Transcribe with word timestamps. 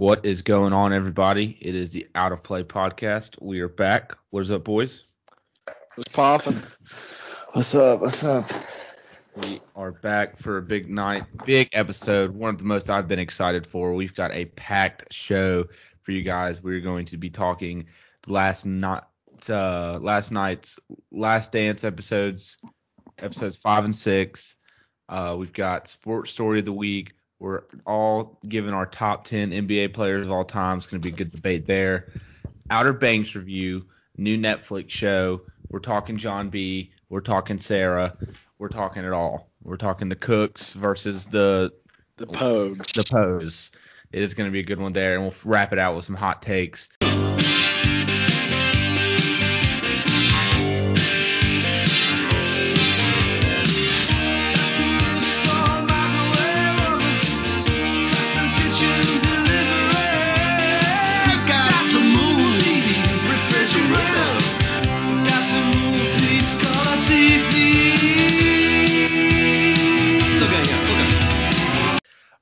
What 0.00 0.24
is 0.24 0.40
going 0.40 0.72
on, 0.72 0.94
everybody? 0.94 1.58
It 1.60 1.74
is 1.74 1.92
the 1.92 2.06
Out 2.14 2.32
of 2.32 2.42
Play 2.42 2.64
podcast. 2.64 3.36
We 3.38 3.60
are 3.60 3.68
back. 3.68 4.16
What 4.30 4.40
is 4.40 4.50
up, 4.50 4.64
boys? 4.64 5.04
What's 5.94 6.10
popping? 6.10 6.62
What's 7.52 7.74
up? 7.74 8.00
What's 8.00 8.24
up? 8.24 8.50
We 9.36 9.60
are 9.76 9.92
back 9.92 10.38
for 10.38 10.56
a 10.56 10.62
big 10.62 10.88
night, 10.88 11.24
big 11.44 11.68
episode. 11.74 12.34
One 12.34 12.48
of 12.48 12.56
the 12.56 12.64
most 12.64 12.88
I've 12.88 13.08
been 13.08 13.18
excited 13.18 13.66
for. 13.66 13.92
We've 13.92 14.14
got 14.14 14.32
a 14.32 14.46
packed 14.46 15.12
show 15.12 15.66
for 16.00 16.12
you 16.12 16.22
guys. 16.22 16.62
We're 16.62 16.80
going 16.80 17.04
to 17.04 17.18
be 17.18 17.28
talking 17.28 17.84
last 18.26 18.64
night, 18.64 19.02
uh, 19.50 19.98
last 20.00 20.32
night's 20.32 20.80
Last 21.12 21.52
Dance 21.52 21.84
episodes, 21.84 22.56
episodes 23.18 23.58
five 23.58 23.84
and 23.84 23.94
six. 23.94 24.56
Uh, 25.10 25.36
we've 25.38 25.52
got 25.52 25.88
Sports 25.88 26.30
Story 26.30 26.60
of 26.60 26.64
the 26.64 26.72
Week. 26.72 27.12
We're 27.40 27.62
all 27.86 28.38
giving 28.46 28.74
our 28.74 28.86
top 28.86 29.24
10 29.24 29.50
NBA 29.50 29.94
players 29.94 30.26
of 30.26 30.32
all 30.32 30.44
time. 30.44 30.76
It's 30.76 30.86
going 30.86 31.00
to 31.00 31.08
be 31.08 31.12
a 31.12 31.16
good 31.16 31.32
debate 31.32 31.66
there. 31.66 32.10
Outer 32.70 32.92
Banks 32.92 33.34
review, 33.34 33.86
new 34.18 34.38
Netflix 34.38 34.90
show. 34.90 35.40
We're 35.70 35.80
talking 35.80 36.18
John 36.18 36.50
B. 36.50 36.92
We're 37.08 37.22
talking 37.22 37.58
Sarah. 37.58 38.14
We're 38.58 38.68
talking 38.68 39.04
it 39.04 39.12
all. 39.12 39.48
We're 39.64 39.78
talking 39.78 40.10
the 40.10 40.16
Kooks 40.16 40.74
versus 40.74 41.26
the 41.26 41.72
The 42.18 42.26
Pogues. 42.26 42.92
the 42.92 43.04
Pose. 43.04 43.70
It 44.12 44.22
is 44.22 44.34
going 44.34 44.46
to 44.46 44.52
be 44.52 44.60
a 44.60 44.64
good 44.64 44.78
one 44.78 44.92
there, 44.92 45.14
and 45.14 45.22
we'll 45.22 45.34
wrap 45.44 45.72
it 45.72 45.78
out 45.78 45.96
with 45.96 46.04
some 46.04 46.16
hot 46.16 46.42
takes. 46.42 46.88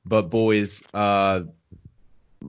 But 0.09 0.31
boys, 0.31 0.83
uh, 0.95 1.43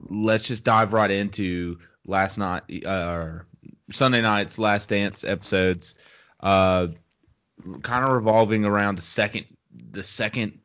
let's 0.08 0.44
just 0.44 0.64
dive 0.64 0.92
right 0.92 1.10
into 1.10 1.78
last 2.06 2.38
night, 2.38 2.62
uh, 2.86 3.40
Sunday 3.92 4.22
night's 4.22 4.58
Last 4.58 4.88
Dance 4.88 5.24
episodes. 5.24 5.94
Uh, 6.40 6.88
kind 7.82 8.04
of 8.04 8.12
revolving 8.14 8.64
around 8.64 8.96
the 8.96 9.02
second, 9.02 9.44
the 9.90 10.02
second, 10.02 10.58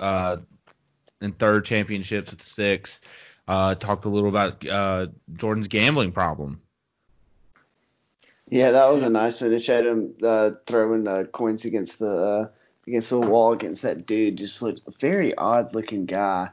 uh, 0.00 0.38
and 1.20 1.38
third 1.38 1.64
championships 1.64 2.30
with 2.30 2.38
the 2.38 2.46
six. 2.46 3.00
Uh, 3.46 3.74
talked 3.74 4.04
a 4.04 4.08
little 4.08 4.28
about 4.28 4.66
uh, 4.66 5.06
Jordan's 5.34 5.68
gambling 5.68 6.12
problem. 6.12 6.60
Yeah, 8.50 8.70
that 8.70 8.90
was 8.90 9.02
a 9.02 9.10
nice. 9.10 9.40
Had 9.40 9.86
him 9.86 10.14
uh, 10.22 10.52
throwing 10.66 11.06
uh, 11.06 11.24
coins 11.32 11.66
against 11.66 11.98
the 11.98 12.10
uh, 12.10 12.48
against 12.88 13.10
the 13.10 13.20
wall 13.20 13.52
against 13.52 13.82
that 13.82 14.06
dude. 14.06 14.36
Just 14.36 14.62
looked 14.62 14.80
a 14.86 14.92
very 14.98 15.34
odd 15.34 15.74
looking 15.74 16.06
guy. 16.06 16.50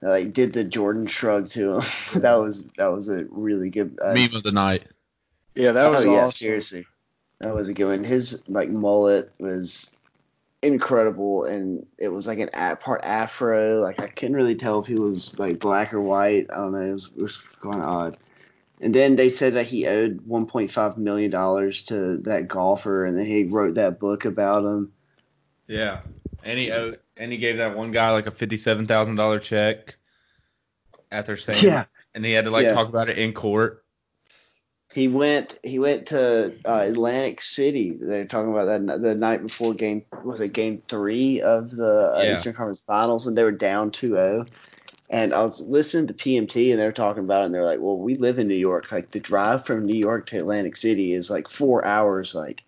Like 0.00 0.32
did 0.32 0.52
the 0.52 0.64
Jordan 0.64 1.06
shrug 1.06 1.48
to 1.50 1.74
him. 1.74 1.82
that 2.20 2.34
was 2.34 2.64
that 2.76 2.92
was 2.92 3.08
a 3.08 3.24
really 3.30 3.70
good 3.70 3.98
uh, 4.02 4.12
Meme 4.12 4.34
of 4.34 4.42
the 4.42 4.52
night. 4.52 4.86
Yeah, 5.54 5.72
that 5.72 5.90
was 5.90 6.04
oh, 6.04 6.12
yeah, 6.12 6.18
awesome. 6.24 6.30
seriously. 6.32 6.86
That 7.40 7.54
was 7.54 7.68
a 7.68 7.74
good 7.74 7.86
one. 7.86 8.04
His 8.04 8.48
like 8.48 8.68
mullet 8.68 9.32
was 9.38 9.94
incredible, 10.62 11.44
and 11.44 11.86
it 11.98 12.08
was 12.08 12.26
like 12.26 12.38
an 12.38 12.50
a- 12.52 12.76
part 12.76 13.02
afro. 13.04 13.80
Like 13.80 14.00
I 14.00 14.08
couldn't 14.08 14.36
really 14.36 14.56
tell 14.56 14.80
if 14.80 14.86
he 14.86 14.94
was 14.94 15.38
like 15.38 15.58
black 15.58 15.94
or 15.94 16.00
white. 16.00 16.48
I 16.50 16.56
don't 16.56 16.72
know. 16.72 16.78
It 16.78 16.92
was, 16.92 17.10
it 17.16 17.22
was 17.22 17.36
kind 17.62 17.76
of 17.76 17.88
odd. 17.88 18.16
And 18.80 18.94
then 18.94 19.16
they 19.16 19.30
said 19.30 19.54
that 19.54 19.66
he 19.66 19.86
owed 19.86 20.26
1.5 20.26 20.96
million 20.98 21.30
dollars 21.30 21.82
to 21.84 22.18
that 22.24 22.48
golfer, 22.48 23.06
and 23.06 23.16
then 23.16 23.26
he 23.26 23.44
wrote 23.44 23.76
that 23.76 24.00
book 24.00 24.24
about 24.24 24.64
him. 24.64 24.92
Yeah, 25.66 26.00
and 26.42 26.58
he 26.58 26.70
owed, 26.70 26.98
and 27.16 27.32
he 27.32 27.38
gave 27.38 27.58
that 27.58 27.76
one 27.76 27.92
guy 27.92 28.10
like 28.10 28.26
a 28.26 28.30
fifty-seven 28.30 28.86
thousand 28.86 29.16
dollar 29.16 29.38
check 29.38 29.96
after 31.10 31.36
saying, 31.36 31.64
Yeah. 31.64 31.84
and 32.14 32.24
he 32.24 32.32
had 32.32 32.44
to 32.44 32.50
like 32.50 32.66
Yeah. 32.66 32.74
talk 32.74 32.88
about 32.88 33.08
it 33.08 33.18
in 33.18 33.32
court. 33.32 33.84
He 34.94 35.08
went 35.08 35.58
he 35.64 35.80
went 35.80 36.06
to 36.08 36.52
uh, 36.64 36.84
Atlantic 36.86 37.42
City. 37.42 37.98
They're 38.00 38.26
talking 38.26 38.52
about 38.52 38.66
that 38.66 39.02
the 39.02 39.14
night 39.14 39.42
before 39.42 39.74
game 39.74 40.04
was 40.22 40.40
it 40.40 40.52
game 40.52 40.82
three 40.86 41.40
of 41.40 41.70
the 41.74 42.14
uh, 42.16 42.22
Yeah. 42.22 42.34
Eastern 42.34 42.54
Conference 42.54 42.82
Finals 42.82 43.26
when 43.26 43.34
they 43.34 43.42
were 43.42 43.50
down 43.50 43.90
2-0. 43.90 44.46
And 45.10 45.34
I 45.34 45.44
was 45.44 45.60
listening 45.60 46.06
to 46.06 46.14
PMT 46.14 46.70
and 46.70 46.80
they 46.80 46.86
were 46.86 46.92
talking 46.92 47.24
about 47.24 47.42
it 47.42 47.46
and 47.46 47.54
they're 47.54 47.64
like, 47.64 47.80
well, 47.80 47.98
we 47.98 48.16
live 48.16 48.38
in 48.38 48.46
New 48.48 48.54
York. 48.54 48.90
Like 48.92 49.10
the 49.10 49.20
drive 49.20 49.66
from 49.66 49.84
New 49.84 49.96
York 49.98 50.26
to 50.28 50.38
Atlantic 50.38 50.76
City 50.76 51.12
is 51.12 51.28
like 51.30 51.48
four 51.48 51.84
hours, 51.84 52.34
like 52.34 52.62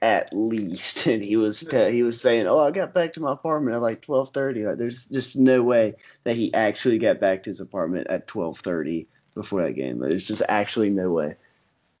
at 0.00 0.30
least. 0.32 1.06
And 1.12 1.22
he 1.22 1.36
was 1.36 1.60
t- 1.60 1.90
he 1.90 2.02
was 2.02 2.20
saying, 2.20 2.46
oh, 2.46 2.58
I 2.58 2.70
got 2.70 2.94
back 2.94 3.14
to 3.14 3.20
my 3.20 3.32
apartment 3.32 3.74
at 3.76 3.82
like 3.82 4.02
12:30. 4.02 4.64
Like 4.66 4.78
there's 4.78 5.04
just 5.06 5.36
no 5.36 5.62
way 5.62 5.94
that 6.24 6.36
he 6.36 6.52
actually 6.54 6.98
got 6.98 7.20
back 7.20 7.42
to 7.44 7.50
his 7.50 7.60
apartment 7.60 8.06
at 8.08 8.26
12:30 8.28 9.06
before 9.34 9.62
that 9.62 9.72
game. 9.72 9.98
There's 9.98 10.26
just 10.26 10.42
actually 10.48 10.90
no 10.90 11.10
way. 11.10 11.36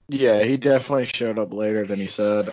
Yeah, 0.08 0.42
he 0.44 0.56
definitely 0.56 1.06
showed 1.06 1.38
up 1.38 1.52
later 1.52 1.84
than 1.84 1.98
he 1.98 2.06
said. 2.06 2.50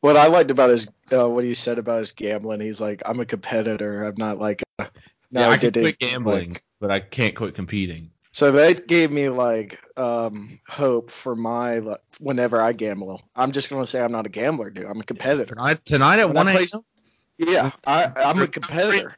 What 0.00 0.16
I 0.16 0.28
liked 0.28 0.50
about 0.50 0.70
his, 0.70 0.88
uh, 1.12 1.28
what 1.28 1.44
he 1.44 1.54
said 1.54 1.78
about 1.78 1.98
his 2.00 2.12
gambling, 2.12 2.60
he's 2.60 2.80
like, 2.80 3.02
I'm 3.04 3.20
a 3.20 3.26
competitor. 3.26 4.04
I'm 4.04 4.14
not 4.16 4.38
like, 4.38 4.62
a, 4.78 4.88
yeah, 5.30 5.48
I 5.48 5.58
can 5.58 5.72
did 5.72 5.82
quit 5.82 5.98
gambling, 5.98 6.52
like- 6.52 6.64
but 6.80 6.90
I 6.90 7.00
can't 7.00 7.34
quit 7.36 7.54
competing. 7.54 8.10
So 8.32 8.52
that 8.52 8.86
gave 8.86 9.10
me 9.10 9.28
like 9.28 9.80
um 9.96 10.60
hope 10.68 11.10
for 11.10 11.34
my 11.34 11.78
like, 11.78 12.00
whenever 12.18 12.60
I 12.60 12.72
gamble. 12.72 13.22
I'm 13.34 13.52
just 13.52 13.70
gonna 13.70 13.86
say 13.86 14.00
I'm 14.00 14.12
not 14.12 14.26
a 14.26 14.30
gambler, 14.30 14.70
dude. 14.70 14.86
I'm 14.86 15.00
a 15.00 15.04
competitor. 15.04 15.54
Tonight, 15.54 15.84
tonight 15.84 16.18
at 16.18 16.28
When 16.28 16.36
one 16.36 16.46
play- 16.54 16.66
a.m. 16.72 16.82
Yeah, 17.38 17.70
I, 17.86 18.12
I'm 18.16 18.38
a 18.40 18.46
competitor. 18.46 19.16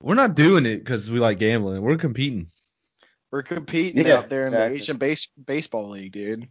We're 0.00 0.14
not 0.14 0.34
doing 0.34 0.66
it 0.66 0.78
because 0.78 1.10
we 1.10 1.18
like 1.18 1.38
gambling. 1.38 1.80
We're 1.82 1.96
competing. 1.96 2.48
We're 3.30 3.42
competing 3.42 4.06
Yeah, 4.06 4.18
out 4.18 4.28
there 4.28 4.42
in 4.46 4.52
exactly. 4.52 4.68
the 4.76 4.82
Asian 4.82 4.96
base, 4.98 5.28
baseball 5.46 5.90
league, 5.90 6.12
dude. 6.12 6.48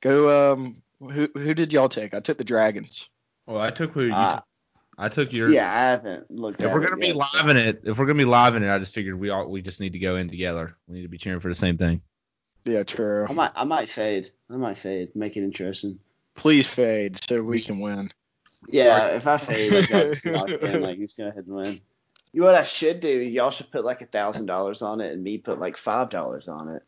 Go. 0.00 0.52
Um, 0.52 0.82
who 0.98 1.28
who 1.34 1.54
did 1.54 1.72
y'all 1.72 1.88
take? 1.88 2.12
I 2.12 2.20
took 2.20 2.38
the 2.38 2.44
Dragons. 2.44 3.08
Well, 3.46 3.60
I 3.60 3.70
took 3.70 3.92
who 3.92 4.02
you 4.04 4.12
Uh, 4.12 4.36
took. 4.36 4.44
I 5.00 5.08
took 5.08 5.32
your. 5.32 5.50
Yeah, 5.50 5.72
I 5.72 5.90
haven't 5.92 6.30
looked 6.30 6.60
If 6.60 6.66
at 6.66 6.74
we're 6.74 6.80
gonna 6.80 6.96
be 6.98 7.06
yet, 7.06 7.16
so- 7.16 7.38
live 7.38 7.48
in 7.48 7.56
it, 7.56 7.80
if 7.84 7.98
we're 7.98 8.04
gonna 8.04 8.18
be 8.18 8.26
live 8.26 8.54
in 8.54 8.62
it, 8.62 8.70
I 8.70 8.78
just 8.78 8.94
figured 8.94 9.18
we 9.18 9.30
all 9.30 9.48
we 9.48 9.62
just 9.62 9.80
need 9.80 9.94
to 9.94 9.98
go 9.98 10.16
in 10.16 10.28
together. 10.28 10.76
We 10.86 10.96
need 10.96 11.02
to 11.02 11.08
be 11.08 11.16
cheering 11.16 11.40
for 11.40 11.48
the 11.48 11.54
same 11.54 11.78
thing. 11.78 12.02
Yeah, 12.66 12.82
true. 12.82 13.26
I 13.26 13.32
might, 13.32 13.52
I 13.54 13.64
might 13.64 13.88
fade. 13.88 14.30
I 14.50 14.56
might 14.56 14.76
fade. 14.76 15.16
Make 15.16 15.38
it 15.38 15.42
interesting. 15.42 15.98
Please 16.34 16.68
fade 16.68 17.18
so 17.24 17.42
we 17.42 17.62
can 17.62 17.80
win. 17.80 18.12
Yeah, 18.68 19.08
if 19.08 19.26
I 19.26 19.38
fade, 19.38 19.72
like, 19.72 19.90
I'll 19.90 20.10
just 20.12 20.26
lock 20.26 20.50
in. 20.50 20.82
Like, 20.82 20.98
who's 20.98 21.14
gonna 21.14 21.30
ahead 21.30 21.46
and 21.46 21.56
win? 21.56 21.80
You 22.32 22.42
know 22.42 22.46
what 22.46 22.54
I 22.54 22.64
should 22.64 23.00
do? 23.00 23.08
Y'all 23.08 23.50
should 23.50 23.70
put 23.72 23.86
like 23.86 24.02
a 24.02 24.06
thousand 24.06 24.46
dollars 24.46 24.82
on 24.82 25.00
it, 25.00 25.12
and 25.12 25.24
me 25.24 25.38
put 25.38 25.58
like 25.58 25.78
five 25.78 26.10
dollars 26.10 26.46
on 26.46 26.68
it, 26.68 26.82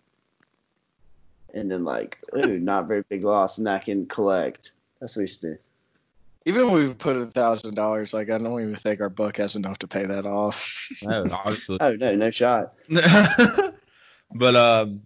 and 1.55 1.71
then 1.71 1.84
like, 1.84 2.19
ooh, 2.37 2.59
not 2.59 2.89
very 2.89 3.05
big 3.09 3.25
loss, 3.25 3.56
and 3.56 3.67
I 3.67 3.79
can 3.79 4.05
collect. 4.05 4.73
That's 5.00 5.17
what 5.17 5.23
we 5.23 5.29
should 5.29 5.41
do. 5.41 5.59
Even 6.45 6.71
when 6.71 6.89
we 6.89 6.95
put 6.95 7.17
a 7.17 7.27
thousand 7.27 7.75
dollars, 7.75 8.13
like 8.13 8.31
I 8.31 8.39
don't 8.39 8.61
even 8.61 8.75
think 8.75 9.01
our 9.01 9.09
book 9.09 9.37
has 9.37 9.55
enough 9.57 9.79
to 9.79 9.89
pay 9.89 10.07
that 10.07 10.27
off. 10.27 10.89
No, 11.03 11.25
obviously. 11.33 11.79
Oh 11.81 11.95
no, 11.95 12.15
no 12.15 12.31
shot. 12.31 12.75
but 14.35 14.57
um, 14.57 15.03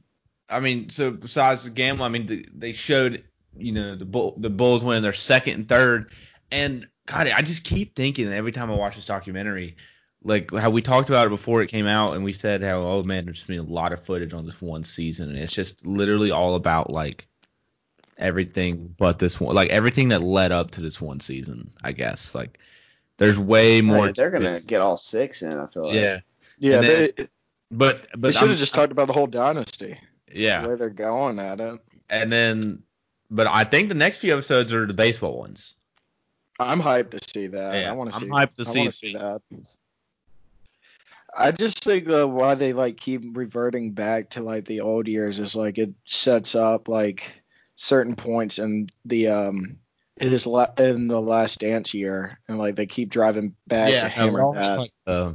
I 0.49 0.61
mean, 0.61 0.91
so 0.91 1.11
besides 1.11 1.65
the 1.65 1.71
gamble, 1.71 2.05
I 2.05 2.09
mean, 2.09 2.27
the, 2.27 2.47
they 2.55 2.73
showed 2.73 3.25
you 3.57 3.73
know 3.73 3.97
the 3.97 4.05
bull, 4.05 4.35
the 4.39 4.51
Bulls 4.51 4.85
winning 4.85 5.03
their 5.03 5.13
second 5.13 5.55
and 5.55 5.69
third, 5.69 6.13
and 6.51 6.87
God, 7.07 7.29
I 7.29 7.43
just 7.43 7.65
keep 7.65 7.95
thinking 7.95 8.33
every 8.33 8.53
time 8.53 8.71
I 8.71 8.75
watch 8.75 8.97
this 8.97 9.07
documentary, 9.07 9.77
like 10.23 10.53
how 10.53 10.71
we 10.71 10.83
talked 10.83 11.09
about 11.09 11.27
it 11.27 11.31
before 11.31 11.63
it 11.63 11.69
came 11.69 11.87
out, 11.87 12.15
and 12.15 12.25
we 12.25 12.33
said 12.33 12.63
how 12.63 12.81
oh 12.81 13.03
man, 13.05 13.25
there's 13.25 13.45
been 13.45 13.59
a 13.59 13.63
lot 13.63 13.93
of 13.93 14.05
footage 14.05 14.35
on 14.35 14.45
this 14.45 14.61
one 14.61 14.85
season, 14.85 15.31
and 15.31 15.39
it's 15.39 15.53
just 15.53 15.87
literally 15.87 16.31
all 16.31 16.57
about 16.57 16.91
like 16.91 17.27
everything 18.19 18.95
but 18.99 19.19
this 19.19 19.39
one, 19.41 19.55
like 19.55 19.71
everything 19.71 20.09
that 20.11 20.23
led 20.23 20.53
up 20.53 20.73
to 20.73 20.81
this 20.81 21.01
one 21.01 21.21
season, 21.21 21.71
I 21.83 21.93
guess. 21.93 22.35
Like 22.35 22.59
there's 23.19 23.39
way 23.39 23.81
more. 23.83 24.07
Hey, 24.07 24.13
they're 24.17 24.31
gonna 24.31 24.55
it. 24.55 24.67
get 24.67 24.81
all 24.81 24.97
six 24.97 25.43
in. 25.43 25.59
I 25.59 25.67
feel 25.67 25.87
like. 25.87 25.95
yeah, 25.95 26.21
Yeah, 26.59 26.77
And 26.79 26.85
then- 26.87 27.11
they, 27.17 27.29
but 27.71 28.07
they 28.17 28.31
should 28.33 28.51
have 28.51 28.59
just 28.59 28.75
talked 28.75 28.93
about 28.93 29.07
the 29.09 29.13
whole 29.13 29.27
dynasty. 29.27 29.99
yeah. 30.33 30.63
The 30.63 30.69
way 30.69 30.75
they're 30.77 30.91
going 30.91 31.39
at 31.39 31.61
it. 31.61 31.81
and 32.09 32.31
then 32.33 32.83
but 33.31 33.47
I 33.49 33.65
think 33.65 33.89
the 33.89 33.95
next 33.97 34.19
few 34.21 34.33
episodes 34.33 34.73
are 34.73 34.87
the 34.87 34.95
baseball 34.95 35.37
ones. 35.39 35.75
I'm 36.61 36.81
hyped 36.81 37.11
to 37.11 37.19
see 37.35 37.49
that. 37.49 37.75
Yeah, 37.83 37.91
I 37.91 37.93
want 37.93 38.11
to 38.11 38.17
I'm 38.17 38.23
see. 38.23 38.29
hyped 38.29 38.55
to 38.57 38.63
I 38.63 38.73
see 38.73 38.79
wanna 38.79 38.93
see 38.93 39.13
that. 39.15 39.43
I 41.37 41.51
just 41.51 41.85
think 41.85 42.09
uh, 42.09 42.27
why 42.27 42.55
they 42.55 42.73
like 42.73 42.97
keep 42.97 43.37
reverting 43.37 43.93
back 43.93 44.31
to 44.31 44.43
like 44.43 44.65
the 44.65 44.81
old 44.81 45.07
years 45.07 45.39
is 45.39 45.55
like 45.55 45.77
it 45.77 45.91
sets 46.07 46.55
up 46.55 46.89
like 46.89 47.43
certain 47.77 48.17
points 48.17 48.59
in 48.59 48.89
the 49.05 49.29
um 49.29 49.79
it 50.17 50.33
is 50.33 50.47
la- 50.47 50.73
in 50.79 51.09
the 51.09 51.21
last 51.21 51.61
dance 51.61 51.93
year 51.93 52.41
and 52.49 52.59
like 52.59 52.75
they 52.75 52.87
keep 52.87 53.11
driving 53.11 53.55
back 53.67 53.91
to 53.91 54.09
hammer 54.09 54.39
that. 54.55 54.79
like, 54.79 54.93
uh, 55.07 55.33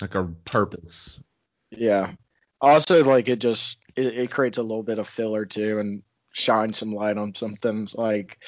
like 0.00 0.14
a 0.14 0.24
purpose. 0.44 1.20
Yeah. 1.70 2.12
Also, 2.60 3.02
like 3.04 3.28
it 3.28 3.38
just 3.38 3.78
it, 3.96 4.06
it 4.06 4.30
creates 4.30 4.58
a 4.58 4.62
little 4.62 4.82
bit 4.82 4.98
of 4.98 5.08
filler 5.08 5.46
too, 5.46 5.78
and 5.78 6.02
shines 6.32 6.78
some 6.78 6.92
light 6.92 7.16
on 7.16 7.34
some 7.34 7.54
things 7.54 7.94
like 7.94 8.38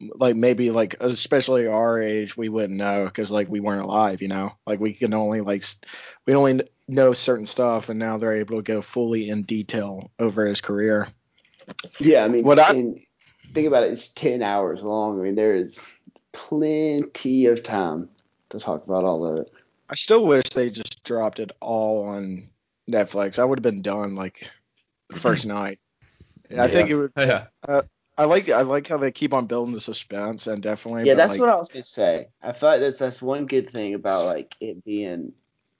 like 0.00 0.36
maybe 0.36 0.70
like 0.70 0.96
especially 1.00 1.66
our 1.66 2.00
age 2.00 2.36
we 2.36 2.48
wouldn't 2.48 2.78
know 2.78 3.04
because 3.04 3.30
like 3.30 3.48
we 3.48 3.60
weren't 3.60 3.82
alive 3.82 4.22
you 4.22 4.28
know 4.28 4.52
like 4.64 4.78
we 4.78 4.94
can 4.94 5.12
only 5.12 5.40
like 5.40 5.62
we 6.24 6.34
only 6.34 6.62
know 6.86 7.12
certain 7.12 7.44
stuff 7.44 7.88
and 7.88 7.98
now 7.98 8.16
they're 8.16 8.36
able 8.36 8.56
to 8.56 8.62
go 8.62 8.80
fully 8.80 9.28
in 9.28 9.42
detail 9.42 10.10
over 10.18 10.46
his 10.46 10.60
career 10.60 11.08
Yeah, 12.00 12.24
I 12.24 12.28
mean, 12.28 12.44
What 12.44 12.58
I- 12.58 12.70
and 12.74 12.98
think 13.54 13.66
about 13.66 13.84
it. 13.84 13.92
It's 13.92 14.08
ten 14.08 14.42
hours 14.42 14.82
long. 14.82 15.18
I 15.18 15.22
mean, 15.22 15.34
there 15.34 15.54
is 15.56 15.80
plenty 16.32 17.46
of 17.46 17.62
time 17.62 18.08
to 18.50 18.58
talk 18.58 18.84
about 18.84 19.04
all 19.04 19.24
of 19.26 19.40
it. 19.40 19.52
i 19.90 19.94
still 19.94 20.26
wish 20.26 20.44
they 20.50 20.70
just 20.70 21.02
dropped 21.04 21.38
it 21.38 21.52
all 21.60 22.06
on 22.06 22.48
netflix 22.88 23.38
i 23.38 23.44
would 23.44 23.58
have 23.58 23.62
been 23.62 23.82
done 23.82 24.14
like 24.14 24.48
the 25.10 25.18
first 25.18 25.44
night 25.58 25.78
Yeah. 26.50 26.62
i 26.64 26.68
think 26.68 26.88
it 26.90 26.96
would 26.96 27.12
Yeah. 27.16 27.46
Uh, 27.66 27.82
i 28.16 28.24
like 28.24 28.48
i 28.50 28.60
like 28.62 28.86
how 28.86 28.96
they 28.98 29.10
keep 29.10 29.34
on 29.34 29.46
building 29.46 29.74
the 29.74 29.80
suspense 29.80 30.46
and 30.46 30.62
definitely 30.62 31.04
Yeah, 31.06 31.14
that's 31.14 31.32
like, 31.34 31.40
what 31.40 31.50
I 31.50 31.56
was 31.56 31.68
gonna 31.68 31.82
say. 31.84 32.28
I 32.42 32.52
thought 32.52 32.80
that's 32.80 32.98
that's 32.98 33.20
one 33.20 33.46
good 33.46 33.68
thing 33.68 33.94
about 33.94 34.24
like 34.26 34.54
it 34.60 34.84
being 34.84 35.32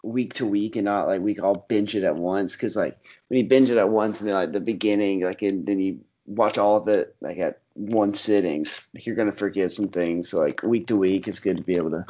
week 0.03 0.35
to 0.35 0.47
week 0.47 0.77
and 0.77 0.85
not 0.85 1.07
like 1.07 1.21
we 1.21 1.39
all 1.39 1.67
binge 1.69 1.95
it 1.95 2.05
at 2.05 2.17
once. 2.17 2.53
Because 2.53 2.77
like 2.77 2.99
when 3.29 3.41
you 3.41 3.47
binge 3.47 3.71
it 3.71 3.79
at 3.79 3.89
once 3.89 4.21
and 4.21 4.29
then 4.29 4.37
like 4.37 4.53
the 4.53 4.61
beginning, 4.61 5.21
like 5.21 5.43
and 5.43 5.67
then 5.67 5.81
you 5.81 6.01
watch 6.27 6.59
all 6.59 6.77
of 6.77 6.89
it 6.89 7.17
like 7.21 7.39
at 7.39 7.61
one 7.75 8.15
sitting, 8.15 8.67
like, 8.95 9.07
you're 9.07 9.17
gonna 9.17 9.33
forget 9.33 9.73
some 9.73 9.89
things. 9.89 10.29
So 10.29 10.41
like 10.41 10.63
week 10.63 10.89
to 10.89 10.97
week, 10.97 11.29
it's 11.29 11.41
good 11.41 11.57
to 11.57 11.63
be 11.63 11.77
able 11.77 11.91
to 11.91 12.07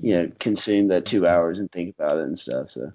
you 0.00 0.14
know 0.14 0.32
consume 0.38 0.88
that 0.88 1.06
two 1.06 1.26
hours 1.26 1.58
and 1.58 1.70
think 1.70 1.94
about 1.98 2.18
it 2.18 2.24
and 2.24 2.38
stuff. 2.38 2.70
So 2.70 2.92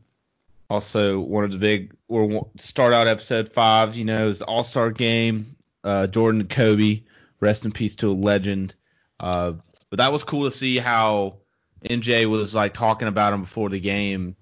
Also, 0.69 1.19
one 1.19 1.43
of 1.43 1.51
the 1.51 1.57
big 1.57 1.93
or 2.07 2.47
start 2.57 2.93
out 2.93 3.07
episode 3.07 3.51
five, 3.51 3.95
you 3.95 4.05
know, 4.05 4.29
is 4.29 4.39
the 4.39 4.45
All 4.45 4.63
Star 4.63 4.91
game. 4.91 5.55
Uh, 5.83 6.05
Jordan 6.05 6.41
and 6.41 6.49
Kobe, 6.49 7.01
rest 7.39 7.65
in 7.65 7.71
peace 7.71 7.95
to 7.95 8.09
a 8.09 8.13
legend. 8.13 8.75
Uh, 9.19 9.53
but 9.89 9.97
that 9.97 10.13
was 10.13 10.23
cool 10.23 10.49
to 10.49 10.55
see 10.55 10.77
how 10.77 11.40
MJ 11.83 12.25
was 12.25 12.54
like 12.54 12.74
talking 12.74 13.07
about 13.07 13.33
him 13.33 13.42
before 13.42 13.69
the 13.69 13.80
game. 13.80 14.36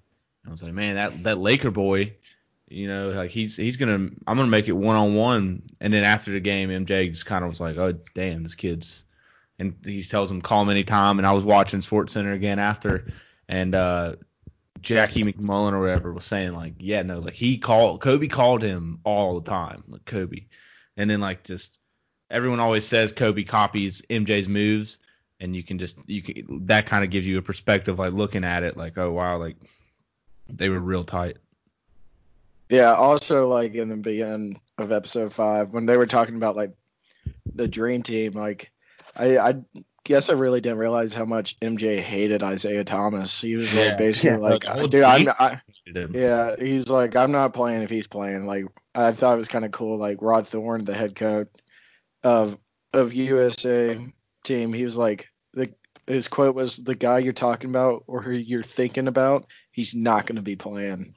I 0.46 0.50
was 0.50 0.62
like, 0.62 0.72
man, 0.72 0.94
that 0.96 1.22
that 1.24 1.38
Laker 1.38 1.70
boy, 1.70 2.14
you 2.68 2.86
know, 2.86 3.10
like 3.10 3.30
he's 3.30 3.56
he's 3.56 3.76
gonna 3.76 3.94
I'm 3.94 4.36
gonna 4.36 4.46
make 4.46 4.68
it 4.68 4.72
one 4.72 4.96
on 4.96 5.14
one. 5.14 5.62
And 5.80 5.92
then 5.92 6.04
after 6.04 6.30
the 6.30 6.40
game, 6.40 6.70
MJ 6.70 7.10
just 7.10 7.26
kind 7.26 7.44
of 7.44 7.50
was 7.50 7.60
like, 7.60 7.76
oh 7.78 7.92
damn, 8.14 8.42
this 8.42 8.54
kid's. 8.54 9.04
And 9.58 9.76
he 9.84 10.02
tells 10.02 10.30
him 10.30 10.40
call 10.40 10.62
him 10.62 10.70
anytime. 10.70 11.18
And 11.18 11.26
I 11.26 11.32
was 11.32 11.44
watching 11.44 11.80
SportsCenter 11.80 12.34
again 12.34 12.58
after, 12.58 13.06
and 13.46 13.74
uh, 13.74 14.16
Jackie 14.80 15.22
MacMullan 15.22 15.72
or 15.72 15.80
whatever 15.80 16.14
was 16.14 16.24
saying 16.24 16.54
like, 16.54 16.74
yeah, 16.78 17.02
no, 17.02 17.18
like 17.18 17.34
he 17.34 17.58
called 17.58 18.00
Kobe 18.00 18.28
called 18.28 18.62
him 18.62 19.00
all 19.04 19.38
the 19.38 19.50
time, 19.50 19.84
like 19.88 20.06
Kobe, 20.06 20.46
and 20.96 21.10
then 21.10 21.20
like 21.20 21.44
just 21.44 21.78
everyone 22.30 22.60
always 22.60 22.86
says 22.86 23.12
Kobe 23.12 23.42
copies 23.42 24.02
MJ's 24.08 24.48
moves, 24.48 24.98
and 25.40 25.56
you 25.56 25.62
can 25.62 25.78
just 25.78 25.96
you 26.06 26.22
can 26.22 26.66
that 26.66 26.86
kind 26.86 27.04
of 27.04 27.10
gives 27.10 27.26
you 27.26 27.38
a 27.38 27.42
perspective 27.42 27.98
like 27.98 28.12
looking 28.12 28.44
at 28.44 28.62
it 28.62 28.76
like, 28.76 28.98
oh 28.98 29.10
wow, 29.10 29.38
like 29.38 29.56
they 30.48 30.68
were 30.68 30.78
real 30.80 31.04
tight. 31.04 31.38
Yeah, 32.68 32.94
also 32.94 33.48
like 33.48 33.74
in 33.74 33.88
the 33.88 33.96
beginning 33.96 34.60
of 34.78 34.92
episode 34.92 35.32
five 35.32 35.70
when 35.70 35.86
they 35.86 35.96
were 35.96 36.06
talking 36.06 36.36
about 36.36 36.56
like 36.56 36.72
the 37.54 37.66
dream 37.66 38.02
team, 38.02 38.32
like 38.32 38.70
I 39.16 39.38
I 39.38 39.54
guess 40.04 40.28
I 40.28 40.34
really 40.34 40.60
didn't 40.60 40.78
realize 40.78 41.12
how 41.12 41.24
much 41.24 41.58
MJ 41.60 41.98
hated 42.00 42.42
Isiah 42.42 42.84
Thomas. 42.84 43.40
He 43.40 43.56
was 43.56 43.74
Yeah. 43.74 43.88
like 43.88 43.98
basically 43.98 44.30
Yeah. 44.30 44.36
like, 44.36 44.62
The 44.62 44.88
dude, 44.88 45.02
I'm 45.02 45.20
team 45.20 45.34
I, 45.38 45.60
yeah, 46.12 46.56
he's 46.58 46.88
like 46.88 47.16
I'm 47.16 47.32
not 47.32 47.54
playing 47.54 47.82
if 47.82 47.90
he's 47.90 48.06
playing. 48.06 48.46
Like 48.46 48.66
I 48.94 49.12
thought 49.12 49.34
it 49.34 49.38
was 49.38 49.48
kind 49.48 49.64
of 49.64 49.72
cool. 49.72 49.98
Like 49.98 50.18
Rod 50.20 50.46
Thorn, 50.46 50.84
the 50.84 50.94
head 50.94 51.16
coach 51.16 51.48
of 52.22 52.56
of 52.92 53.12
USA 53.12 53.98
team, 54.44 54.72
he 54.72 54.84
was 54.84 54.96
like 54.96 55.22
the 55.22 55.29
his 56.10 56.28
quote 56.28 56.54
was 56.54 56.76
the 56.76 56.94
guy 56.94 57.18
you're 57.18 57.32
talking 57.32 57.70
about 57.70 58.04
or 58.06 58.20
who 58.22 58.32
you're 58.32 58.62
thinking 58.62 59.08
about, 59.08 59.46
he's 59.70 59.94
not 59.94 60.26
going 60.26 60.36
to 60.36 60.42
be 60.42 60.56
playing. 60.56 61.14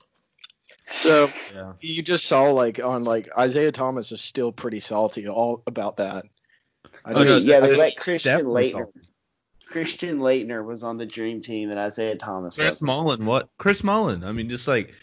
So 0.91 1.29
Yeah. 1.53 1.73
you 1.81 2.03
just 2.03 2.25
saw 2.25 2.51
like 2.51 2.79
on 2.83 3.03
like 3.03 3.29
Isiah 3.39 3.71
Thomas 3.71 4.11
is 4.11 4.21
still 4.21 4.51
pretty 4.51 4.79
salty 4.79 5.27
all 5.27 5.63
about 5.67 5.97
that. 5.97 6.25
I 7.05 7.13
Oh, 7.13 7.23
just, 7.23 7.45
no, 7.45 7.53
yeah, 7.53 7.59
they 7.61 7.73
I- 7.73 7.77
let 7.77 7.97
Christian 7.97 8.31
definitely 8.37 8.71
Leitner. 8.73 8.87
Christian 9.67 10.19
Laettner 10.19 10.63
was 10.63 10.83
on 10.83 10.97
the 10.97 11.05
dream 11.05 11.41
team 11.41 11.71
and 11.71 11.79
Isiah 11.79 12.15
Thomas. 12.15 12.55
Chris 12.55 12.67
wasn't. 12.81 12.87
Mullin, 12.87 13.25
what? 13.25 13.49
Chris 13.57 13.83
Mullin. 13.83 14.23
I 14.23 14.31
mean, 14.31 14.49
just 14.49 14.67
like 14.67 14.93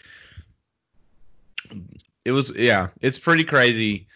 it 2.25 2.31
was. 2.31 2.51
Yeah, 2.55 2.87
it's 3.01 3.19
pretty 3.19 3.43
crazy. 3.43 4.07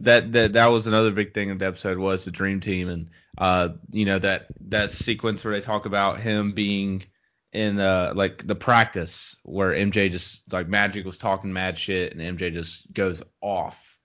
That 0.00 0.32
that 0.32 0.52
that 0.54 0.66
was 0.66 0.86
another 0.86 1.10
big 1.10 1.34
thing 1.34 1.50
in 1.50 1.58
the 1.58 1.66
episode 1.66 1.98
was 1.98 2.24
the 2.24 2.30
dream 2.30 2.60
team, 2.60 2.88
and 2.88 3.10
uh, 3.38 3.70
you 3.90 4.04
know 4.04 4.18
that 4.18 4.46
that 4.68 4.90
sequence 4.90 5.44
where 5.44 5.54
they 5.54 5.60
talk 5.60 5.86
about 5.86 6.20
him 6.20 6.52
being 6.52 7.04
in 7.52 7.78
uh 7.78 8.12
like 8.16 8.46
the 8.46 8.54
practice 8.54 9.36
where 9.42 9.72
MJ 9.72 10.10
just 10.10 10.50
like 10.52 10.66
Magic 10.68 11.04
was 11.04 11.18
talking 11.18 11.52
mad 11.52 11.78
shit 11.78 12.14
and 12.16 12.38
MJ 12.38 12.52
just 12.52 12.90
goes 12.92 13.22
off. 13.42 13.98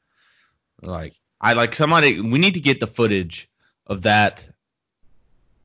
Like 0.82 1.14
I 1.40 1.54
like 1.54 1.74
somebody 1.74 2.20
we 2.20 2.38
need 2.40 2.56
to 2.56 2.60
get 2.60 2.80
the 2.82 2.88
footage 2.88 3.50
of 3.88 4.02
that 4.04 4.48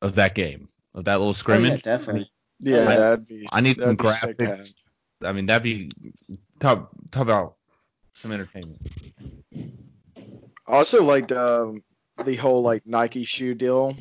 of 0.01 0.15
that 0.15 0.33
game 0.35 0.69
of 0.95 1.05
that 1.05 1.15
little 1.15 1.27
Oh, 1.27 1.29
yeah, 1.31 1.33
scrimmage. 1.33 1.83
definitely. 1.83 2.31
yeah, 2.59 2.87
I- 2.89 2.95
that'd 2.95 3.27
be. 3.27 3.47
I 3.51 3.61
need 3.61 3.77
some 3.81 3.95
that'd 3.95 3.97
be 3.97 4.07
sick 4.07 4.37
to 4.37 4.45
have. 4.45 4.59
graphics. 4.59 4.75
I 5.23 5.31
mean, 5.33 5.45
that'd 5.47 5.63
be 5.63 5.89
talk 6.59 6.89
talk 7.11 7.21
about 7.23 7.55
some 8.13 8.31
entertainment. 8.31 8.77
Also, 10.67 11.03
liked 11.03 11.29
the 11.29 11.81
the 12.23 12.35
whole 12.35 12.61
like 12.61 12.85
Nike 12.85 13.25
shoe 13.25 13.53
deal. 13.53 13.95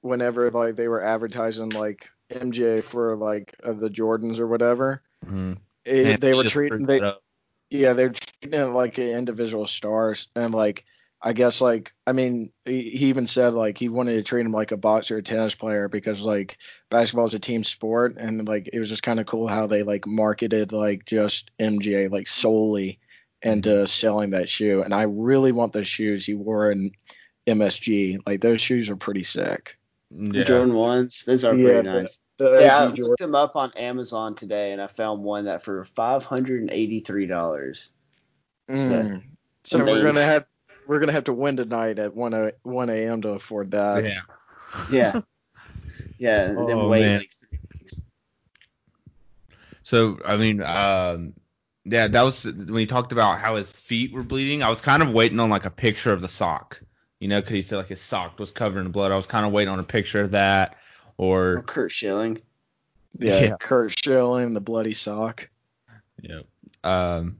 Whenever 0.00 0.50
like 0.50 0.76
they 0.76 0.88
were 0.88 1.02
advertising 1.02 1.70
like 1.70 2.08
MJ 2.30 2.82
for 2.82 3.16
like 3.16 3.54
uh, 3.64 3.72
the 3.72 3.88
Jordans 3.88 4.38
or 4.38 4.46
whatever, 4.46 5.02
Mm-hmm. 5.24 5.54
it, 5.84 6.20
they 6.20 6.34
were 6.34 6.44
treating 6.44 6.86
they 6.86 7.00
yeah 7.70 7.92
they're 7.94 8.10
treating 8.10 8.58
it 8.60 8.64
like 8.64 8.98
individual 8.98 9.66
stars 9.66 10.28
and 10.36 10.54
like 10.54 10.84
I 11.22 11.32
guess 11.32 11.60
like 11.60 11.92
I 12.06 12.12
mean 12.12 12.52
he, 12.64 12.82
he 12.90 13.06
even 13.06 13.26
said 13.26 13.54
like 13.54 13.78
he 13.78 13.88
wanted 13.88 14.14
to 14.14 14.22
treat 14.22 14.44
him 14.44 14.52
like 14.52 14.72
a 14.72 14.76
boxer 14.76 15.18
or 15.18 15.22
tennis 15.22 15.54
player 15.54 15.88
because 15.88 16.20
like 16.20 16.58
basketball 16.90 17.24
is 17.24 17.34
a 17.34 17.38
team 17.38 17.64
sport 17.64 18.16
and 18.18 18.46
like 18.46 18.68
it 18.72 18.78
was 18.78 18.90
just 18.90 19.02
kind 19.02 19.18
of 19.18 19.26
cool 19.26 19.48
how 19.48 19.66
they 19.66 19.82
like 19.82 20.06
marketed 20.06 20.72
like 20.72 21.06
just 21.06 21.50
MJ 21.58 22.08
like 22.08 22.26
solely 22.26 23.00
into 23.44 23.86
selling 23.86 24.30
that 24.30 24.48
shoe 24.48 24.82
and 24.82 24.92
I 24.94 25.02
really 25.02 25.52
want 25.52 25.72
those 25.72 25.86
shoes 25.86 26.26
he 26.26 26.34
wore 26.34 26.70
in 26.72 26.90
MSG 27.46 28.18
like 28.26 28.40
those 28.40 28.60
shoes 28.60 28.88
are 28.88 28.96
pretty 28.96 29.22
sick. 29.22 29.76
The 30.10 30.38
yeah. 30.38 30.44
Jordan 30.44 30.74
ones, 30.74 31.24
those 31.26 31.44
are 31.44 31.54
Yeah, 31.54 31.64
pretty 31.82 31.88
nice. 31.88 32.20
The 32.38 32.58
Yeah, 32.60 32.78
I 32.78 32.84
OG 32.86 32.96
Jordan- 32.96 33.04
looked 33.04 33.20
them 33.20 33.34
up 33.34 33.54
on 33.56 33.72
Amazon 33.76 34.34
today, 34.34 34.72
and 34.72 34.80
I 34.80 34.86
found 34.86 35.22
one 35.22 35.44
that 35.46 35.62
for 35.62 35.84
five 35.84 36.24
hundred 36.24 36.62
and 36.62 36.70
eighty-three 36.70 37.26
dollars. 37.26 37.90
Mm. 38.68 39.22
So 39.64 39.84
we're 39.84 40.02
gonna 40.02 40.22
have 40.24 40.46
we're 40.86 41.00
gonna 41.00 41.12
have 41.12 41.24
to 41.24 41.32
win 41.32 41.56
tonight 41.56 41.98
at 41.98 42.14
one 42.14 42.32
a, 42.32 42.52
one 42.62 42.90
a.m. 42.90 43.22
to 43.22 43.30
afford 43.30 43.72
that. 43.72 44.04
yeah. 44.04 44.20
Yeah, 44.90 45.20
yeah. 46.18 46.44
And 46.48 46.68
then 46.68 46.78
Oh, 46.78 46.88
wait 46.88 47.02
man. 47.02 47.18
like 47.18 47.32
three 47.32 47.58
weeks. 47.80 48.00
So 49.82 50.18
I 50.24 50.36
mean, 50.36 50.62
um, 50.62 51.34
yeah, 51.84 52.08
that 52.08 52.22
was 52.22 52.44
when 52.46 52.76
he 52.78 52.86
talked 52.86 53.12
about 53.12 53.38
how 53.40 53.56
his 53.56 53.70
feet 53.70 54.12
were 54.12 54.22
bleeding. 54.22 54.62
I 54.62 54.70
was 54.70 54.80
kind 54.80 55.02
of 55.02 55.10
waiting 55.12 55.38
on 55.40 55.50
like 55.50 55.64
a 55.66 55.70
picture 55.70 56.12
of 56.12 56.20
the 56.20 56.28
sock, 56.28 56.80
you 57.20 57.28
know, 57.28 57.40
because 57.40 57.54
he 57.54 57.62
said 57.62 57.76
like 57.76 57.88
his 57.88 58.00
sock 58.00 58.38
was 58.38 58.50
covered 58.50 58.80
in 58.80 58.90
blood. 58.90 59.12
I 59.12 59.16
was 59.16 59.26
kind 59.26 59.44
of 59.44 59.52
waiting 59.52 59.72
on 59.72 59.78
a 59.78 59.84
picture 59.84 60.22
of 60.22 60.30
that, 60.32 60.76
Oh, 61.18 61.24
or 61.24 61.62
Curt 61.62 61.92
Schilling. 61.92 62.40
Yeah, 63.18 63.40
Yeah. 63.40 63.56
Curt 63.60 63.96
Schilling, 63.98 64.52
the 64.54 64.60
bloody 64.60 64.94
sock. 64.94 65.48
you 66.22 66.28
know, 66.30 66.42
um, 66.82 67.38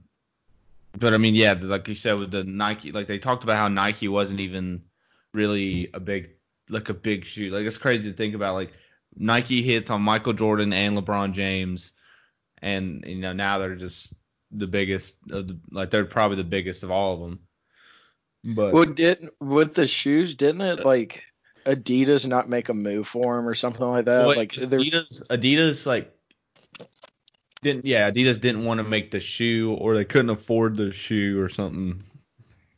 but 0.97 1.13
I 1.13 1.17
mean, 1.17 1.35
yeah, 1.35 1.55
like 1.59 1.87
you 1.87 1.95
said 1.95 2.19
with 2.19 2.31
the 2.31 2.43
Nike, 2.43 2.91
like 2.91 3.07
they 3.07 3.17
talked 3.17 3.43
about 3.43 3.57
how 3.57 3.67
Nike 3.67 4.07
wasn't 4.07 4.39
even 4.39 4.83
really 5.33 5.89
a 5.93 5.99
big, 5.99 6.31
like 6.69 6.89
a 6.89 6.93
big 6.93 7.25
shoe. 7.25 7.49
Like 7.49 7.65
it's 7.65 7.77
crazy 7.77 8.09
to 8.11 8.15
think 8.15 8.35
about. 8.35 8.53
Like 8.53 8.71
Nike 9.17 9.61
hits 9.61 9.89
on 9.89 10.01
Michael 10.01 10.33
Jordan 10.33 10.71
and 10.71 10.97
LeBron 10.97 11.33
James, 11.33 11.91
and 12.61 13.03
you 13.05 13.15
know 13.15 13.33
now 13.33 13.57
they're 13.57 13.75
just 13.75 14.13
the 14.57 14.67
biggest 14.67 15.17
of 15.31 15.47
the, 15.47 15.59
like 15.71 15.89
they're 15.89 16.05
probably 16.05 16.37
the 16.37 16.43
biggest 16.43 16.83
of 16.83 16.91
all 16.91 17.13
of 17.13 17.19
them. 17.21 17.39
But 18.43 18.73
Well, 18.73 18.85
did 18.85 19.29
with 19.39 19.73
the 19.73 19.87
shoes, 19.87 20.35
didn't 20.35 20.61
it 20.61 20.85
like 20.85 21.23
Adidas 21.65 22.27
not 22.27 22.47
make 22.47 22.69
a 22.69 22.73
move 22.73 23.07
for 23.07 23.39
him 23.39 23.47
or 23.47 23.55
something 23.55 23.85
like 23.85 24.05
that? 24.05 24.27
Well, 24.27 24.35
like 24.35 24.53
Adidas, 24.53 25.23
Adidas 25.27 25.85
like 25.87 26.15
didn't 27.61 27.85
yeah 27.85 28.09
Adidas 28.09 28.39
didn't 28.39 28.65
want 28.65 28.77
to 28.77 28.83
make 28.83 29.09
the 29.09 29.19
shoe 29.19 29.73
or 29.79 29.95
they 29.95 30.05
couldn't 30.05 30.29
afford 30.29 30.77
the 30.77 30.91
shoe 30.91 31.41
or 31.41 31.49
something. 31.49 32.03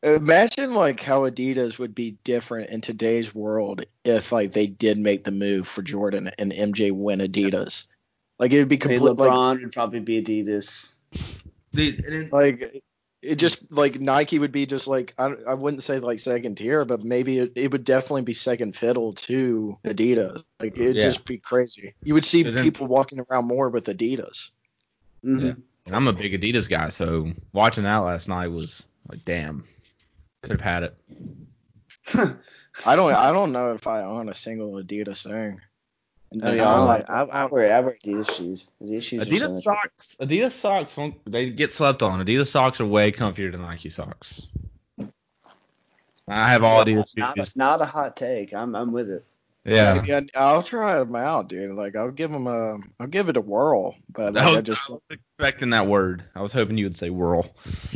imagine 0.02 0.74
like 0.74 1.02
how 1.02 1.30
Adidas 1.30 1.78
would 1.80 1.94
be 1.94 2.12
different 2.24 2.70
in 2.70 2.80
today's 2.80 3.36
world 3.36 3.84
if 4.06 4.32
like 4.32 4.54
they 4.54 4.68
did 4.68 4.98
make 4.98 5.26
the 5.26 5.32
move 5.32 5.68
for 5.68 5.82
Jordan 5.82 6.32
and 6.40 6.54
MJ 6.54 6.94
win 6.94 7.20
Adidas. 7.20 7.88
Like 8.40 8.54
it 8.54 8.60
would 8.60 8.70
be 8.70 8.82
I 8.82 8.88
mean, 8.88 9.00
complete. 9.00 9.18
Like, 9.18 9.32
LeBron 9.32 9.62
would 9.62 9.74
probably 9.74 10.00
be 10.00 10.22
Adidas. 10.24 10.94
Dude, 11.72 12.04
and 12.06 12.14
it- 12.26 12.34
Like 12.34 12.84
it 13.22 13.36
just 13.38 13.72
like 13.72 14.00
Nike 14.00 14.38
would 14.40 14.52
be 14.52 14.66
just 14.66 14.88
like 14.88 15.14
I, 15.18 15.34
I 15.48 15.54
wouldn't 15.56 15.84
say 15.84 16.00
like 16.00 16.20
second 16.20 16.56
tier, 16.56 16.86
but 16.86 17.04
maybe 17.04 17.40
it, 17.40 17.54
it 17.56 17.72
would 17.72 17.84
definitely 17.84 18.22
be 18.22 18.34
second 18.34 18.76
fiddle 18.76 19.14
to 19.14 19.78
Adidas. 19.86 20.44
Like 20.60 20.78
it'd 20.78 20.96
Yeah. 20.96 21.04
just 21.04 21.26
be 21.26 21.38
crazy. 21.40 21.94
You 22.04 22.14
would 22.14 22.26
see 22.26 22.44
then- 22.44 22.64
people 22.64 22.88
walking 22.88 23.20
around 23.20 23.46
more 23.48 23.70
with 23.70 23.86
Adidas. 23.86 24.50
Mhm. 25.26 25.44
Yeah. 25.44 25.54
and 25.88 25.96
I'm 25.96 26.08
a 26.08 26.14
big 26.14 26.40
Adidas 26.40 26.70
guy, 26.70 26.90
so 26.90 27.34
watching 27.54 27.84
that 27.86 27.98
last 27.98 28.28
night 28.30 28.48
was 28.48 28.86
like, 29.10 29.26
damn, 29.26 29.64
could 30.44 30.52
have 30.52 30.62
had 30.62 30.84
it. 30.84 30.96
I 32.86 32.96
don't 32.96 33.12
I 33.14 33.32
don't 33.32 33.52
know 33.52 33.74
if 33.74 33.88
I 33.88 34.04
own 34.04 34.30
a 34.30 34.34
single 34.34 34.74
Adidas 34.74 35.24
thing. 35.28 35.60
And 36.32 36.44
I 36.44 36.48
mean, 36.50 36.58
then 36.58 36.68
I, 36.68 36.74
I'm 36.74 36.88
like, 36.88 37.10
like, 37.10 37.30
I, 37.30 37.44
I 37.44 37.46
wear 37.46 37.74
I 37.74 37.80
wear 37.80 37.98
Adidas 38.04 38.32
shoes. 38.36 38.72
Adidas 38.84 39.04
shoes. 39.04 39.24
Adidas 39.24 39.54
much- 39.54 39.64
socks, 39.64 40.18
Adidas 40.20 40.52
socks, 40.52 40.96
don't- 40.96 41.16
they 41.32 41.50
get 41.50 41.72
slept 41.72 42.02
on. 42.02 42.24
Adidas 42.26 42.48
socks 42.48 42.82
are 42.82 42.86
way 42.86 43.12
comfier 43.12 43.52
than 43.52 43.62
Nike 43.62 43.90
socks. 43.90 44.48
I 46.28 46.50
have 46.50 46.64
all 46.64 46.84
Adidas 46.84 47.16
Not, 47.16 47.38
shoes. 47.38 47.56
not 47.56 47.82
a 47.82 47.86
hot 47.86 48.18
take. 48.18 48.54
I'm 48.54 48.76
I'm 48.76 48.92
with 48.92 49.10
it. 49.10 49.26
Yeah. 49.64 49.96
maybe 49.96 50.14
I, 50.14 50.26
I'll 50.36 50.64
try 50.64 50.98
them 51.00 51.16
out, 51.16 51.50
dude. 51.50 51.76
Like 51.76 51.96
I'll 51.96 52.12
give 52.12 52.32
them 52.32 52.48
a 52.48 52.78
I'll 53.00 53.08
give 53.08 53.30
it 53.30 53.38
a 53.38 53.42
whirl, 53.42 53.96
but 54.10 54.34
like, 54.34 54.44
I 54.44 54.50
I 54.50 54.56
was, 54.56 54.64
just 54.64 54.90
I 54.90 54.94
was 54.94 55.02
expecting 55.10 55.70
that 55.72 55.88
word. 55.88 56.24
I 56.36 56.42
was 56.42 56.54
hoping 56.54 56.78
you 56.78 56.86
would 56.86 56.98
say 56.98 57.10
whirl. 57.10 57.54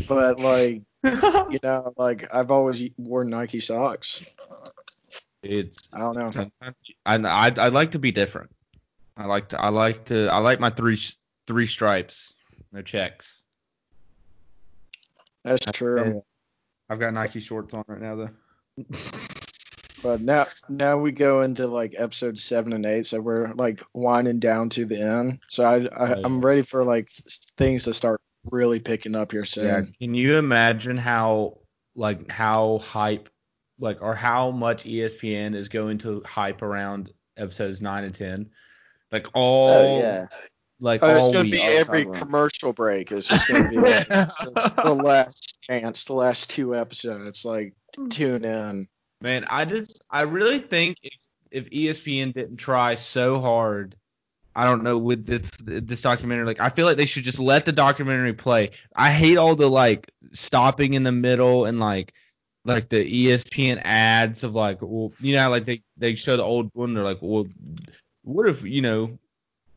but 0.08 0.40
like 0.40 0.82
you 1.04 1.60
know 1.64 1.94
like 1.98 2.34
I've 2.34 2.52
always 2.52 2.82
worn 2.98 3.30
Nike 3.30 3.60
socks. 3.60 4.24
It's 5.44 5.90
I 5.92 6.00
don't 6.00 6.18
know. 6.18 6.28
sometimes 6.30 6.76
I 7.06 7.16
I 7.16 7.54
I 7.58 7.68
like 7.70 7.92
to 7.92 8.00
be 8.00 8.12
different. 8.12 8.52
I 9.18 9.26
like 9.26 9.50
to 9.50 9.60
I 9.60 9.70
like 9.70 10.06
to 10.06 10.28
I 10.28 10.38
like 10.38 10.60
my 10.60 10.70
three 10.70 11.00
three 11.48 11.68
stripes, 11.68 12.34
no 12.72 12.82
checks. 12.82 13.44
That's 15.44 15.66
true. 15.72 16.24
I've 16.90 17.00
got 17.00 17.14
Nike 17.14 17.40
shorts 17.40 17.74
on 17.74 17.84
right 17.88 18.02
now 18.02 18.16
though. 18.16 18.30
But 20.04 20.22
now 20.22 20.48
now 20.68 20.98
we 20.98 21.12
go 21.12 21.42
into 21.42 21.68
like 21.68 21.94
episode 21.98 22.40
seven 22.40 22.74
and 22.74 22.86
eight, 22.86 23.06
so 23.06 23.22
we're 23.22 23.54
like 23.54 23.84
winding 23.94 24.40
down 24.40 24.70
to 24.72 24.86
the 24.86 25.00
end. 25.02 25.40
So 25.50 25.64
I, 25.64 25.86
I 25.96 26.16
Oh, 26.16 26.22
I'm 26.24 26.42
ready 26.42 26.64
for 26.64 26.84
like 26.84 27.10
things 27.58 27.84
to 27.84 27.94
start 27.94 28.20
really 28.52 28.80
picking 28.80 29.16
up 29.16 29.32
here 29.32 29.46
soon. 29.46 29.66
Yeah. 29.66 29.82
Can 30.00 30.16
you 30.16 30.38
imagine 30.38 30.98
how 30.98 31.60
like 31.96 32.32
how 32.32 32.80
hype 32.80 33.30
like 33.82 34.02
or 34.02 34.16
how 34.16 34.52
much 34.52 34.86
ESPN 34.86 35.54
is 35.56 35.68
going 35.68 35.98
to 36.00 36.22
hype 36.26 36.62
around 36.62 37.12
episodes 37.36 37.82
nine 37.82 38.06
and 38.06 38.16
ten? 38.16 38.50
Like 39.12 39.28
all 39.34 39.70
Oh 39.70 40.00
yeah. 40.00 40.28
like 40.80 41.04
Oh, 41.04 41.16
it's 41.18 41.26
all 41.28 41.34
gonna 41.34 41.44
week. 41.44 41.52
be 41.54 41.60
all 41.62 41.68
every 41.78 42.06
cover 42.06 42.16
'em. 42.16 42.22
commercial 42.22 42.72
break. 42.74 43.12
is 43.12 43.28
just 43.28 43.48
gonna 43.50 43.68
be 43.70 43.78
like 43.78 44.08
the 44.08 44.94
last 45.04 45.58
chance, 45.64 46.06
the 46.06 46.14
last 46.14 46.50
two 46.50 46.76
episodes. 46.76 47.44
Like 47.44 47.74
tune 48.10 48.46
in. 48.46 48.88
Man, 49.22 49.46
I 49.50 49.66
just 49.66 50.02
I 50.10 50.22
really 50.22 50.60
think 50.60 50.98
if 51.04 51.14
if 51.52 51.70
ESPN 51.70 52.34
didn't 52.34 52.58
try 52.58 52.96
so 52.96 53.42
hard, 53.42 53.96
I 54.56 54.64
don't 54.64 54.84
know 54.84 54.98
with 54.98 55.26
this 55.26 55.52
this 55.64 56.02
documentary, 56.02 56.46
like 56.46 56.60
I 56.62 56.70
feel 56.70 56.86
like 56.86 56.98
they 56.98 57.06
should 57.06 57.24
just 57.24 57.40
let 57.40 57.66
the 57.66 57.72
documentary 57.74 58.34
play. 58.34 58.72
I 58.96 59.12
hate 59.12 59.38
all 59.38 59.56
the 59.56 59.70
like 59.70 60.10
stopping 60.32 60.94
in 60.94 61.04
the 61.04 61.12
middle 61.12 61.66
and 61.66 61.80
like 61.80 62.14
like 62.66 62.90
the 62.90 63.28
ESPN 63.28 63.82
ads 63.84 64.44
of 64.44 64.54
like 64.56 64.80
well 64.82 65.12
you 65.20 65.36
know 65.36 65.50
like 65.50 65.66
they 65.66 65.82
they 65.98 66.16
show 66.16 66.38
the 66.38 66.44
old 66.44 66.70
one 66.74 66.94
they're 66.94 67.04
like 67.04 67.20
well 67.22 67.48
what 68.24 68.48
if 68.48 68.64
you 68.64 68.82
know 68.82 69.18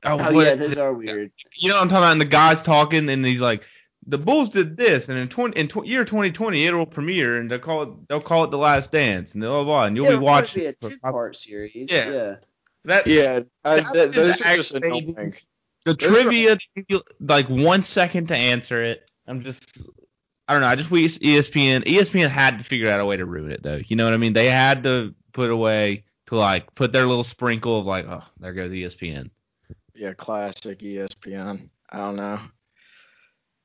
Oh, 0.07 0.19
oh 0.21 0.33
what 0.35 0.45
yeah, 0.47 0.53
if- 0.53 0.59
those 0.59 0.77
are 0.79 0.93
weird. 0.93 1.33
you 1.57 1.69
know 1.71 1.77
what 1.77 1.83
I'm 1.83 1.89
talking 1.89 2.03
about 2.05 2.13
and 2.13 2.21
the 2.21 2.27
guy's 2.27 2.63
talking 2.63 3.09
and 3.09 3.25
he's 3.25 3.41
like 3.41 3.65
the 4.07 4.19
Bulls 4.19 4.51
did 4.51 4.77
this 4.77 5.09
and 5.09 5.19
in 5.19 5.29
20 5.29 5.59
in 5.59 5.67
tw- 5.67 5.87
year 5.87 6.05
2020 6.05 6.67
it'll 6.67 6.85
premiere 6.85 7.39
and 7.39 7.51
they'll 7.51 7.59
call 7.59 7.83
it 7.85 7.89
they'll 8.09 8.21
call 8.21 8.45
it 8.45 8.51
the 8.51 8.59
last 8.59 8.93
dance 8.93 9.33
and 9.33 9.43
blah 9.43 9.51
blah, 9.51 9.65
blah 9.65 9.85
and 9.85 9.97
you'll 9.97 10.05
yeah, 10.05 10.11
be 10.11 10.17
it'll 10.17 10.27
watching 10.27 10.63
be 10.63 10.67
a 10.67 10.73
two 10.75 10.99
part 10.99 11.35
series. 11.37 11.91
Yeah. 11.91 12.11
yeah. 12.11 12.37
that 12.85 13.07
Yeah, 13.07 13.41
I, 13.65 13.77
That's 13.77 13.93
th- 13.93 14.11
those 14.11 14.27
just 14.37 14.43
are 14.45 14.57
just 14.57 14.75
annoying. 14.75 15.15
the 15.87 15.95
Those 15.95 16.11
are- 16.11 16.23
trivia 16.23 16.59
like 17.21 17.49
one 17.49 17.83
second 17.83 18.29
to 18.29 18.37
answer 18.37 18.83
it. 18.83 19.11
I'm 19.27 19.43
just 19.43 19.79
I 20.47 20.53
don't 20.53 20.63
know. 20.63 20.69
I 20.69 20.77
just 20.77 20.91
wish 20.91 21.19
ESPN 21.19 21.85
ESPN 21.85 22.29
had 22.29 22.59
to 22.59 22.65
figure 22.65 22.91
out 22.91 23.01
a 23.01 23.07
way 23.07 23.17
to 23.17 23.25
ruin 23.25 23.51
it 23.51 23.63
though. 23.63 23.81
You 23.87 23.97
know 23.97 24.05
what 24.05 24.15
I 24.15 24.19
mean? 24.19 24.35
They 24.35 24.49
had 24.51 24.83
to 24.83 25.15
put 25.33 25.51
away 25.51 26.05
to 26.27 26.37
like 26.37 26.75
put 26.75 26.93
their 26.93 27.07
little 27.07 27.25
sprinkle 27.25 27.79
of 27.79 27.87
like 27.87 28.07
oh 28.09 28.23
there 28.41 28.53
goes 28.53 28.73
ESPN. 28.73 29.31
Yeah, 29.95 30.13
classic 30.13 30.81
ESPN. 30.81 31.69
I 31.89 31.99
don't 31.99 32.17
know. 32.17 32.41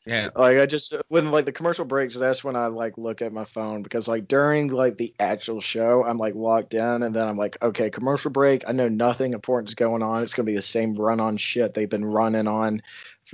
Yeah. 0.06 0.30
Like 0.34 0.58
I 0.58 0.66
just 0.66 0.94
when 1.10 1.30
like 1.32 1.46
the 1.46 1.52
commercial 1.52 1.84
breaks, 1.84 2.16
that's 2.16 2.44
when 2.44 2.56
I 2.56 2.68
like 2.68 2.98
look 2.98 3.22
at 3.22 3.34
my 3.34 3.44
phone 3.44 3.84
because 3.84 4.08
like 4.08 4.28
during 4.28 4.70
like 4.70 4.98
the 4.98 5.14
actual 5.20 5.60
show, 5.60 6.06
I'm 6.06 6.18
like 6.18 6.36
locked 6.36 6.74
in, 6.74 7.04
and 7.04 7.14
then 7.14 7.28
I'm 7.28 7.38
like, 7.38 7.58
okay, 7.62 7.90
commercial 7.90 8.32
break. 8.32 8.64
I 8.68 8.72
know 8.72 8.88
nothing 8.88 9.34
important 9.34 9.70
is 9.70 9.76
going 9.76 10.02
on. 10.02 10.24
It's 10.24 10.34
gonna 10.34 10.46
be 10.46 10.56
the 10.56 10.62
same 10.62 10.96
run 10.96 11.20
on 11.20 11.36
shit 11.36 11.74
they've 11.74 11.90
been 11.90 12.06
running 12.06 12.48
on 12.48 12.82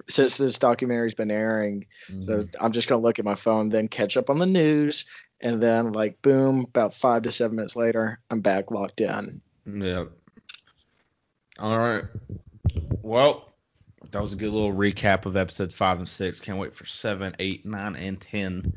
since 0.08 0.38
this 0.38 0.58
documentary's 0.58 1.14
been 1.14 1.32
airing. 1.32 1.86
So 2.20 2.48
I'm 2.60 2.72
just 2.72 2.88
gonna 2.88 3.02
look 3.02 3.20
at 3.20 3.25
my 3.25 3.36
phone, 3.36 3.70
then 3.70 3.88
catch 3.88 4.18
up 4.18 4.30
on 4.30 4.38
the 4.38 4.46
news, 4.46 5.06
and 5.42 5.62
then 5.62 5.92
like 5.92 6.22
boom, 6.22 6.62
about 6.62 6.94
five 6.94 7.24
to 7.24 7.32
seven 7.32 7.58
minutes 7.58 7.75
later, 7.75 8.20
I'm 8.30 8.42
back 8.42 8.72
locked 8.72 9.02
in. 9.02 9.42
Yeah. 9.66 10.06
All 11.58 11.78
right. 11.78 12.04
Well, 13.02 13.54
that 14.12 14.22
was 14.22 14.34
a 14.34 14.38
good 14.38 14.52
little 14.52 14.74
recap 14.74 15.25
of 15.25 15.36
episodes 15.38 15.75
five 15.75 16.00
and 16.00 16.10
six. 16.10 16.40
Can't 16.40 16.58
wait 16.58 16.75
for 16.75 16.86
seven, 16.86 17.36
eight, 17.40 17.66
nine, 17.66 17.96
and 17.96 18.20
ten. 18.20 18.74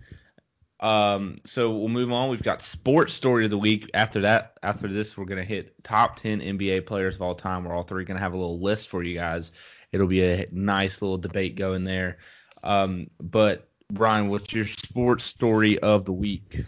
Um, 0.80 1.38
so 1.44 1.70
we'll 1.70 1.88
move 1.88 2.12
on. 2.12 2.30
We've 2.30 2.42
got 2.42 2.62
sports 2.62 3.12
story 3.12 3.44
of 3.44 3.50
the 3.50 3.58
week. 3.58 3.90
After 3.94 4.20
that, 4.22 4.58
after 4.62 4.86
this, 4.86 5.16
we're 5.16 5.24
gonna 5.24 5.44
hit 5.44 5.82
top 5.82 6.16
ten 6.16 6.40
NBA 6.40 6.86
players 6.86 7.16
of 7.16 7.22
all 7.22 7.34
time. 7.34 7.64
We're 7.64 7.74
all 7.74 7.82
three 7.82 8.04
gonna 8.04 8.20
have 8.20 8.32
a 8.32 8.36
little 8.36 8.60
list 8.60 8.88
for 8.88 9.02
you 9.02 9.14
guys. 9.14 9.52
It'll 9.92 10.06
be 10.06 10.22
a 10.22 10.46
nice 10.52 11.02
little 11.02 11.18
debate 11.18 11.56
going 11.56 11.84
there. 11.84 12.18
Um, 12.62 13.08
but 13.20 13.68
Brian, 13.90 14.28
what's 14.28 14.52
your 14.52 14.66
sports 14.66 15.24
story 15.24 15.78
of 15.78 16.04
the 16.04 16.12
week? 16.12 16.64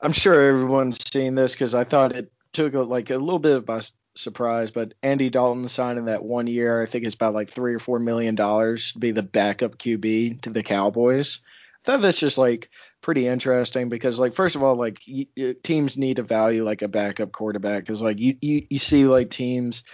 I'm 0.00 0.12
sure 0.12 0.40
everyone's 0.40 0.98
seen 1.10 1.34
this 1.34 1.52
because 1.52 1.74
I 1.74 1.84
thought 1.84 2.14
it 2.14 2.32
took 2.52 2.74
a, 2.74 2.80
like 2.80 3.10
a 3.10 3.16
little 3.16 3.38
bit 3.38 3.66
by 3.66 3.80
surprise, 4.14 4.70
but 4.70 4.94
Andy 5.02 5.30
Dalton 5.30 5.68
signing 5.68 6.06
that 6.06 6.24
one 6.24 6.46
year, 6.46 6.82
I 6.82 6.86
think 6.86 7.04
it's 7.04 7.14
about 7.14 7.34
like 7.34 7.50
three 7.50 7.74
or 7.74 7.78
four 7.78 7.98
million 7.98 8.34
dollars 8.34 8.92
to 8.92 8.98
be 8.98 9.12
the 9.12 9.22
backup 9.22 9.78
QB 9.78 10.42
to 10.42 10.50
the 10.50 10.62
Cowboys. 10.62 11.40
I 11.84 11.92
thought 11.92 12.00
that's 12.00 12.18
just 12.18 12.38
like 12.38 12.70
pretty 13.00 13.26
interesting 13.26 13.88
because 13.88 14.18
like 14.18 14.34
first 14.34 14.56
of 14.56 14.62
all, 14.62 14.74
like 14.74 15.00
y- 15.06 15.54
teams 15.62 15.96
need 15.96 16.16
to 16.16 16.22
value 16.22 16.64
like 16.64 16.82
a 16.82 16.88
backup 16.88 17.32
quarterback 17.32 17.82
because 17.82 18.02
like 18.02 18.18
you, 18.18 18.36
you 18.40 18.66
you 18.70 18.78
see 18.78 19.04
like 19.04 19.30
teams. 19.30 19.84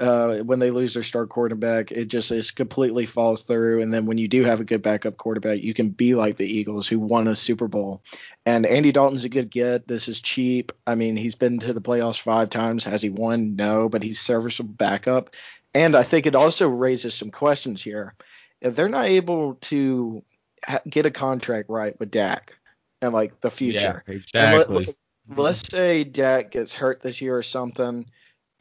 Uh, 0.00 0.38
when 0.38 0.58
they 0.58 0.70
lose 0.70 0.94
their 0.94 1.02
star 1.02 1.26
quarterback, 1.26 1.92
it 1.92 2.06
just 2.06 2.30
is 2.32 2.50
completely 2.52 3.04
falls 3.04 3.42
through. 3.42 3.82
And 3.82 3.92
then 3.92 4.06
when 4.06 4.16
you 4.16 4.28
do 4.28 4.44
have 4.44 4.60
a 4.60 4.64
good 4.64 4.80
backup 4.80 5.18
quarterback, 5.18 5.62
you 5.62 5.74
can 5.74 5.90
be 5.90 6.14
like 6.14 6.38
the 6.38 6.46
Eagles 6.46 6.88
who 6.88 6.98
won 6.98 7.28
a 7.28 7.36
Super 7.36 7.68
Bowl. 7.68 8.02
And 8.46 8.64
Andy 8.64 8.92
Dalton's 8.92 9.24
a 9.24 9.28
good 9.28 9.50
get. 9.50 9.86
This 9.86 10.08
is 10.08 10.20
cheap. 10.20 10.72
I 10.86 10.94
mean, 10.94 11.16
he's 11.16 11.34
been 11.34 11.58
to 11.58 11.74
the 11.74 11.82
playoffs 11.82 12.18
five 12.18 12.48
times. 12.48 12.84
Has 12.84 13.02
he 13.02 13.10
won? 13.10 13.56
No, 13.56 13.90
but 13.90 14.02
he's 14.02 14.18
serviceable 14.18 14.72
backup. 14.72 15.34
And 15.74 15.94
I 15.94 16.02
think 16.02 16.26
it 16.26 16.34
also 16.34 16.68
raises 16.68 17.14
some 17.14 17.30
questions 17.30 17.82
here. 17.82 18.14
If 18.62 18.74
they're 18.76 18.88
not 18.88 19.04
able 19.04 19.56
to 19.56 20.24
ha- 20.64 20.80
get 20.88 21.04
a 21.04 21.10
contract 21.10 21.68
right 21.68 21.98
with 22.00 22.10
Dak 22.10 22.54
and 23.02 23.12
like 23.12 23.40
the 23.42 23.50
future, 23.50 24.02
Yeah, 24.08 24.14
exactly. 24.14 24.86
let, 24.86 25.38
let's 25.38 25.68
say 25.68 26.04
Dak 26.04 26.52
gets 26.52 26.72
hurt 26.72 27.02
this 27.02 27.20
year 27.20 27.36
or 27.36 27.42
something, 27.42 28.06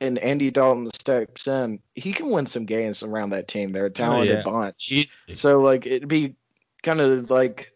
and 0.01 0.17
Andy 0.19 0.51
Dalton 0.51 0.89
steps 0.91 1.47
in, 1.47 1.79
he 1.95 2.13
can 2.13 2.29
win 2.29 2.45
some 2.45 2.65
games 2.65 3.03
around 3.03 3.31
that 3.31 3.47
team. 3.47 3.71
They're 3.71 3.85
a 3.85 3.89
oh, 3.89 3.93
talented 3.93 4.37
yeah. 4.37 4.43
bunch. 4.43 4.91
Easy. 4.91 5.11
So 5.33 5.61
like 5.61 5.85
it'd 5.85 6.07
be 6.07 6.35
kind 6.83 7.01
of 7.01 7.29
like 7.29 7.73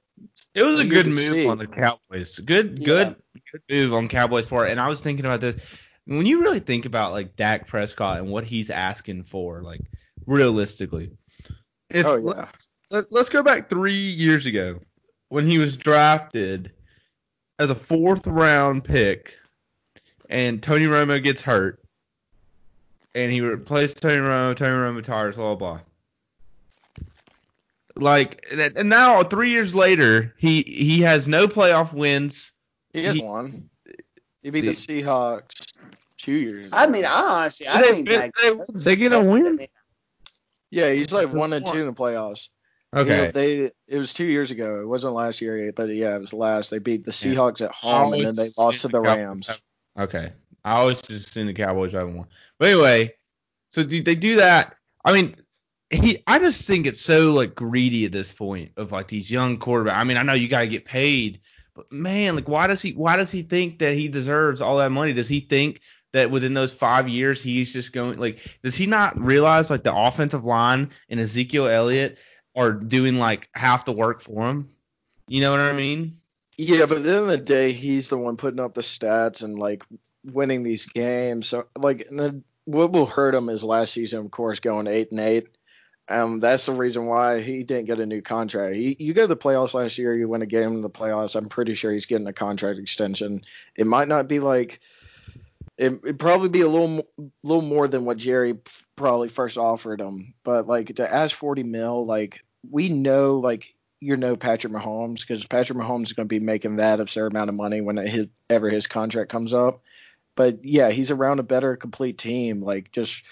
It 0.54 0.64
was 0.64 0.80
a 0.80 0.86
good 0.86 1.08
move 1.08 1.20
see. 1.20 1.48
on 1.48 1.58
the 1.58 1.68
Cowboys. 1.68 2.40
Good, 2.40 2.80
Yeah. 2.80 2.86
good, 2.86 3.16
good 3.52 3.62
move 3.70 3.94
on 3.94 4.08
Cowboys' 4.08 4.46
part. 4.46 4.70
And 4.70 4.80
I 4.80 4.88
was 4.88 5.02
thinking 5.02 5.26
about 5.26 5.42
this 5.42 5.56
when 6.06 6.26
you 6.26 6.42
really 6.42 6.60
think 6.60 6.86
about 6.86 7.12
like 7.12 7.36
Dak 7.36 7.68
Prescott 7.68 8.20
and 8.20 8.30
what 8.30 8.44
he's 8.44 8.70
asking 8.70 9.24
for, 9.24 9.62
like 9.62 9.82
realistically. 10.26 11.12
If 11.90 12.06
Oh, 12.06 12.16
yeah. 12.16 12.24
let's, 12.24 12.70
let, 12.90 13.12
let's 13.12 13.30
go 13.30 13.44
back 13.44 13.70
three 13.70 13.94
years 13.94 14.46
ago 14.46 14.80
when 15.30 15.48
he 15.48 15.58
was 15.58 15.78
drafted 15.78 16.72
as 17.60 17.70
a 17.70 17.76
fourth 17.76 18.26
round 18.28 18.84
pick, 18.84 19.36
and 20.30 20.62
Tony 20.64 20.86
Romo 20.86 21.24
gets 21.24 21.42
hurt, 21.42 21.83
and 23.16 23.32
he 23.32 23.42
replaced 23.42 24.02
Tony 24.02 24.18
Romo. 24.18 24.56
Tony 24.56 24.72
Romo 24.72 24.96
retires. 24.96 25.36
Blah 25.36 25.56
blah. 25.56 25.74
blah. 25.76 25.82
Like 27.96 28.48
and 28.52 28.60
and 28.62 28.90
now 28.90 29.22
three 29.24 29.52
years 29.52 29.76
later, 29.76 30.34
he 30.38 30.64
he 30.64 31.02
has 31.02 31.28
no 31.28 31.48
playoff 31.48 31.94
wins. 31.94 32.52
he 32.92 33.04
has 33.04 33.16
He- 33.16 33.22
one. 33.24 33.70
He 34.42 34.50
beat 34.50 34.62
the, 34.62 34.68
the- 34.68 34.74
Seahawks 35.04 35.72
two 36.18 36.34
years. 36.34 36.70
I 36.74 36.88
mean, 36.88 37.06
I 37.06 37.12
honestly, 37.42 37.68
I 37.68 37.82
They- 37.82 37.88
think 37.92 38.08
they- 38.10 38.18
Dak- 38.18 38.36
they- 38.42 38.60
they 38.74 38.96
get 38.98 39.14
a 39.14 39.22
win. 39.22 39.68
yeah, 40.70 40.92
he's 40.92 41.14
like 41.14 41.28
That's 41.28 41.36
one 41.36 41.54
and 41.54 41.66
two 41.66 41.80
in 41.80 41.86
the 41.86 41.94
playoffs. 41.94 42.50
Okay. 42.96 43.26
Yeah, 43.26 43.32
they 43.32 43.72
it 43.88 43.98
was 43.98 44.12
two 44.14 44.26
years 44.26 44.52
ago. 44.52 44.82
It 44.82 44.88
wasn't 44.88 45.14
last 45.14 45.42
year, 45.42 45.72
but 45.76 45.90
yeah, 45.90 46.16
it 46.16 46.20
was 46.20 46.34
last. 46.34 46.72
They 46.72 46.80
beat 46.80 47.04
the 47.06 47.12
Seahawks 47.12 47.62
at 47.62 47.72
home, 47.72 48.14
and 48.14 48.26
then 48.26 48.36
they 48.36 48.50
lost 48.58 48.82
to 48.82 48.88
the 48.90 49.00
Rams. 49.02 49.50
Okay. 49.98 50.34
I 50.64 50.78
always 50.78 51.02
just 51.02 51.30
assume 51.30 51.48
the 51.48 51.54
Cowboys 51.54 51.94
haven't 51.94 52.16
won. 52.16 52.28
But 52.58 52.70
anyway, 52.70 53.14
so 53.70 53.84
do 53.84 54.02
they 54.02 54.16
do 54.16 54.38
that? 54.38 54.76
I 55.04 55.14
mean, 55.14 55.36
he 55.90 56.24
I 56.28 56.40
just 56.40 56.66
think 56.66 56.86
it's 56.86 57.02
so 57.02 57.34
like 57.34 57.56
greedy 57.56 58.06
at 58.06 58.12
this 58.12 58.32
point 58.32 58.72
of 58.78 58.92
like 58.92 59.08
these 59.08 59.30
young 59.30 59.58
quarterbacks. 59.60 59.96
I 59.96 60.04
mean, 60.04 60.18
I 60.18 60.24
know 60.24 60.34
you 60.34 60.48
gotta 60.48 60.68
get 60.68 60.86
paid, 60.86 61.42
but 61.76 61.92
man, 61.92 62.36
like 62.36 62.48
why 62.48 62.68
does 62.68 62.82
he 62.82 62.92
why 62.92 63.18
does 63.18 63.32
he 63.32 63.42
think 63.42 63.80
that 63.80 63.96
he 63.96 64.08
deserves 64.08 64.62
all 64.62 64.78
that 64.78 64.92
money? 64.92 65.14
Does 65.14 65.28
he 65.28 65.42
think 65.42 65.82
that 66.14 66.32
within 66.32 66.54
those 66.54 66.74
five 66.74 67.10
years 67.10 67.42
he's 67.42 67.74
just 67.74 67.92
going 67.92 68.20
like 68.20 68.40
does 68.64 68.76
he 68.76 68.86
not 68.86 69.20
realize 69.20 69.70
like 69.70 69.84
the 69.84 69.96
offensive 69.96 70.46
line 70.46 70.90
and 71.10 71.20
Ezekiel 71.20 71.68
Elliott 71.68 72.18
are 72.56 72.72
doing 72.72 73.18
like 73.18 73.50
half 73.54 73.86
the 73.86 73.92
work 73.92 74.22
for 74.22 74.48
him? 74.48 74.70
You 75.28 75.42
know 75.42 75.52
what 75.52 75.60
I 75.60 75.74
mean? 75.74 76.18
Yeah, 76.58 76.86
but 76.86 76.98
at 76.98 77.04
the 77.04 77.10
end 77.10 77.20
of 77.20 77.28
the 77.28 77.38
day, 77.38 77.72
he's 77.72 78.10
the 78.10 78.18
one 78.18 78.38
putting 78.38 78.60
up 78.60 78.76
the 78.76 78.82
stats 78.82 79.44
and 79.44 79.58
like 79.58 79.84
winning 80.26 80.64
these 80.64 80.86
games. 80.88 81.48
So 81.48 81.66
like, 81.78 82.08
what 82.66 82.92
will 82.92 83.06
hurt 83.06 83.36
him 83.36 83.50
is 83.50 83.64
last 83.64 83.94
season, 83.94 84.26
of 84.26 84.32
course, 84.32 84.60
going 84.60 84.88
eight 84.88 85.12
and 85.12 85.20
eight. 85.20 85.48
Um, 86.10 86.42
that's 86.42 86.66
the 86.66 86.74
reason 86.74 87.06
why 87.06 87.40
he 87.40 87.64
didn't 87.64 87.86
get 87.86 88.00
a 88.00 88.06
new 88.06 88.22
contract. 88.22 88.76
He, 88.76 88.96
you 89.00 89.14
go 89.14 89.22
to 89.22 89.28
the 89.28 89.38
playoffs 89.38 89.74
last 89.74 89.98
year, 89.98 90.14
you 90.14 90.28
win 90.28 90.42
a 90.42 90.46
game 90.46 90.74
in 90.74 90.82
the 90.82 90.90
playoffs. 90.90 91.36
I'm 91.36 91.48
pretty 91.48 91.76
sure 91.76 91.94
he's 91.94 92.08
getting 92.08 92.28
a 92.28 92.34
contract 92.34 92.78
extension. 92.78 93.44
It 93.78 93.88
might 93.88 94.10
not 94.10 94.28
be 94.28 94.40
like 94.40 94.82
it, 95.78 95.94
it'd 96.04 96.20
probably 96.20 96.50
be 96.50 96.62
a 96.62 96.68
little 96.68 97.08
little 97.44 97.62
more 97.62 97.88
than 97.88 98.06
what 98.06 98.18
Jerry 98.18 98.56
probably 98.96 99.30
first 99.30 99.58
offered 99.58 100.02
him, 100.02 100.34
but 100.44 100.68
like 100.68 100.96
to 100.96 101.12
ask 101.12 101.36
40 101.36 101.64
mil, 101.64 102.06
like 102.06 102.44
we 102.70 102.90
know 102.90 103.40
like 103.40 103.74
you're 104.00 104.18
no 104.18 104.36
Patrick 104.36 104.74
Mahomes 104.74 105.22
because 105.22 105.46
Patrick 105.46 105.80
Mahomes 105.80 106.08
is 106.08 106.14
going 106.14 106.28
to 106.28 106.40
be 106.40 106.40
making 106.40 106.76
that 106.76 107.00
absurd 107.00 107.32
amount 107.32 107.50
of 107.50 107.56
money 107.56 107.82
when 107.82 107.98
his 107.98 108.28
ever 108.50 108.70
his 108.70 108.88
contract 108.88 109.32
comes 109.32 109.54
up. 109.54 109.82
But 110.36 110.66
yeah, 110.66 110.90
he's 110.90 111.12
around 111.12 111.40
a 111.40 111.44
better 111.44 111.76
complete 111.76 112.18
team. 112.18 112.62
Like 112.62 112.92
just 112.92 113.24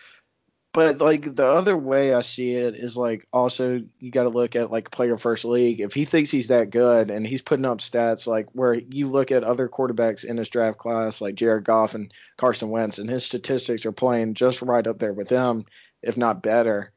but 0.74 1.00
like 1.00 1.36
the 1.36 1.52
other 1.52 1.76
way 1.76 2.14
I 2.14 2.22
see 2.22 2.54
it 2.54 2.76
is 2.76 2.96
like 2.96 3.28
also 3.34 3.82
you 4.00 4.12
got 4.12 4.24
to 4.24 4.30
look 4.30 4.56
at 4.56 4.72
like 4.72 4.90
player 4.90 5.18
first 5.18 5.44
league. 5.44 5.82
If 5.82 5.94
he 5.94 6.06
thinks 6.06 6.32
he's 6.32 6.48
that 6.48 6.70
good 6.70 7.10
and 7.10 7.28
he's 7.28 7.42
putting 7.42 7.66
up 7.66 7.80
stats 7.80 8.26
like 8.26 8.48
where 8.54 8.74
you 8.74 9.08
look 9.10 9.32
at 9.32 9.44
other 9.44 9.68
quarterbacks 9.68 10.24
in 10.24 10.38
his 10.38 10.50
draft 10.50 10.78
class 10.78 11.20
like 11.20 11.36
Jared 11.36 11.66
Goff 11.66 11.94
and 11.94 12.14
Carson 12.38 12.70
Wentz 12.70 13.00
and 13.00 13.10
his 13.10 13.26
statistics 13.26 13.86
are 13.86 13.92
playing 13.92 14.34
just 14.34 14.62
right 14.62 14.86
up 14.88 14.98
there 14.98 15.14
with 15.14 15.28
them, 15.28 15.66
if 16.02 16.16
not 16.16 16.42
better, 16.42 16.94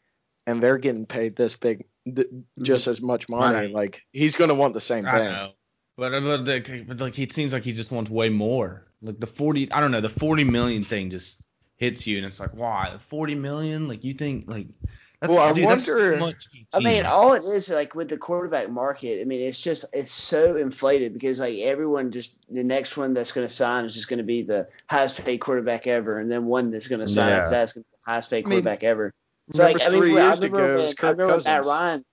and 0.46 0.62
they're 0.62 0.78
getting 0.78 1.06
paid 1.06 1.34
this 1.34 1.56
big 1.56 1.87
th- 2.04 2.28
mm-hmm. 2.28 2.62
just 2.62 2.87
as 2.87 3.00
much 3.02 3.28
money. 3.28 3.56
Right. 3.56 3.73
Like 3.73 4.02
he's 4.12 4.37
going 4.37 4.49
to 4.49 4.54
want 4.54 4.75
the 4.75 4.80
same 4.80 5.06
I 5.06 5.18
thing. 5.18 5.32
know. 5.32 5.50
But, 5.96 6.11
but, 6.11 6.44
like, 6.46 6.87
but 6.87 7.00
like 7.00 7.18
it 7.18 7.32
seems 7.32 7.52
like 7.52 7.64
he 7.64 7.73
just 7.73 7.90
wants 7.90 8.11
way 8.11 8.28
more. 8.28 8.87
Like 9.04 9.20
the 9.20 9.26
40 9.26 9.70
I 9.70 9.80
don't 9.80 9.90
know, 9.90 10.00
the 10.00 10.08
40 10.08 10.44
million 10.44 10.82
thing 10.82 11.11
just 11.11 11.42
hits 11.76 12.06
you 12.06 12.16
and 12.16 12.26
it's 12.26 12.40
like, 12.40 12.54
why? 12.54 12.96
40 12.99 13.34
million? 13.34 13.87
Like 13.88 14.02
you 14.04 14.12
think 14.14 14.49
like 14.49 14.66
that's, 15.20 15.30
Well, 15.32 15.40
I 15.40 15.52
dude, 15.52 15.68
that's 15.68 15.84
so 15.87 15.92
wonder- 15.99 16.16
much 16.18 16.49
I 16.73 16.80
mean, 16.80 17.06
all 17.06 17.34
it 17.34 17.44
is 17.44 17.68
like 17.68 17.94
with 17.94 18.08
the 18.08 18.16
quarterback 18.16 18.68
market. 18.70 19.20
I 19.20 19.25
mean, 19.25 19.40
it's 19.42 19.61
just 19.61 19.84
it's 19.92 20.12
so 20.12 20.56
inflated 20.56 21.12
because 21.14 21.38
like 21.40 21.58
everyone 21.58 22.11
just 22.11 22.34
the 22.52 22.64
next 22.64 22.96
one 22.96 23.14
that's 23.14 23.30
going 23.32 23.46
to 23.46 23.52
sign 23.52 23.84
is 23.84 23.94
just 23.94 24.08
going 24.08 24.18
to 24.18 24.25
be 24.25 24.42
the 24.42 24.68
highest 24.90 25.23
paid 25.25 25.38
quarterback 25.38 25.87
ever, 25.87 26.18
and 26.18 26.30
then 26.30 26.46
one 26.46 26.70
that's 26.70 26.88
going 26.88 27.00
to 27.00 27.06
sign 27.06 27.28
Yeah. 27.30 27.38
after 27.40 27.50
that's 27.50 27.73
going 27.75 27.84
to 27.84 27.88
be 27.90 27.96
the 28.04 28.11
highest 28.11 28.30
paid 28.30 28.37
I 28.46 28.49
mean, 28.49 28.62
quarterback 28.62 28.82
ever. 28.84 29.12
So 29.52 29.62
Remember 29.62 29.78
like 29.78 29.87
I 29.87 29.90
mean, 29.92 30.00
three 30.02 30.18
I 30.20 30.25
years 30.26 30.37
remember 30.40 30.56
ago, 30.58 30.64
it 30.64 30.76
when, 30.76 30.84
was 30.87 30.94
I 31.00 31.08
remember 31.11 31.34
when 31.34 31.44
Matt 31.44 31.64
Ryan. 31.64 32.04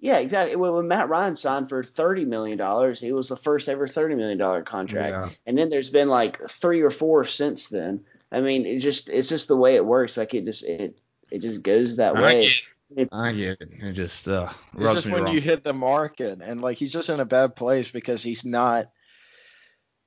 Yeah, 0.00 0.18
exactly. 0.18 0.56
When, 0.56 0.72
when 0.72 0.88
Matt 0.88 1.10
Ryan 1.10 1.36
signed 1.36 1.68
for 1.68 1.84
thirty 1.84 2.24
million 2.24 2.56
dollars, 2.56 3.00
he 3.00 3.12
was 3.12 3.28
the 3.28 3.36
first 3.36 3.68
ever 3.68 3.86
thirty 3.86 4.14
million 4.14 4.38
dollar 4.38 4.62
contract. 4.62 5.12
Yeah. 5.12 5.36
And 5.46 5.58
then 5.58 5.68
there's 5.68 5.90
been 5.90 6.08
like 6.08 6.40
three 6.48 6.80
or 6.80 6.90
four 6.90 7.24
since 7.24 7.68
then. 7.68 8.04
I 8.32 8.40
mean, 8.40 8.64
it 8.64 8.78
just 8.78 9.08
it's 9.10 9.28
just 9.28 9.48
the 9.48 9.56
way 9.56 9.74
it 9.74 9.84
works. 9.84 10.16
Like 10.16 10.32
it 10.34 10.46
just 10.46 10.64
it 10.64 10.98
it 11.30 11.40
just 11.40 11.62
goes 11.62 11.96
that 11.96 12.16
I 12.16 12.22
way. 12.22 12.44
get 12.44 12.62
it. 12.96 13.08
I 13.12 13.32
get 13.32 13.60
it. 13.60 13.70
It 13.78 13.92
just 13.92 14.26
uh, 14.26 14.48
It's 14.78 14.92
just 14.94 15.06
me 15.06 15.12
when 15.12 15.24
wrong. 15.24 15.34
you 15.34 15.40
hit 15.40 15.64
the 15.64 15.74
market, 15.74 16.40
and 16.42 16.62
like 16.62 16.78
he's 16.78 16.92
just 16.92 17.10
in 17.10 17.20
a 17.20 17.24
bad 17.26 17.54
place 17.54 17.90
because 17.90 18.22
he's 18.22 18.44
not. 18.44 18.90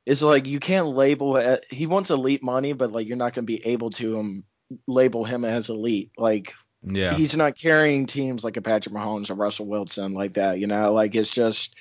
It's 0.05 0.21
like 0.21 0.47
you 0.47 0.59
can't 0.59 0.87
label 0.87 1.37
it. 1.37 1.65
He 1.69 1.85
wants 1.85 2.09
elite 2.09 2.43
money, 2.43 2.73
but 2.73 2.91
like 2.91 3.07
you're 3.07 3.15
not 3.15 3.33
going 3.33 3.45
to 3.45 3.53
be 3.53 3.65
able 3.67 3.91
to 3.91 4.19
um, 4.19 4.43
label 4.87 5.23
him 5.23 5.45
as 5.45 5.69
elite. 5.69 6.11
Like 6.17 6.53
yeah. 6.83 7.13
he's 7.13 7.35
not 7.35 7.57
carrying 7.57 8.05
teams 8.05 8.43
like 8.43 8.57
a 8.57 8.61
Patrick 8.61 8.93
Mahomes 8.93 9.29
or 9.29 9.35
Russell 9.35 9.67
Wilson 9.67 10.13
like 10.13 10.33
that. 10.33 10.59
You 10.59 10.67
know, 10.67 10.93
like 10.93 11.15
it's 11.15 11.33
just, 11.33 11.75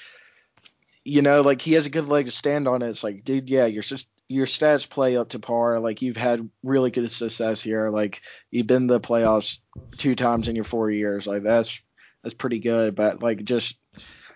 you 1.05 1.23
know, 1.23 1.41
like 1.43 1.61
he 1.61 1.73
has 1.75 1.87
a 1.87 1.91
good 1.91 2.09
leg 2.09 2.27
to 2.27 2.33
stand 2.33 2.69
on. 2.69 2.83
It's 2.83 3.03
like, 3.03 3.25
dude, 3.25 3.51
yeah, 3.51 3.67
your 3.67 3.83
your 4.29 4.47
stats 4.47 4.89
play 4.89 5.17
up 5.17 5.31
to 5.31 5.39
par. 5.39 5.81
Like 5.81 6.03
you've 6.03 6.17
had 6.17 6.49
really 6.63 6.91
good 6.91 7.11
success 7.11 7.63
here. 7.63 7.91
Like 7.91 8.23
you've 8.51 8.67
been 8.67 8.87
the 8.87 9.01
playoffs 9.01 9.59
two 9.99 10.15
times 10.15 10.49
in 10.49 10.55
your 10.55 10.65
four 10.65 10.91
years. 10.91 11.27
Like 11.27 11.43
that's 11.43 11.81
that's 12.23 12.35
pretty 12.35 12.61
good. 12.61 12.95
But 12.95 13.23
like 13.23 13.45
just 13.45 13.79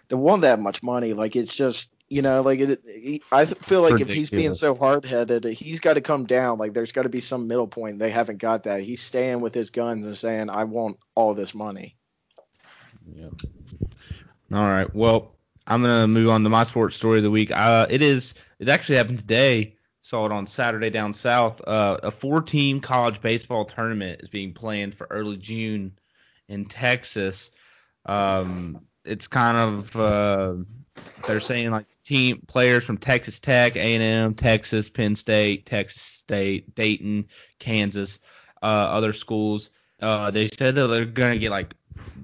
to 0.08 0.16
want 0.16 0.42
that 0.42 0.60
much 0.60 0.82
money, 0.82 1.12
like 1.12 1.36
it's 1.36 1.54
just. 1.54 1.90
You 2.08 2.22
know, 2.22 2.42
like 2.42 2.60
it, 2.60 2.82
he- 2.86 3.22
I 3.32 3.46
feel 3.46 3.82
like 3.82 4.00
if 4.00 4.08
he's 4.10 4.30
being 4.30 4.54
so 4.54 4.74
hard 4.74 5.04
headed, 5.04 5.44
he's 5.44 5.80
got 5.80 5.94
to 5.94 6.00
come 6.00 6.26
down. 6.26 6.58
Like 6.58 6.72
there's 6.72 6.92
got 6.92 7.02
to 7.02 7.08
be 7.08 7.20
some 7.20 7.48
middle 7.48 7.66
point. 7.66 7.98
They 7.98 8.10
haven't 8.10 8.38
got 8.38 8.64
that. 8.64 8.82
He's 8.82 9.00
staying 9.00 9.40
with 9.40 9.54
his 9.54 9.70
guns 9.70 10.06
and 10.06 10.16
saying, 10.16 10.48
"I 10.50 10.64
want 10.64 10.98
all 11.16 11.34
this 11.34 11.54
money." 11.54 11.96
Yep. 13.12 13.32
All 14.52 14.62
right. 14.62 14.92
Well, 14.94 15.34
I'm 15.66 15.82
gonna 15.82 16.06
move 16.06 16.30
on 16.30 16.44
to 16.44 16.48
my 16.48 16.62
sports 16.64 16.94
story 16.94 17.18
of 17.18 17.24
the 17.24 17.30
week. 17.30 17.50
Uh, 17.50 17.86
it 17.90 18.02
is. 18.02 18.34
It 18.58 18.68
actually 18.68 18.96
happened 18.96 19.18
today. 19.18 19.74
Saw 20.02 20.26
it 20.26 20.32
on 20.32 20.46
Saturday 20.46 20.90
down 20.90 21.12
south. 21.12 21.60
Uh, 21.66 21.98
a 22.04 22.12
four-team 22.12 22.80
college 22.80 23.20
baseball 23.20 23.64
tournament 23.64 24.20
is 24.22 24.28
being 24.28 24.52
planned 24.52 24.94
for 24.94 25.08
early 25.10 25.36
June 25.36 25.98
in 26.48 26.66
Texas. 26.66 27.50
Um, 28.04 28.82
it's 29.04 29.26
kind 29.26 29.56
of 29.56 29.96
uh, 29.96 30.54
they're 31.26 31.40
saying 31.40 31.72
like 31.72 31.86
team 32.06 32.40
players 32.46 32.84
from 32.84 32.96
Texas 32.96 33.40
Tech, 33.40 33.74
A&M, 33.74 34.34
Texas, 34.34 34.88
Penn 34.88 35.16
State, 35.16 35.66
Texas 35.66 36.02
State, 36.02 36.74
Dayton, 36.76 37.26
Kansas, 37.58 38.20
uh, 38.62 38.66
other 38.66 39.12
schools. 39.12 39.72
Uh, 40.00 40.30
they 40.30 40.46
said 40.48 40.76
that 40.76 40.86
they're 40.86 41.04
gonna 41.04 41.38
get 41.38 41.50
like 41.50 41.74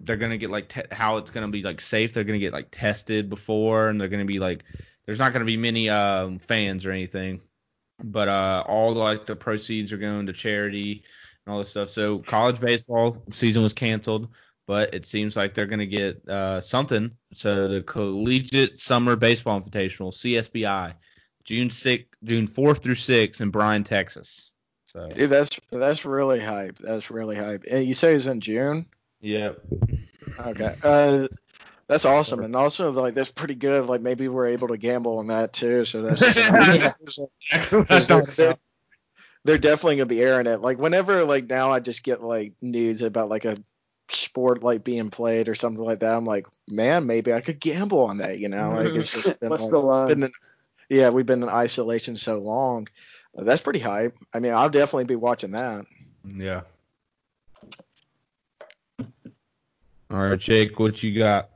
they're 0.04 0.16
gonna 0.16 0.38
get 0.38 0.50
like 0.50 0.68
te- 0.68 0.82
how 0.92 1.16
it's 1.16 1.30
gonna 1.30 1.48
be 1.48 1.62
like 1.62 1.80
safe. 1.80 2.12
They're 2.12 2.24
gonna 2.24 2.38
get 2.38 2.52
like 2.52 2.68
tested 2.70 3.28
before, 3.28 3.88
and 3.88 4.00
they're 4.00 4.08
gonna 4.08 4.24
be 4.24 4.38
like 4.38 4.62
there's 5.06 5.18
not 5.18 5.32
gonna 5.32 5.44
be 5.44 5.56
many 5.56 5.88
um, 5.88 6.38
fans 6.38 6.86
or 6.86 6.92
anything, 6.92 7.40
but 8.04 8.28
uh, 8.28 8.62
all 8.66 8.92
like 8.94 9.26
the 9.26 9.34
proceeds 9.34 9.92
are 9.92 9.98
going 9.98 10.26
to 10.26 10.32
charity 10.32 11.02
and 11.44 11.52
all 11.52 11.58
this 11.58 11.70
stuff. 11.70 11.88
So 11.88 12.18
college 12.20 12.60
baseball 12.60 13.20
season 13.30 13.62
was 13.62 13.72
canceled, 13.72 14.28
but 14.66 14.94
it 14.94 15.04
seems 15.06 15.36
like 15.36 15.54
they're 15.54 15.66
gonna 15.66 15.86
get 15.86 16.26
uh, 16.28 16.60
something. 16.60 17.10
So 17.32 17.68
the 17.68 17.82
Collegiate 17.82 18.78
Summer 18.78 19.16
Baseball 19.16 19.60
Invitational 19.60 20.12
(CSBI), 20.12 20.94
June 21.44 21.70
6, 21.70 22.04
June 22.24 22.46
4th 22.46 22.82
through 22.82 22.94
6th 22.94 23.40
in 23.40 23.50
Bryan, 23.50 23.84
Texas. 23.84 24.50
So 24.86 25.08
Dude, 25.08 25.30
that's 25.30 25.58
that's 25.70 26.04
really 26.04 26.40
hype. 26.40 26.78
That's 26.78 27.10
really 27.10 27.36
hype. 27.36 27.64
And 27.70 27.84
you 27.86 27.94
say 27.94 28.14
it's 28.14 28.26
in 28.26 28.40
June? 28.40 28.86
Yep. 29.20 29.60
Okay. 30.38 30.74
Uh, 30.82 31.28
that's 31.86 32.04
awesome. 32.04 32.40
And 32.40 32.56
also, 32.56 32.90
like, 32.90 33.14
that's 33.14 33.30
pretty 33.30 33.54
good. 33.54 33.86
Like, 33.86 34.00
maybe 34.00 34.28
we're 34.28 34.46
able 34.46 34.68
to 34.68 34.76
gamble 34.76 35.18
on 35.18 35.28
that 35.28 35.52
too. 35.52 35.84
So 35.84 36.02
that's 36.02 36.20
Yeah. 36.36 36.92
Because 37.00 38.08
they're, 38.08 38.22
they're, 38.22 38.56
they're 39.44 39.58
definitely 39.58 39.96
gonna 39.96 40.06
be 40.06 40.20
airing 40.22 40.46
it. 40.46 40.60
Like 40.60 40.78
whenever 40.78 41.24
like 41.24 41.48
now 41.48 41.72
I 41.72 41.80
just 41.80 42.02
get 42.02 42.22
like 42.22 42.52
news 42.60 43.02
about 43.02 43.28
like 43.28 43.44
a 43.44 43.56
sport 44.14 44.62
like 44.62 44.84
being 44.84 45.10
played 45.10 45.48
or 45.48 45.54
something 45.54 45.84
like 45.84 46.00
that. 46.00 46.14
I'm 46.14 46.24
like, 46.24 46.46
man, 46.70 47.06
maybe 47.06 47.32
I 47.32 47.40
could 47.40 47.60
gamble 47.60 48.00
on 48.00 48.18
that. 48.18 48.38
You 48.38 48.48
know, 48.48 48.72
like 48.72 48.94
it's 48.94 49.12
just 49.12 49.40
been, 49.40 49.50
What's 49.50 49.64
like, 49.64 49.70
the 49.70 49.78
line? 49.78 50.08
been 50.08 50.22
in, 50.24 50.32
yeah, 50.88 51.10
we've 51.10 51.26
been 51.26 51.42
in 51.42 51.48
isolation 51.48 52.16
so 52.16 52.38
long. 52.38 52.88
Uh, 53.36 53.44
That's 53.44 53.60
pretty 53.60 53.78
hype. 53.80 54.16
I 54.32 54.40
mean, 54.40 54.52
I'll 54.54 54.70
definitely 54.70 55.04
be 55.04 55.16
watching 55.16 55.52
that. 55.52 55.86
Yeah. 56.24 56.62
All 60.10 60.18
right, 60.18 60.38
Jake, 60.38 60.78
what 60.78 61.02
you 61.02 61.18
got? 61.18 61.50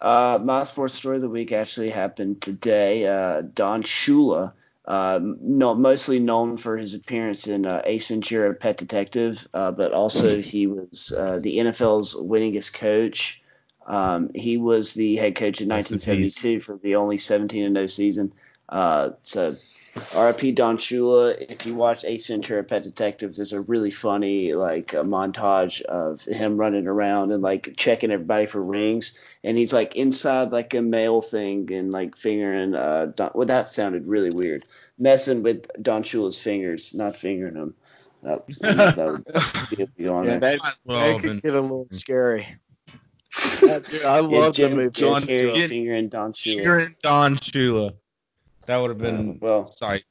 Uh, 0.00 0.38
my 0.42 0.62
sports 0.62 0.94
story 0.94 1.16
of 1.16 1.22
the 1.22 1.28
week 1.28 1.52
actually 1.52 1.90
happened 1.90 2.40
today. 2.40 3.06
Uh, 3.06 3.42
Don 3.42 3.82
Shula, 3.82 4.52
uh, 4.84 5.20
no, 5.22 5.74
mostly 5.74 6.18
known 6.18 6.56
for 6.56 6.76
his 6.76 6.94
appearance 6.94 7.46
in 7.46 7.66
uh, 7.66 7.82
Ace 7.84 8.08
Ventura: 8.08 8.54
Pet 8.54 8.78
Detective, 8.78 9.46
uh, 9.52 9.70
but 9.72 9.92
also 9.92 10.40
he 10.40 10.66
was 10.66 11.12
uh, 11.16 11.38
the 11.40 11.58
NFL's 11.58 12.14
winningest 12.14 12.72
coach. 12.72 13.42
Um, 13.86 14.30
he 14.34 14.56
was 14.56 14.94
the 14.94 15.16
head 15.16 15.34
coach 15.36 15.60
in 15.60 15.64
in 15.64 15.76
1972 15.76 16.60
for 16.60 16.78
the 16.82 16.96
only 16.96 17.18
17 17.18 17.64
and 17.64 17.76
0 17.76 17.86
season. 17.86 18.32
Uh, 18.68 19.10
so 19.22 19.56
R.I.P. 20.14 20.52
Don 20.52 20.78
Shula. 20.78 21.36
If 21.48 21.66
you 21.66 21.74
watch 21.74 22.04
Ace 22.04 22.26
Ventura: 22.26 22.62
Pet 22.64 22.82
Detectives, 22.82 23.36
there's 23.36 23.52
a 23.52 23.60
really 23.62 23.90
funny 23.90 24.54
like 24.54 24.92
a 24.94 24.98
montage 25.04 25.80
of 25.82 26.22
him 26.22 26.56
running 26.56 26.86
around 26.86 27.32
and 27.32 27.42
like 27.42 27.74
checking 27.76 28.10
everybody 28.10 28.46
for 28.46 28.62
rings, 28.62 29.18
and 29.44 29.56
he's 29.58 29.72
like 29.72 29.96
inside 29.96 30.52
like 30.52 30.74
a 30.74 30.82
mail 30.82 31.22
thing 31.22 31.72
and 31.72 31.90
like 31.92 32.16
fingering. 32.16 32.74
Uh, 32.74 33.12
Don, 33.14 33.30
well, 33.34 33.46
that 33.48 33.72
sounded 33.72 34.06
really 34.06 34.30
weird. 34.30 34.64
Messing 34.98 35.42
with 35.42 35.66
Don 35.82 36.02
Shula's 36.04 36.38
fingers, 36.38 36.92
not 36.94 37.16
fingering 37.16 37.54
them. 37.54 37.74
That, 38.22 38.44
that 38.60 39.24
would 39.78 39.96
be 39.96 40.06
on 40.08 40.26
Yeah, 40.26 40.38
there. 40.38 40.58
that, 40.58 40.76
Well, 40.84 41.00
that 41.00 41.22
could 41.22 41.42
get 41.42 41.54
a 41.54 41.60
little 41.60 41.86
scary. 41.90 42.46
Dude, 43.60 44.02
I 44.04 44.16
Yeah, 44.16 44.20
love 44.20 44.54
Jim, 44.54 44.70
the 44.72 44.76
movie. 44.76 44.90
Jim 44.90 45.14
Carrey 45.14 45.54
Jim- 45.54 45.68
fingering 45.70 46.08
Don 46.08 46.32
Shula. 46.32 46.62
Sharon 46.64 46.96
Don 47.02 47.36
Shula. 47.36 47.94
That 48.66 48.76
would 48.76 48.90
have 48.90 48.98
been 48.98 49.30
Uh, 49.30 49.34
well, 49.40 49.66
Sorry. 49.66 50.04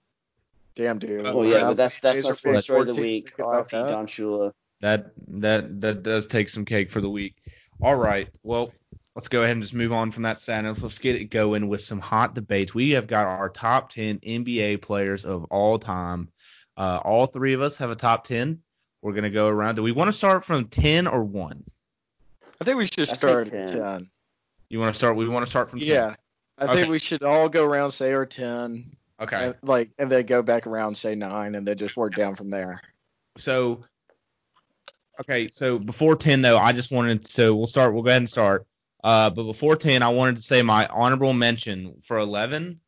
Damn, 0.75 0.99
dude. 0.99 1.23
Well, 1.23 1.39
well, 1.39 1.45
yeah, 1.47 1.63
but 1.65 1.77
that's 1.77 1.99
that's 1.99 2.23
my 2.23 2.29
Taser 2.31 2.35
sports 2.35 2.63
story 2.63 2.89
of 2.89 2.95
the 2.95 3.01
week. 3.01 3.25
think 3.25 3.39
about 3.39 3.53
R.I.P. 3.53 3.77
that. 3.77 3.89
Don 3.89 4.07
Shula. 4.07 4.53
That 4.81 5.11
that 5.27 5.81
that 5.81 6.03
does 6.03 6.25
take 6.25 6.47
some 6.47 6.63
cake 6.63 6.89
for 6.89 7.01
the 7.01 7.09
week. 7.09 7.35
All 7.81 7.95
right. 7.95 8.29
Well, 8.43 8.71
let's 9.15 9.27
go 9.27 9.41
ahead 9.41 9.53
and 9.53 9.61
just 9.61 9.73
move 9.73 9.91
on 9.91 10.11
from 10.11 10.23
that 10.23 10.39
sadness. 10.39 10.81
Let's 10.81 10.97
get 10.97 11.15
it 11.15 11.25
going 11.25 11.67
with 11.67 11.81
some 11.81 11.99
hot 11.99 12.33
debates. 12.35 12.73
We 12.73 12.91
have 12.91 13.07
got 13.07 13.25
our 13.25 13.49
top 13.49 13.91
10 13.91 14.19
NBA 14.19 14.81
players 14.81 15.25
of 15.25 15.45
all 15.45 15.79
time. 15.79 16.29
Uh, 16.77 17.01
all 17.03 17.25
three 17.25 17.53
of 17.53 17.61
us 17.61 17.77
have 17.77 17.91
a 17.91 17.95
top 17.95 18.25
10. 18.25 18.61
We're 19.01 19.11
going 19.11 19.23
to 19.23 19.29
go 19.29 19.47
around. 19.47 19.75
Do 19.75 19.83
we 19.83 19.91
want 19.91 20.07
to 20.07 20.13
start 20.13 20.45
from 20.45 20.65
10 20.65 21.07
or 21.07 21.23
1? 21.23 21.63
I 22.61 22.63
think 22.63 22.77
we 22.77 22.85
should 22.85 23.09
I 23.09 23.13
start 23.13 23.49
10. 23.49 23.67
10. 23.67 24.09
You 24.69 24.79
want 24.79 24.93
to 24.93 24.97
start? 24.97 25.15
We 25.15 25.27
want 25.27 25.45
to 25.45 25.49
start 25.49 25.69
from 25.69 25.79
10. 25.79 25.87
Yeah. 25.89 26.15
I 26.59 26.75
think 26.75 26.89
we 26.89 26.99
should 26.99 27.23
all 27.23 27.49
go 27.49 27.65
around, 27.65 27.91
say 27.91 28.13
our 28.13 28.25
10, 28.25 28.85
Okay. 29.21 29.45
and, 29.47 29.55
like, 29.61 29.89
and 29.97 30.11
then 30.11 30.25
go 30.25 30.41
back 30.41 30.67
around, 30.67 30.95
say 30.97 31.15
9, 31.15 31.55
and 31.55 31.67
then 31.67 31.77
just 31.77 31.95
work 31.97 32.15
down 32.15 32.35
from 32.35 32.49
there. 32.49 32.81
So, 33.37 33.81
okay. 35.21 35.49
So 35.51 35.79
before 35.79 36.15
10, 36.15 36.41
though, 36.41 36.57
I 36.57 36.71
just 36.73 36.91
wanted, 36.91 37.25
so 37.27 37.55
we'll 37.55 37.67
start, 37.67 37.93
we'll 37.93 38.03
go 38.03 38.09
ahead 38.09 38.21
and 38.21 38.29
start. 38.29 38.65
Uh, 39.03 39.29
but 39.29 39.43
before 39.43 39.75
10, 39.75 40.03
I 40.03 40.09
wanted 40.09 40.35
to 40.37 40.41
say 40.41 40.61
my 40.61 40.87
honorable 40.87 41.33
mention 41.33 41.95
for 42.03 42.17
11. 42.19 42.79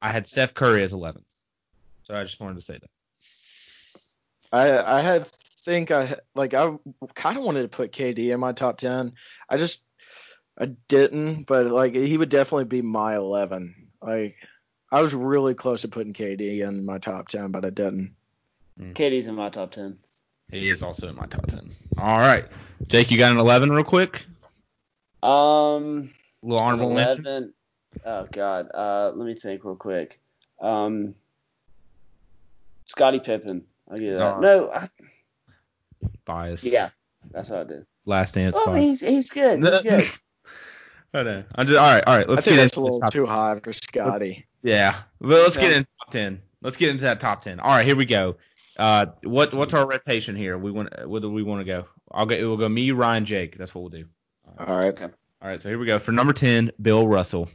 I 0.00 0.10
had 0.10 0.26
Steph 0.26 0.54
Curry 0.54 0.82
as 0.82 0.92
11. 0.92 1.24
So 2.04 2.14
I 2.14 2.22
just 2.22 2.40
wanted 2.40 2.56
to 2.56 2.62
say 2.62 2.78
that. 2.78 2.90
I 4.52 4.98
I 4.98 5.00
had 5.00 5.26
think 5.26 5.90
I 5.90 6.16
like 6.34 6.54
I 6.54 6.76
kind 7.14 7.38
of 7.38 7.44
wanted 7.44 7.62
to 7.62 7.68
put 7.68 7.92
KD 7.92 8.32
in 8.32 8.40
my 8.40 8.52
top 8.52 8.78
10. 8.78 9.12
I 9.48 9.56
just 9.56 9.82
I 10.60 10.66
didn't, 10.88 11.44
but 11.46 11.66
like 11.66 11.94
he 11.94 12.18
would 12.18 12.28
definitely 12.28 12.64
be 12.66 12.82
my 12.82 13.16
11. 13.16 13.74
Like 14.02 14.36
I 14.92 15.00
was 15.00 15.14
really 15.14 15.54
close 15.54 15.80
to 15.82 15.88
putting 15.88 16.12
KD 16.12 16.60
in 16.68 16.84
my 16.84 16.98
top 16.98 17.28
10, 17.28 17.50
but 17.50 17.64
I 17.64 17.70
didn't. 17.70 18.14
KD's 18.78 19.26
in 19.26 19.34
my 19.34 19.48
top 19.48 19.72
ten. 19.72 19.98
He 20.50 20.70
is 20.70 20.82
also 20.82 21.08
in 21.08 21.14
my 21.16 21.26
top 21.26 21.46
10. 21.46 21.70
All 21.98 22.18
right. 22.18 22.46
Jake, 22.88 23.10
you 23.10 23.18
got 23.18 23.30
an 23.32 23.38
11 23.38 23.70
real 23.70 23.84
quick? 23.84 24.24
Um, 25.22 26.10
A 26.42 26.46
little 26.46 26.60
honorable 26.62 26.94
mention? 26.94 27.26
eleven. 27.26 27.54
Oh 28.04 28.26
God. 28.30 28.70
Uh, 28.74 29.12
let 29.14 29.26
me 29.26 29.34
think 29.34 29.64
real 29.64 29.76
quick. 29.76 30.20
Um, 30.60 31.14
Scottie 32.86 33.20
Pippen. 33.20 33.64
I'll 33.90 33.98
give 33.98 34.14
that. 34.14 34.22
Alright. 34.22 34.42
No. 34.42 34.70
I, 34.72 34.88
Bias. 36.24 36.64
yeah, 36.64 36.90
that's 37.30 37.50
what 37.50 37.60
I 37.60 37.64
did. 37.64 37.86
Last 38.06 38.34
dance 38.34 38.56
Oh, 38.58 38.74
he's 38.74 39.00
he's 39.00 39.30
good. 39.30 39.62
He's 39.62 39.82
good. 39.82 40.10
I 41.12 41.22
know. 41.24 41.44
I'm 41.56 41.66
just, 41.66 41.78
all 41.78 41.92
right, 41.92 42.04
all 42.06 42.16
right. 42.18 42.28
Let's 42.28 42.42
I 42.42 42.44
think 42.44 42.56
get 42.56 42.62
that's 42.62 42.76
a 42.76 42.80
into 42.80 42.86
this 42.88 42.94
little 42.94 43.00
top 43.00 43.12
too 43.12 43.26
high 43.26 43.58
for 43.60 43.72
Scottie. 43.72 44.46
Yeah, 44.62 45.00
but 45.20 45.28
let's 45.30 45.56
get 45.56 45.70
Yeah. 45.70 45.78
into 45.78 45.88
top 45.98 46.10
ten. 46.12 46.42
Let's 46.62 46.76
get 46.76 46.90
into 46.90 47.02
that 47.04 47.18
top 47.20 47.42
ten. 47.42 47.58
All 47.60 47.70
right, 47.70 47.86
here 47.86 47.96
we 47.96 48.04
go. 48.04 48.36
Uh, 48.76 49.06
what 49.24 49.52
what's 49.52 49.74
our 49.74 49.86
rotation 49.88 50.36
here? 50.36 50.56
We 50.56 50.70
want 50.70 51.08
where 51.08 51.20
do 51.20 51.30
we 51.30 51.42
want 51.42 51.60
to 51.60 51.64
go? 51.64 51.86
I'll 52.12 52.26
go. 52.26 52.36
We'll 52.36 52.56
go 52.56 52.68
me, 52.68 52.92
Ryan, 52.92 53.24
Jake. 53.24 53.58
That's 53.58 53.74
what 53.74 53.80
we'll 53.80 53.90
do. 53.90 54.04
All 54.58 54.76
right. 54.76 54.88
Okay. 54.88 55.04
All 55.42 55.48
right, 55.48 55.60
so 55.60 55.68
here 55.68 55.78
we 55.78 55.86
go 55.86 55.98
for 55.98 56.12
number 56.12 56.32
ten, 56.32 56.70
Bill 56.80 57.08
Russell. 57.08 57.48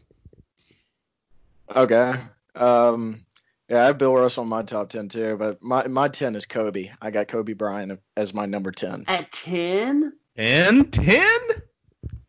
Okay. 1.75 2.13
Um, 2.55 3.21
yeah, 3.69 3.83
I 3.83 3.85
have 3.85 3.97
Bill 3.97 4.13
Russell 4.13 4.43
in 4.43 4.49
my 4.49 4.63
top 4.63 4.89
10 4.89 5.09
too, 5.09 5.37
but 5.37 5.61
my 5.61 5.87
my 5.87 6.07
10 6.07 6.35
is 6.35 6.45
Kobe. 6.45 6.91
I 7.01 7.11
got 7.11 7.27
Kobe 7.27 7.53
Bryant 7.53 7.99
as 8.15 8.33
my 8.33 8.45
number 8.45 8.71
10. 8.71 9.05
At 9.07 9.31
ten. 9.31 10.13
Ten, 10.37 10.85
ten. 10.91 11.39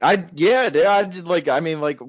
I 0.01 0.27
yeah, 0.35 0.69
dude, 0.69 0.87
I 0.87 1.05
just 1.05 1.27
like 1.27 1.49
I 1.49 1.61
mean 1.61 1.81
like 1.81 2.01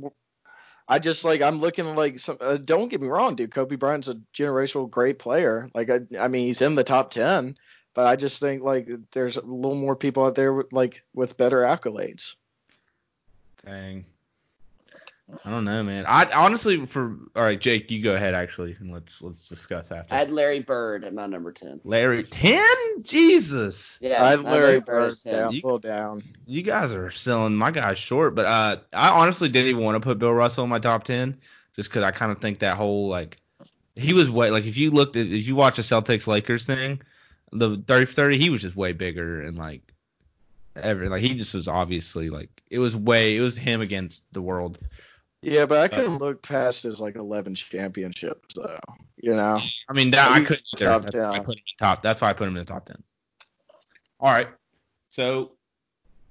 I 0.88 1.00
just 1.00 1.26
like 1.26 1.42
I'm 1.42 1.60
looking 1.60 1.96
like 1.96 2.20
some. 2.20 2.38
Uh, 2.40 2.58
don't 2.58 2.90
get 2.90 3.02
me 3.02 3.08
wrong, 3.08 3.36
dude. 3.36 3.52
Kobe 3.52 3.76
Bryant's 3.76 4.08
a 4.08 4.20
generational 4.34 4.90
great 4.90 5.20
player. 5.20 5.70
Like 5.74 5.90
I, 5.90 6.00
I 6.18 6.28
mean, 6.30 6.46
he's 6.46 6.62
in 6.62 6.76
the 6.76 6.84
top 6.84 7.12
ten, 7.12 7.58
but 7.94 8.08
I 8.08 8.16
just 8.16 8.40
think 8.40 8.64
like 8.64 8.90
there's 9.12 9.38
a 9.38 9.42
little 9.42 9.78
more 9.78 9.96
people 9.96 10.24
out 10.24 10.36
there 10.36 10.54
with, 10.54 10.72
like 10.72 11.04
with 11.14 11.38
better 11.38 11.62
accolades. 11.62 12.36
Dang. 13.66 14.06
I 15.44 15.50
don't 15.50 15.66
know, 15.66 15.84
man. 15.84 16.06
I 16.08 16.26
honestly, 16.32 16.86
for 16.86 17.18
all 17.36 17.44
right, 17.44 17.60
Jake, 17.60 17.92
you 17.92 18.02
go 18.02 18.16
ahead 18.16 18.34
actually, 18.34 18.78
and 18.80 18.94
let's 18.94 19.22
let's 19.22 19.50
discuss 19.50 19.92
after. 19.92 20.14
I 20.16 20.20
had 20.20 20.32
Larry 20.32 20.62
Bird 20.62 21.04
at 21.04 21.14
my 21.14 21.26
number 21.26 21.52
ten. 21.52 21.82
Larry, 21.84 22.24
ten? 22.24 22.64
Jesus, 23.02 24.00
Yeah, 24.02 24.24
I 24.24 24.30
have 24.30 24.44
Larry 24.44 24.80
Bird 24.80 24.86
Bird 24.86 25.16
down, 25.26 25.54
You- 25.54 25.62
pull 25.62 25.80
down. 25.80 26.24
you 26.46 26.62
guys 26.62 26.94
are 26.94 27.12
selling 27.12 27.56
my 27.56 27.72
guy 27.72 27.94
short. 27.94 28.36
But 28.36 28.46
uh, 28.46 28.78
I 28.94 29.10
honestly 29.10 29.50
didn't 29.50 29.70
even 29.70 29.84
want 29.84 29.96
to 29.96 30.00
put 30.00 30.18
Bill 30.18 30.32
Russell 30.34 30.64
in 30.64 30.70
my 30.70 30.80
top 30.80 31.04
ten, 31.04 31.38
just 31.76 31.90
because 31.90 32.04
I 32.04 32.12
kind 32.12 32.32
of 32.32 32.40
think 32.40 32.60
that 32.60 32.78
whole 32.78 33.10
like 33.10 33.38
he 33.96 34.14
was 34.14 34.30
way 34.30 34.50
like 34.50 34.66
if 34.66 34.78
you 34.78 34.92
looked 34.92 35.18
at 35.18 35.26
if 35.28 35.46
you 35.48 35.56
watch 35.56 35.78
a 35.78 35.82
Celtics 35.82 36.28
Lakers 36.28 36.66
thing, 36.66 37.02
the 37.52 37.84
30 37.86 38.12
30 38.14 38.38
he 38.38 38.50
was 38.50 38.62
just 38.62 38.78
way 38.78 38.94
bigger 38.94 39.42
and 39.42 39.58
like 39.58 39.82
ever 40.76 41.10
like 41.10 41.22
he 41.24 41.34
just 41.34 41.54
was 41.54 41.68
obviously 41.68 42.30
like 42.30 42.50
it 42.70 42.80
was 42.80 42.96
way 42.96 43.36
it 43.36 43.42
was 43.42 43.58
him 43.58 43.82
against 43.82 44.24
the 44.34 44.42
world. 44.42 44.80
Yeah, 45.48 45.66
but 45.66 45.80
I 45.80 45.88
couldn't 45.88 46.18
look 46.18 46.42
past 46.42 46.84
his 46.84 47.00
like 47.00 47.16
11 47.16 47.56
championships 47.56 48.54
though. 48.54 48.80
You 49.16 49.34
know. 49.34 49.62
I 49.88 49.94
mean 49.94 50.12
that 50.12 50.30
I 50.30 50.44
couldn't 50.44 50.66
top 50.76 51.04
That's 51.04 51.16
why 51.16 51.32
I 51.32 51.40
put 51.40 51.56
him 51.56 51.64
in 51.66 51.78
top. 51.80 52.04
That's 52.04 52.22
why 52.22 52.30
I 52.30 52.34
put 52.34 52.50
him 52.50 52.58
in 52.58 52.66
the 52.66 52.72
top 52.72 52.86
ten. 52.86 53.02
All 54.20 54.30
right, 54.30 54.50
so 55.10 55.54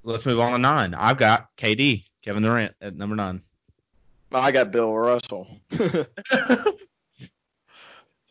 let's 0.03 0.27
move 0.27 0.39
on 0.39 0.53
to 0.53 0.59
nine. 0.59 0.93
I've 0.93 1.17
got 1.17 1.49
KD, 1.57 2.05
Kevin 2.23 2.43
Durant 2.43 2.75
at 2.83 2.95
number 2.95 3.17
nine. 3.17 3.41
I 4.33 4.53
got 4.53 4.71
Bill 4.71 4.95
Russell. 4.95 5.49
so 5.71 5.97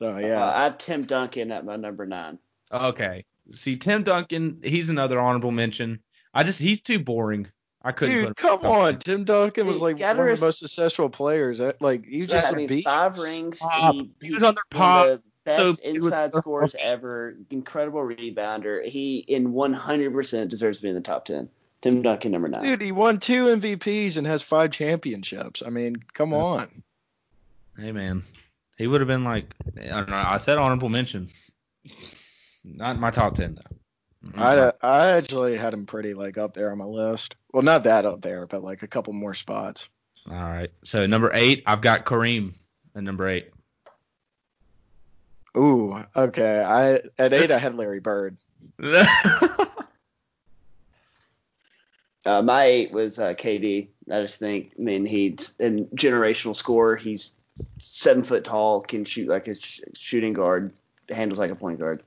Uh, 0.01 0.17
yeah. 0.17 0.45
I 0.45 0.65
have 0.65 0.77
Tim 0.77 1.03
Duncan 1.03 1.51
at 1.51 1.65
my 1.65 1.77
number 1.77 2.05
nine. 2.05 2.37
Okay. 2.71 3.25
See, 3.51 3.77
Tim 3.77 4.03
Duncan, 4.03 4.59
he's 4.63 4.89
another 4.89 5.19
honorable 5.19 5.51
mention. 5.51 5.99
I 6.33 6.43
just 6.43 6.59
he's 6.59 6.81
too 6.81 6.99
boring. 6.99 7.47
I 7.85 7.91
couldn't. 7.91 8.15
Dude, 8.25 8.35
come 8.35 8.61
him 8.61 8.65
on. 8.65 8.97
Tim 8.97 9.23
Duncan 9.25 9.67
was 9.67 9.79
like 9.81 9.99
one 9.99 10.09
of 10.19 10.25
res- 10.25 10.39
the 10.39 10.47
most 10.47 10.59
successful 10.59 11.07
players. 11.09 11.61
Like 11.79 12.05
you 12.07 12.25
just 12.25 12.47
I 12.47 12.49
a 12.49 12.55
mean, 12.55 12.67
beast. 12.67 12.85
five 12.87 13.15
rings. 13.17 13.59
Pop. 13.59 13.93
He, 13.93 14.11
He 14.21 14.33
was 14.33 14.43
on 14.43 14.55
their 14.55 14.63
one 14.71 14.81
pop. 14.81 15.05
of 15.07 15.21
the 15.45 15.51
So 15.51 15.67
best 15.71 15.85
it 15.85 15.93
was- 15.93 16.05
inside 16.05 16.33
scores 16.33 16.75
ever. 16.79 17.35
Incredible 17.51 18.01
rebounder. 18.01 18.83
He 18.83 19.17
in 19.19 19.53
100% 19.53 20.49
deserves 20.49 20.79
to 20.79 20.83
be 20.83 20.89
in 20.89 20.95
the 20.95 21.01
top 21.01 21.25
10. 21.25 21.47
Tim 21.81 22.01
Duncan, 22.01 22.31
number 22.31 22.47
nine. 22.47 22.63
Dude, 22.63 22.81
he 22.81 22.91
won 22.91 23.19
two 23.19 23.45
MVPs 23.45 24.17
and 24.17 24.25
has 24.25 24.41
five 24.41 24.71
championships. 24.71 25.61
I 25.63 25.69
mean, 25.69 25.95
come 26.13 26.31
Yeah. 26.31 26.37
on. 26.37 26.83
Hey 27.77 27.91
man, 27.91 28.23
he 28.77 28.87
would 28.87 29.01
have 29.01 29.07
been 29.07 29.23
like 29.25 29.45
I 29.79 29.87
don't 29.89 30.09
know. 30.09 30.15
I 30.15 30.37
said 30.39 30.57
honorable 30.57 30.89
mention. 30.89 31.27
Not 32.63 32.95
in 32.95 33.01
my 33.01 33.11
top 33.11 33.35
ten 33.35 33.55
though. 33.55 33.77
I 34.33 34.57
uh, 34.57 34.71
I 34.81 35.07
actually 35.11 35.57
had 35.57 35.73
him 35.73 35.85
pretty 35.85 36.13
like 36.13 36.37
up 36.37 36.53
there 36.53 36.71
on 36.71 36.77
my 36.77 36.85
list. 36.85 37.35
Well, 37.53 37.63
not 37.63 37.83
that 37.83 38.05
up 38.05 38.21
there, 38.21 38.47
but 38.47 38.63
like 38.63 38.83
a 38.83 38.87
couple 38.87 39.13
more 39.13 39.33
spots. 39.33 39.89
All 40.29 40.35
right. 40.35 40.71
So 40.83 41.05
number 41.05 41.31
eight, 41.33 41.63
I've 41.67 41.81
got 41.81 42.05
Kareem 42.05 42.53
at 42.95 43.03
number 43.03 43.27
eight. 43.27 43.51
Ooh, 45.55 46.03
okay. 46.15 46.63
I 46.63 47.01
at 47.21 47.33
eight 47.33 47.51
I 47.51 47.59
had 47.59 47.75
Larry 47.75 47.99
Bird. 47.99 48.37
Uh, 52.25 52.41
my 52.41 52.65
eight 52.65 52.91
was 52.91 53.19
uh, 53.19 53.33
KD. 53.35 53.89
I 54.11 54.21
just 54.21 54.37
think, 54.37 54.73
I 54.79 54.81
mean, 54.81 55.05
he's 55.05 55.53
a 55.59 55.69
generational 55.95 56.55
scorer. 56.55 56.95
He's 56.95 57.31
seven 57.77 58.23
foot 58.23 58.43
tall, 58.43 58.81
can 58.81 59.05
shoot 59.05 59.27
like 59.29 59.47
a 59.47 59.55
sh- 59.55 59.81
shooting 59.93 60.33
guard, 60.33 60.73
handles 61.09 61.37
like 61.37 61.51
a 61.51 61.55
point 61.55 61.79
guard. 61.79 62.01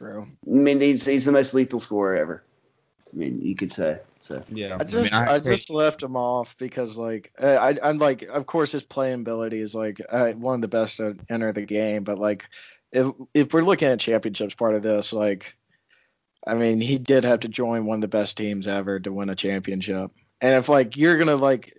True. 0.00 0.26
I 0.46 0.50
mean, 0.50 0.80
he's 0.80 1.04
he's 1.04 1.26
the 1.26 1.32
most 1.32 1.52
lethal 1.52 1.78
scorer 1.78 2.16
ever. 2.16 2.42
I 3.12 3.16
mean, 3.16 3.42
you 3.42 3.54
could 3.54 3.70
say. 3.70 4.00
So 4.20 4.42
yeah. 4.48 4.78
I 4.80 4.84
just 4.84 5.12
mean, 5.12 5.22
I, 5.22 5.38
just 5.38 5.68
left 5.68 6.02
him 6.02 6.16
off 6.16 6.56
because 6.56 6.96
like 6.96 7.30
uh, 7.40 7.46
I 7.46 7.78
I'm 7.82 7.98
like 7.98 8.22
of 8.22 8.46
course 8.46 8.72
his 8.72 8.82
playability 8.82 9.60
is 9.60 9.74
like 9.74 10.00
uh, 10.08 10.30
one 10.32 10.54
of 10.54 10.60
the 10.62 10.68
best 10.68 10.98
to 10.98 11.16
enter 11.28 11.52
the 11.52 11.62
game, 11.62 12.04
but 12.04 12.18
like 12.18 12.46
if 12.92 13.08
if 13.34 13.52
we're 13.52 13.60
looking 13.60 13.88
at 13.88 14.00
championships 14.00 14.54
part 14.54 14.74
of 14.74 14.82
this, 14.82 15.12
like 15.12 15.54
I 16.46 16.54
mean 16.54 16.80
he 16.80 16.98
did 16.98 17.24
have 17.24 17.40
to 17.40 17.48
join 17.48 17.84
one 17.84 17.96
of 17.96 18.02
the 18.02 18.08
best 18.08 18.38
teams 18.38 18.66
ever 18.66 19.00
to 19.00 19.12
win 19.12 19.28
a 19.28 19.36
championship. 19.36 20.12
And 20.40 20.54
if 20.54 20.70
like 20.70 20.96
you're 20.96 21.18
gonna 21.18 21.36
like 21.36 21.74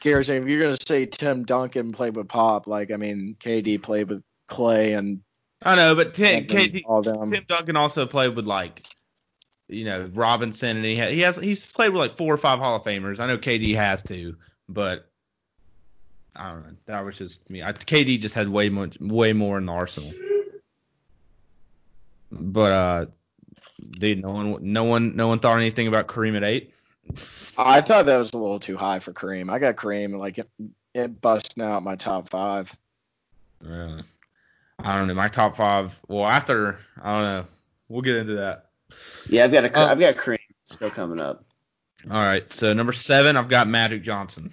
Garrison, 0.00 0.42
if 0.42 0.48
you're 0.48 0.60
gonna 0.60 0.76
say 0.86 1.06
Tim 1.06 1.44
Duncan 1.44 1.92
played 1.92 2.14
with 2.14 2.28
Pop, 2.28 2.66
like 2.66 2.90
I 2.90 2.96
mean 2.96 3.36
KD 3.40 3.82
played 3.82 4.10
with 4.10 4.22
Clay 4.48 4.92
and 4.92 5.22
I 5.64 5.76
know, 5.76 5.94
but 5.94 6.14
Tim. 6.14 6.46
Tim 6.46 7.44
Duncan 7.48 7.76
also 7.76 8.06
played 8.06 8.36
with 8.36 8.46
like, 8.46 8.86
you 9.68 9.84
know, 9.84 10.10
Robinson, 10.12 10.76
and 10.76 10.84
he 10.84 10.98
ha- 10.98 11.08
he 11.08 11.20
has 11.20 11.36
he's 11.36 11.64
played 11.64 11.90
with 11.90 12.00
like 12.00 12.16
four 12.16 12.32
or 12.32 12.36
five 12.36 12.58
Hall 12.58 12.76
of 12.76 12.82
Famers. 12.82 13.18
I 13.18 13.26
know 13.26 13.38
KD 13.38 13.74
has 13.76 14.02
to, 14.04 14.36
but 14.68 15.08
I 16.36 16.50
don't 16.50 16.66
know. 16.66 16.74
That 16.86 17.04
was 17.04 17.16
just 17.16 17.48
me. 17.48 17.62
I, 17.62 17.72
KD 17.72 18.20
just 18.20 18.34
had 18.34 18.48
way 18.48 18.68
much 18.68 18.98
way 19.00 19.32
more 19.32 19.56
in 19.56 19.66
the 19.66 19.72
arsenal. 19.72 20.12
But 22.30 22.72
uh, 22.72 23.06
dude, 23.92 24.22
no 24.22 24.32
one 24.32 24.72
no 24.72 24.84
one 24.84 25.16
no 25.16 25.28
one 25.28 25.38
thought 25.38 25.56
anything 25.56 25.88
about 25.88 26.08
Kareem 26.08 26.36
at 26.36 26.44
eight. 26.44 26.74
I 27.56 27.80
thought 27.80 28.06
that 28.06 28.18
was 28.18 28.32
a 28.32 28.38
little 28.38 28.60
too 28.60 28.76
high 28.76 28.98
for 28.98 29.12
Kareem. 29.12 29.50
I 29.50 29.58
got 29.58 29.76
Kareem 29.76 30.18
like 30.18 30.38
it, 30.38 30.48
it 30.94 31.20
busting 31.20 31.62
out 31.62 31.82
my 31.82 31.96
top 31.96 32.28
five. 32.28 32.74
Really? 33.60 34.02
I 34.84 34.96
don't 34.98 35.08
know. 35.08 35.14
My 35.14 35.28
top 35.28 35.56
five. 35.56 35.98
Well, 36.06 36.26
after 36.26 36.78
I 37.02 37.12
don't 37.12 37.22
know. 37.22 37.46
We'll 37.88 38.02
get 38.02 38.16
into 38.16 38.36
that. 38.36 38.66
Yeah, 39.28 39.44
I've 39.44 39.52
got 39.52 39.64
a 39.64 39.76
Uh, 39.76 39.88
have 39.88 40.00
got 40.00 40.16
Kareem 40.16 40.38
still 40.64 40.90
coming 40.90 41.20
up. 41.20 41.44
All 42.10 42.16
right. 42.16 42.50
So 42.50 42.72
number 42.72 42.92
seven, 42.92 43.36
I've 43.36 43.48
got 43.48 43.68
Magic 43.68 44.02
Johnson. 44.02 44.52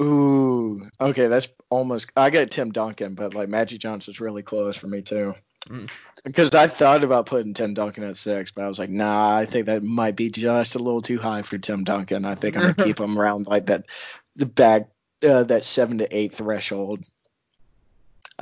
Ooh, 0.00 0.88
okay, 1.00 1.28
that's 1.28 1.48
almost. 1.70 2.10
I 2.16 2.30
got 2.30 2.50
Tim 2.50 2.72
Duncan, 2.72 3.14
but 3.14 3.34
like 3.34 3.48
Magic 3.48 3.80
Johnson's 3.80 4.20
really 4.20 4.42
close 4.42 4.76
for 4.76 4.88
me 4.88 5.00
too. 5.02 5.34
Mm. 5.68 5.88
Because 6.24 6.54
I 6.54 6.66
thought 6.66 7.04
about 7.04 7.26
putting 7.26 7.54
Tim 7.54 7.74
Duncan 7.74 8.04
at 8.04 8.16
six, 8.16 8.50
but 8.50 8.64
I 8.64 8.68
was 8.68 8.78
like, 8.78 8.90
nah, 8.90 9.36
I 9.36 9.46
think 9.46 9.66
that 9.66 9.82
might 9.82 10.16
be 10.16 10.30
just 10.30 10.74
a 10.74 10.78
little 10.78 11.02
too 11.02 11.18
high 11.18 11.42
for 11.42 11.58
Tim 11.58 11.84
Duncan. 11.84 12.24
I 12.24 12.34
think 12.34 12.56
I'm 12.56 12.62
gonna 12.62 12.74
keep 12.84 12.98
him 12.98 13.18
around 13.18 13.46
like 13.46 13.66
that, 13.66 13.86
the 14.34 14.46
back, 14.46 14.88
uh, 15.22 15.44
that 15.44 15.64
seven 15.64 15.98
to 15.98 16.16
eight 16.16 16.32
threshold. 16.32 17.04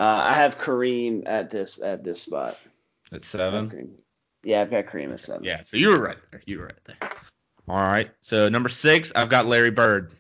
Uh, 0.01 0.23
I 0.29 0.33
have 0.33 0.57
Kareem 0.59 1.25
at 1.27 1.51
this 1.51 1.81
at 1.83 2.03
this 2.03 2.23
spot. 2.23 2.59
At 3.13 3.25
seven. 3.25 3.97
Yeah, 4.43 4.63
I've 4.63 4.71
got 4.71 4.87
Kareem 4.87 5.13
at 5.13 5.21
seven. 5.21 5.45
Yeah, 5.45 5.61
so 5.63 5.77
you 5.77 5.89
were 5.91 6.01
right 6.01 6.17
there. 6.31 6.41
You 6.47 6.59
were 6.61 6.65
right 6.67 6.85
there. 6.85 6.97
All 7.69 7.77
right. 7.77 8.11
So 8.21 8.49
number 8.49 8.71
six, 8.71 9.13
I've 9.15 9.29
got 9.29 9.45
Larry 9.47 9.71
Bird. 9.71 10.15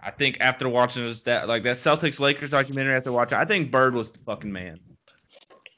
I 0.00 0.12
think 0.12 0.36
after 0.40 0.68
watching 0.68 1.04
this, 1.04 1.22
that 1.22 1.48
like 1.48 1.64
that 1.64 1.76
Celtics 1.78 2.20
Lakers 2.20 2.50
documentary 2.50 2.94
after 2.94 3.10
watching, 3.10 3.38
I 3.38 3.44
think 3.44 3.72
Bird 3.72 3.92
was 3.94 4.12
the 4.12 4.20
fucking 4.20 4.52
man. 4.52 4.78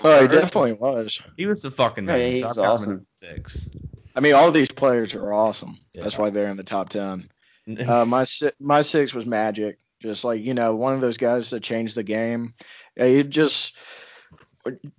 Oh, 0.04 0.20
he 0.20 0.26
Bird- 0.28 0.32
definitely 0.42 0.74
was. 0.74 1.22
He 1.38 1.46
was 1.46 1.62
the 1.62 1.70
fucking 1.70 2.04
man. 2.04 2.20
yeah, 2.20 2.26
he 2.28 2.40
So 2.40 2.46
was 2.48 2.58
I've 2.58 2.70
awesome. 2.70 3.06
at 3.22 3.36
Six. 3.36 3.70
I 4.14 4.20
mean, 4.20 4.34
all 4.34 4.50
these 4.52 4.68
players 4.70 5.14
are 5.14 5.32
awesome. 5.32 5.78
That's 5.94 6.18
why 6.18 6.28
they're 6.30 6.48
in 6.48 6.56
the 6.58 6.62
top 6.64 6.90
ten. 6.90 7.30
Uh, 7.86 8.04
my 8.06 8.24
my 8.58 8.80
six 8.80 9.12
was 9.12 9.26
Magic, 9.26 9.78
just 10.00 10.24
like 10.24 10.42
you 10.42 10.54
know, 10.54 10.74
one 10.74 10.94
of 10.94 11.02
those 11.02 11.18
guys 11.18 11.50
that 11.50 11.62
changed 11.62 11.96
the 11.96 12.02
game. 12.02 12.54
Yeah, 12.98 13.06
he 13.06 13.22
just 13.22 13.76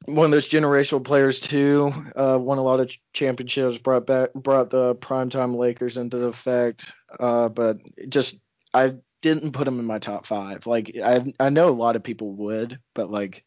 one 0.06 0.26
of 0.26 0.32
those 0.32 0.48
generational 0.48 1.04
players 1.04 1.40
too. 1.40 1.94
Uh, 2.16 2.38
won 2.40 2.58
a 2.58 2.64
lot 2.64 2.80
of 2.80 2.92
championships, 3.14 3.78
brought 3.78 4.08
back 4.08 4.34
brought 4.34 4.70
the 4.70 4.96
primetime 4.96 5.56
Lakers 5.56 5.98
into 5.98 6.26
effect. 6.26 6.92
Uh, 7.20 7.50
but 7.50 7.78
just 8.10 8.40
I 8.74 8.96
didn't 9.22 9.52
put 9.52 9.68
him 9.68 9.80
in 9.80 9.86
my 9.86 10.00
top 10.00 10.26
five. 10.26 10.66
Like 10.66 10.96
I 11.04 11.34
I 11.40 11.50
know 11.50 11.70
a 11.70 11.72
lot 11.72 11.96
of 11.96 12.04
people 12.04 12.34
would, 12.34 12.80
but 12.96 13.12
like 13.12 13.44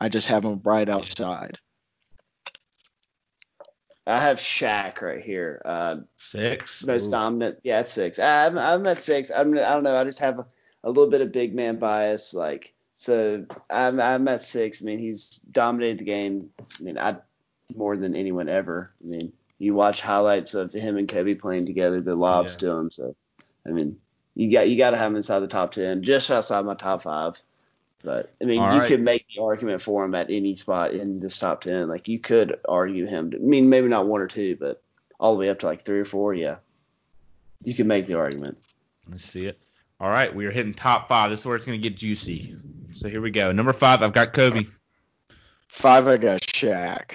I 0.00 0.08
just 0.08 0.28
have 0.28 0.44
him 0.44 0.60
right 0.64 0.88
outside. 0.88 1.58
I 4.06 4.20
have 4.20 4.38
Shaq 4.38 5.00
right 5.00 5.22
here. 5.22 5.62
Uh, 5.64 5.96
Six. 6.16 6.84
most 6.84 7.06
Ooh. 7.06 7.12
dominant. 7.12 7.58
Yeah, 7.62 7.78
at 7.78 7.88
six. 7.88 8.18
I'm 8.18 8.58
I'm 8.58 8.86
at 8.86 9.00
six. 9.00 9.30
I'm 9.30 9.54
I 9.56 9.72
don't 9.72 9.82
know. 9.82 9.96
I 9.96 10.04
just 10.04 10.18
have 10.18 10.40
a, 10.40 10.46
a 10.82 10.88
little 10.88 11.08
bit 11.10 11.22
of 11.22 11.32
big 11.32 11.54
man 11.54 11.78
bias. 11.78 12.34
Like 12.34 12.73
so, 12.94 13.44
I'm 13.70 14.00
I'm 14.00 14.28
at 14.28 14.42
six. 14.42 14.82
I 14.82 14.84
mean, 14.86 14.98
he's 14.98 15.36
dominated 15.50 15.98
the 15.98 16.04
game. 16.04 16.50
I 16.60 16.82
mean, 16.82 16.98
I 16.98 17.16
more 17.74 17.96
than 17.96 18.14
anyone 18.14 18.48
ever. 18.48 18.92
I 19.02 19.06
mean, 19.06 19.32
you 19.58 19.74
watch 19.74 20.00
highlights 20.00 20.54
of 20.54 20.72
him 20.72 20.96
and 20.96 21.08
Kobe 21.08 21.34
playing 21.34 21.66
together, 21.66 22.00
the 22.00 22.14
lobs 22.14 22.52
Yeah. 22.52 22.58
to 22.58 22.70
him. 22.70 22.90
So, 22.90 23.16
I 23.66 23.70
mean, 23.70 23.98
you 24.34 24.50
got 24.50 24.68
you 24.68 24.76
got 24.76 24.90
to 24.90 24.96
have 24.96 25.10
him 25.10 25.16
inside 25.16 25.40
the 25.40 25.48
top 25.48 25.72
ten, 25.72 26.02
just 26.02 26.30
outside 26.30 26.64
my 26.64 26.74
top 26.74 27.02
five. 27.02 27.40
But 28.02 28.32
I 28.40 28.44
mean, 28.44 28.60
All 28.60 28.68
you 28.70 28.80
right. 28.80 28.88
could 28.88 29.00
make 29.00 29.26
the 29.34 29.42
argument 29.42 29.80
for 29.80 30.04
him 30.04 30.14
at 30.14 30.30
any 30.30 30.54
spot 30.54 30.92
in 30.92 31.20
this 31.20 31.38
top 31.38 31.62
ten. 31.62 31.88
Like 31.88 32.06
you 32.08 32.18
could 32.18 32.60
argue 32.68 33.06
him. 33.06 33.32
I 33.34 33.38
mean, 33.38 33.68
maybe 33.70 33.88
not 33.88 34.06
one 34.06 34.20
or 34.20 34.28
two, 34.28 34.56
but 34.56 34.82
all 35.18 35.34
the 35.34 35.40
way 35.40 35.48
up 35.48 35.60
to 35.60 35.66
like 35.66 35.84
three 35.84 36.00
or 36.00 36.04
four. 36.04 36.34
Yeah, 36.34 36.56
you 37.64 37.74
can 37.74 37.86
make 37.86 38.06
the 38.06 38.18
argument. 38.18 38.58
Let's 39.08 39.24
see 39.24 39.46
it. 39.46 39.58
All 40.00 40.10
right, 40.10 40.34
we 40.34 40.46
are 40.46 40.50
hitting 40.50 40.74
top 40.74 41.08
five. 41.08 41.30
This 41.30 41.40
is 41.40 41.46
where 41.46 41.56
it's 41.56 41.64
gonna 41.64 41.78
get 41.78 41.96
juicy. 41.96 42.56
So 42.94 43.08
here 43.08 43.20
we 43.20 43.30
go. 43.30 43.52
Number 43.52 43.72
five, 43.72 44.02
I've 44.02 44.12
got 44.12 44.32
Kobe. 44.32 44.64
Five, 45.68 46.06
I 46.06 46.16
got 46.16 46.40
Shaq. 46.40 47.12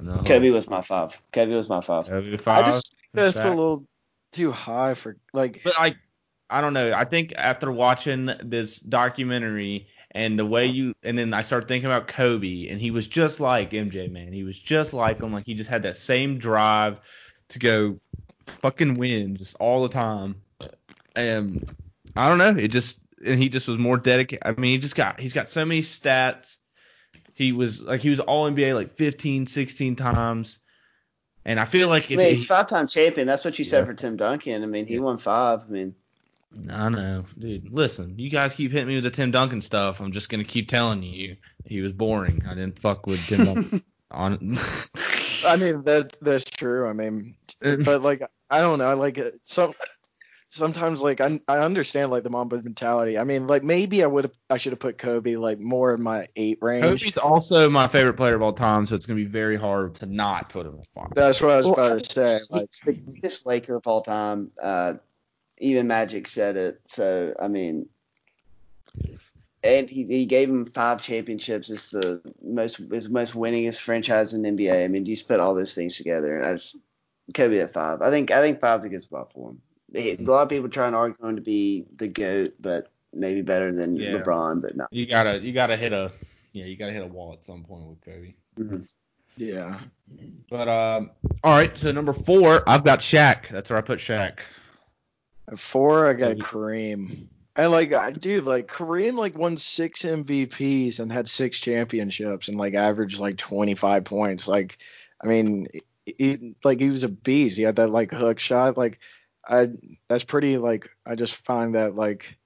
No. 0.00 0.18
Kobe 0.24 0.50
was 0.50 0.68
my 0.68 0.82
five. 0.82 1.20
Kobe 1.32 1.54
was 1.54 1.68
my 1.68 1.80
five. 1.80 2.06
Kobe 2.06 2.34
I 2.34 2.36
five. 2.36 2.64
just 2.66 2.96
think 2.96 3.08
that's 3.12 3.44
a 3.44 3.50
little 3.50 3.84
too 4.32 4.52
high 4.52 4.94
for 4.94 5.16
like. 5.32 5.62
But 5.64 5.74
like, 5.78 5.96
I 6.50 6.60
don't 6.60 6.72
know. 6.72 6.92
I 6.92 7.04
think 7.04 7.32
after 7.36 7.70
watching 7.72 8.30
this 8.42 8.78
documentary 8.78 9.88
and 10.12 10.38
the 10.38 10.46
way 10.46 10.66
you, 10.66 10.94
and 11.02 11.18
then 11.18 11.34
I 11.34 11.42
started 11.42 11.68
thinking 11.68 11.90
about 11.90 12.08
Kobe, 12.08 12.68
and 12.68 12.80
he 12.80 12.90
was 12.90 13.06
just 13.06 13.40
like 13.40 13.72
MJ, 13.72 14.10
man. 14.10 14.32
He 14.32 14.44
was 14.44 14.58
just 14.58 14.92
like 14.92 15.20
him. 15.20 15.32
Like 15.32 15.46
he 15.46 15.54
just 15.54 15.70
had 15.70 15.82
that 15.82 15.96
same 15.96 16.38
drive 16.38 17.00
to 17.50 17.58
go 17.58 17.98
fucking 18.46 18.94
win 18.94 19.36
just 19.36 19.56
all 19.58 19.82
the 19.82 19.88
time. 19.88 20.36
And 21.18 21.70
I 22.16 22.28
don't 22.28 22.38
know. 22.38 22.56
It 22.56 22.68
just, 22.68 23.00
and 23.24 23.40
he 23.40 23.48
just 23.48 23.68
was 23.68 23.78
more 23.78 23.96
dedicated. 23.96 24.42
I 24.46 24.52
mean, 24.52 24.72
he 24.72 24.78
just 24.78 24.96
got, 24.96 25.18
he's 25.20 25.32
got 25.32 25.48
so 25.48 25.64
many 25.64 25.82
stats. 25.82 26.58
He 27.34 27.52
was 27.52 27.80
like, 27.80 28.00
he 28.00 28.10
was 28.10 28.20
all 28.20 28.50
NBA 28.50 28.74
like 28.74 28.90
15, 28.90 29.46
16 29.46 29.96
times. 29.96 30.60
And 31.44 31.58
I 31.58 31.64
feel 31.64 31.88
like 31.88 32.04
I 32.10 32.14
if 32.14 32.18
mean, 32.18 32.26
he, 32.26 32.34
he's 32.34 32.46
five 32.46 32.66
time 32.66 32.88
champion. 32.88 33.26
That's 33.26 33.44
what 33.44 33.58
you 33.58 33.64
said 33.64 33.86
for 33.86 33.94
Tim 33.94 34.16
Duncan. 34.16 34.62
I 34.62 34.66
mean, 34.66 34.86
he 34.86 34.94
Yeah. 34.94 35.00
won 35.00 35.18
five. 35.18 35.62
I 35.66 35.70
mean, 35.70 35.94
I 36.70 36.88
know, 36.88 37.24
dude. 37.38 37.72
Listen, 37.72 38.18
you 38.18 38.28
guys 38.30 38.54
keep 38.54 38.72
hitting 38.72 38.88
me 38.88 38.94
with 38.96 39.04
the 39.04 39.10
Tim 39.10 39.30
Duncan 39.30 39.62
stuff. 39.62 40.00
I'm 40.00 40.12
just 40.12 40.28
gonna 40.28 40.44
keep 40.44 40.68
telling 40.68 41.02
you 41.02 41.36
he 41.64 41.80
was 41.80 41.92
boring. 41.92 42.42
I 42.46 42.54
didn't 42.54 42.78
fuck 42.78 43.06
with 43.06 43.24
Tim 43.26 43.44
Duncan. 43.44 43.82
On, 44.10 44.32
I 45.46 45.56
mean 45.56 45.82
that 45.84 46.16
that's 46.20 46.44
true. 46.44 46.86
I 46.88 46.92
mean, 46.94 47.36
but 47.60 48.00
like 48.02 48.22
I 48.50 48.58
don't 48.60 48.78
know. 48.78 48.90
I 48.90 48.94
like 48.94 49.18
some 49.44 49.74
sometimes 50.48 51.02
like 51.02 51.20
I 51.20 51.40
I 51.46 51.58
understand 51.58 52.10
like 52.10 52.22
the 52.22 52.30
Mamba 52.30 52.62
mentality. 52.62 53.18
I 53.18 53.24
mean 53.24 53.46
like 53.46 53.62
maybe 53.62 54.02
I 54.02 54.06
would 54.06 54.24
have 54.24 54.34
I 54.50 54.56
should 54.56 54.72
have 54.72 54.80
put 54.80 54.98
Kobe 54.98 55.36
like 55.36 55.58
more 55.58 55.94
in 55.94 56.02
my 56.02 56.28
eight 56.36 56.58
range. 56.60 57.02
Kobe's 57.02 57.18
also 57.18 57.68
my 57.68 57.88
favorite 57.88 58.14
player 58.14 58.34
of 58.34 58.42
all 58.42 58.52
time, 58.52 58.86
so 58.86 58.94
it's 58.94 59.06
gonna 59.06 59.16
be 59.16 59.24
very 59.24 59.56
hard 59.56 59.94
to 59.96 60.06
not 60.06 60.48
put 60.48 60.66
him 60.66 60.78
at 60.80 60.86
five. 60.94 61.14
That's 61.14 61.40
what 61.40 61.50
I 61.50 61.56
was 61.58 61.66
Well, 61.66 61.74
about 61.74 61.98
to 62.00 62.12
say. 62.12 62.40
Like 62.50 62.68
he's 62.70 62.80
the 62.84 62.92
greatest 62.92 63.46
Laker 63.46 63.76
of 63.76 63.86
all 63.86 64.02
time. 64.02 64.50
Uh, 64.60 64.94
even 65.58 65.86
Magic 65.86 66.28
said 66.28 66.56
it. 66.56 66.80
So 66.86 67.34
I 67.40 67.48
mean, 67.48 67.88
and 69.62 69.88
he, 69.88 70.04
he 70.04 70.26
gave 70.26 70.48
him 70.48 70.66
five 70.66 71.02
championships. 71.02 71.68
It's 71.68 71.90
the 71.90 72.22
most 72.42 72.80
it's 72.80 73.06
the 73.06 73.12
most 73.12 73.34
winningest 73.34 73.80
franchise 73.80 74.32
in 74.32 74.42
the 74.42 74.50
NBA. 74.50 74.84
I 74.84 74.88
mean, 74.88 75.04
you 75.04 75.14
just 75.14 75.28
put 75.28 75.40
all 75.40 75.54
those 75.54 75.74
things 75.74 75.96
together, 75.96 76.36
and 76.38 76.46
I 76.46 76.52
just 76.54 76.76
Kobe 77.34 77.58
at 77.58 77.74
five. 77.74 78.00
I 78.00 78.10
think 78.10 78.30
I 78.30 78.40
think 78.40 78.60
five's 78.60 78.84
a 78.84 78.88
good 78.88 79.02
spot 79.02 79.32
for 79.34 79.50
him. 79.50 79.60
He- 79.94 80.12
A 80.12 80.22
lot 80.22 80.42
of 80.42 80.48
people 80.48 80.68
trying 80.68 80.88
and 80.88 80.96
argue 80.96 81.26
him 81.26 81.36
to 81.36 81.42
be 81.42 81.86
the 81.96 82.08
goat, 82.08 82.54
but 82.60 82.90
maybe 83.14 83.42
better 83.42 83.72
than 83.72 83.96
Yeah. 83.96 84.12
LeBron, 84.18 84.60
but 84.62 84.76
no. 84.76 84.86
You 84.90 85.06
gotta 85.06 85.38
you 85.40 85.52
gotta 85.52 85.76
hit 85.76 85.92
a 85.92 86.10
yeah 86.52 86.64
you 86.66 86.76
gotta 86.76 86.92
hit 86.92 87.02
a 87.02 87.06
wall 87.06 87.32
at 87.32 87.44
some 87.44 87.64
point 87.64 87.86
with 87.86 88.00
Kobe. 88.02 88.34
Mhm. 88.58 88.88
yeah. 89.36 89.78
But 90.50 90.68
um, 90.68 91.10
all 91.44 91.56
right. 91.56 91.76
So 91.76 91.90
number 91.92 92.12
four, 92.12 92.62
I've 92.68 92.84
got 92.84 93.00
Shaq. 93.00 93.48
That's 93.48 93.70
where 93.70 93.78
I 93.78 93.82
put 93.82 93.98
Shaq. 93.98 94.38
At 95.50 95.58
four 95.58 96.06
I 96.08 96.12
got 96.12 96.36
So- 96.38 96.44
Kareem. 96.44 97.26
And 97.56 97.72
like 97.72 97.92
I 97.92 98.12
dude, 98.12 98.44
like 98.44 98.68
Kareem 98.68 99.14
like 99.14 99.36
won 99.36 99.56
six 99.56 100.02
MVPs 100.04 101.00
and 101.00 101.10
had 101.12 101.28
six 101.28 101.58
championships 101.58 102.46
and 102.48 102.56
like 102.56 102.74
averaged 102.74 103.18
like 103.18 103.36
25 103.36 104.04
points. 104.04 104.46
Like 104.46 104.78
I 105.20 105.26
mean, 105.26 105.66
he, 106.04 106.54
like 106.62 106.78
he 106.78 106.88
was 106.90 107.02
a 107.02 107.08
beast. 107.08 107.56
He 107.56 107.64
had 107.64 107.76
that 107.76 107.88
like 107.90 108.12
hook 108.12 108.38
shot. 108.38 108.76
Like 108.78 109.00
I 109.48 109.70
that's 110.08 110.24
pretty 110.24 110.58
like 110.58 110.88
I 111.06 111.14
just 111.14 111.34
find 111.36 111.74
that 111.74 111.94
like 111.96 112.36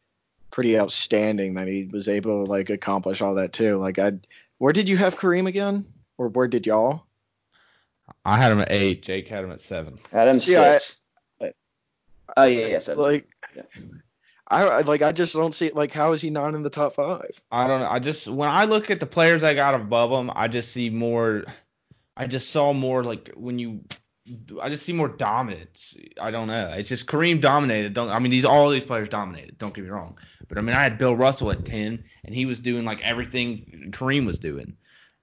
pretty 0.51 0.79
outstanding 0.79 1.55
that 1.55 1.67
he 1.67 1.89
was 1.91 2.09
able 2.09 2.45
to 2.45 2.51
like 2.51 2.71
accomplish 2.71 3.21
all 3.21 3.35
that 3.37 3.53
too. 3.53 3.79
Like 3.79 3.99
I 3.99 4.13
where 4.59 4.73
did 4.73 4.89
you 4.89 4.97
have 4.97 5.17
Kareem 5.17 5.47
again? 5.49 5.85
Or 6.19 6.29
where 6.29 6.47
did 6.47 6.67
y'all? 6.67 7.05
I 8.25 8.37
had 8.37 8.53
him 8.53 8.61
at 8.61 8.71
eight. 8.71 9.03
Jake 9.03 9.27
had 9.29 9.43
him 9.45 9.51
at 9.51 9.61
seven. 9.61 9.99
Adam 10.13 10.39
See, 10.39 10.57
I- 10.57 10.79
six. 10.79 10.99
Wait. 11.41 11.55
Oh 12.37 12.45
yeah, 12.45 12.67
yeah, 12.67 12.79
seven. 12.79 13.03
Like 13.03 13.27
Yeah. 13.57 13.63
I 14.47 14.65
I- 14.65 14.81
like 14.83 15.03
I 15.03 15.13
just 15.13 15.35
don't 15.35 15.55
see 15.55 15.71
like 15.71 15.93
how 15.93 16.13
is 16.13 16.21
he 16.21 16.31
not 16.31 16.55
in 16.55 16.63
the 16.63 16.71
top 16.71 16.95
five? 16.95 17.31
I 17.51 17.67
don't 17.67 17.81
know. 17.81 17.89
I 17.89 17.99
just 17.99 18.29
when 18.29 18.49
I 18.49 18.67
look 18.67 18.91
at 18.91 19.01
the 19.01 19.07
players 19.07 19.43
I 19.43 19.55
got 19.55 19.75
above 19.75 20.11
him, 20.13 20.31
I 20.35 20.49
just 20.49 20.71
see 20.73 20.91
more. 20.91 21.45
I 22.17 22.27
just 22.27 22.51
saw 22.51 22.73
more 22.75 23.03
like 23.03 23.31
when 23.35 23.59
you 23.59 23.81
I 24.61 24.69
just 24.69 24.85
see 24.85 24.93
more 24.93 25.09
dominance. 25.09 25.97
I 26.21 26.31
don't 26.31 26.47
know. 26.47 26.73
It's 26.77 26.89
just 26.89 27.07
Kareem 27.07 27.41
dominated. 27.41 27.95
Don't 27.95 28.09
I 28.09 28.19
mean 28.21 28.31
these 28.31 28.45
all 28.45 28.71
these 28.71 28.85
players 28.85 29.09
dominated. 29.09 29.59
Don't 29.59 29.75
get 29.75 29.83
me 29.85 29.91
wrong. 29.91 30.19
But 30.49 30.59
I 30.59 30.61
mean 30.61 30.77
I 30.77 30.83
had 30.83 30.99
Bill 30.99 31.17
Russell 31.17 31.51
at 31.51 31.65
ten, 31.65 32.05
and 32.25 32.35
he 32.35 32.47
was 32.47 32.61
doing 32.61 32.85
like 32.85 33.01
everything 33.03 33.91
Kareem 33.91 34.27
was 34.27 34.39
doing. 34.39 34.77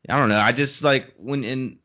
I 0.07 0.17
don't 0.17 0.29
know. 0.29 0.39
I 0.39 0.51
just 0.51 0.83
like 0.83 1.13
when 1.17 1.43
in 1.43 1.79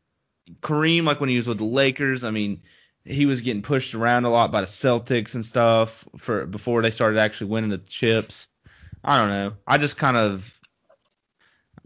Kareem 0.61 1.03
like 1.03 1.19
when 1.21 1.29
he 1.29 1.37
was 1.37 1.47
with 1.47 1.59
the 1.59 1.65
Lakers. 1.65 2.23
I 2.23 2.31
mean 2.31 2.61
he 3.05 3.25
was 3.25 3.41
getting 3.41 3.61
pushed 3.61 3.93
around 3.93 4.25
a 4.25 4.29
lot 4.29 4.51
by 4.51 4.61
the 4.61 4.67
Celtics 4.67 5.35
and 5.35 5.45
stuff 5.45 6.07
for 6.17 6.45
before 6.45 6.81
they 6.81 6.91
started 6.91 7.19
actually 7.19 7.51
winning 7.51 7.69
the 7.69 7.77
chips. 7.77 8.49
I 9.03 9.19
don't 9.19 9.29
know. 9.29 9.53
I 9.67 9.77
just 9.77 9.97
kind 9.97 10.17
of 10.17 10.54